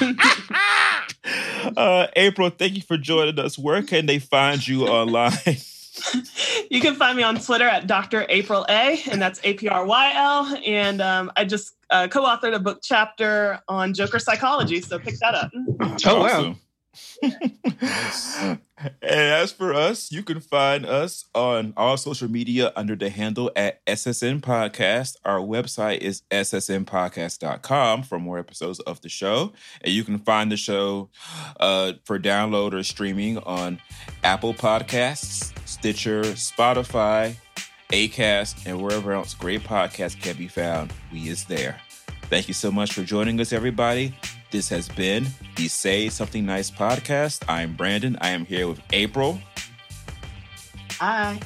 [1.76, 3.58] uh, Apryl, thank you for joining us.
[3.58, 5.32] Where can they find you online?
[6.70, 8.24] you can find me on Twitter at Dr.
[8.30, 10.58] Apryl A, and that's A P R Y L.
[10.64, 15.34] And um, I just uh, co-authored a book chapter on Joker psychology, so pick that
[15.34, 15.50] up.
[16.06, 16.56] Oh, wow.
[17.22, 18.58] and
[19.02, 23.84] as for us, you can find us on all social media under the handle at
[23.86, 25.16] SSN Podcast.
[25.24, 29.52] Our website is ssnpodcast.com for more episodes of the show.
[29.82, 31.10] And you can find the show
[31.58, 33.80] uh, for download or streaming on
[34.24, 37.36] Apple Podcasts, Stitcher, Spotify,
[37.90, 40.92] Acast, and wherever else great podcasts can be found.
[41.12, 41.80] We is there.
[42.22, 44.14] Thank you so much for joining us, everybody.
[44.50, 47.44] This has been the Say Something Nice podcast.
[47.48, 48.16] I'm Brandon.
[48.20, 49.40] I am here with Apryl,
[50.98, 51.38] Bye.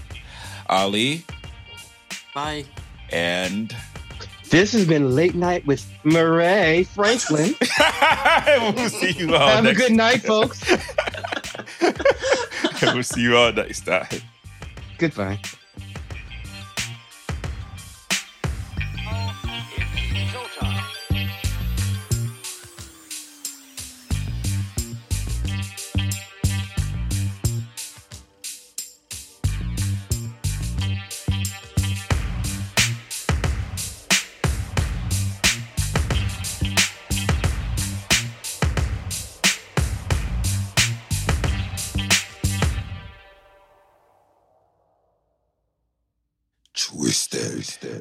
[0.69, 1.25] Ali,
[2.35, 2.65] Bye.
[3.11, 3.75] and
[4.49, 7.55] This has been Late Night with Murray Franklin.
[8.75, 10.65] we'll see you all Have a next good night, folks.
[12.83, 14.07] we'll see you all next time.
[14.97, 15.39] Goodbye.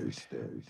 [0.01, 0.63] Twisted.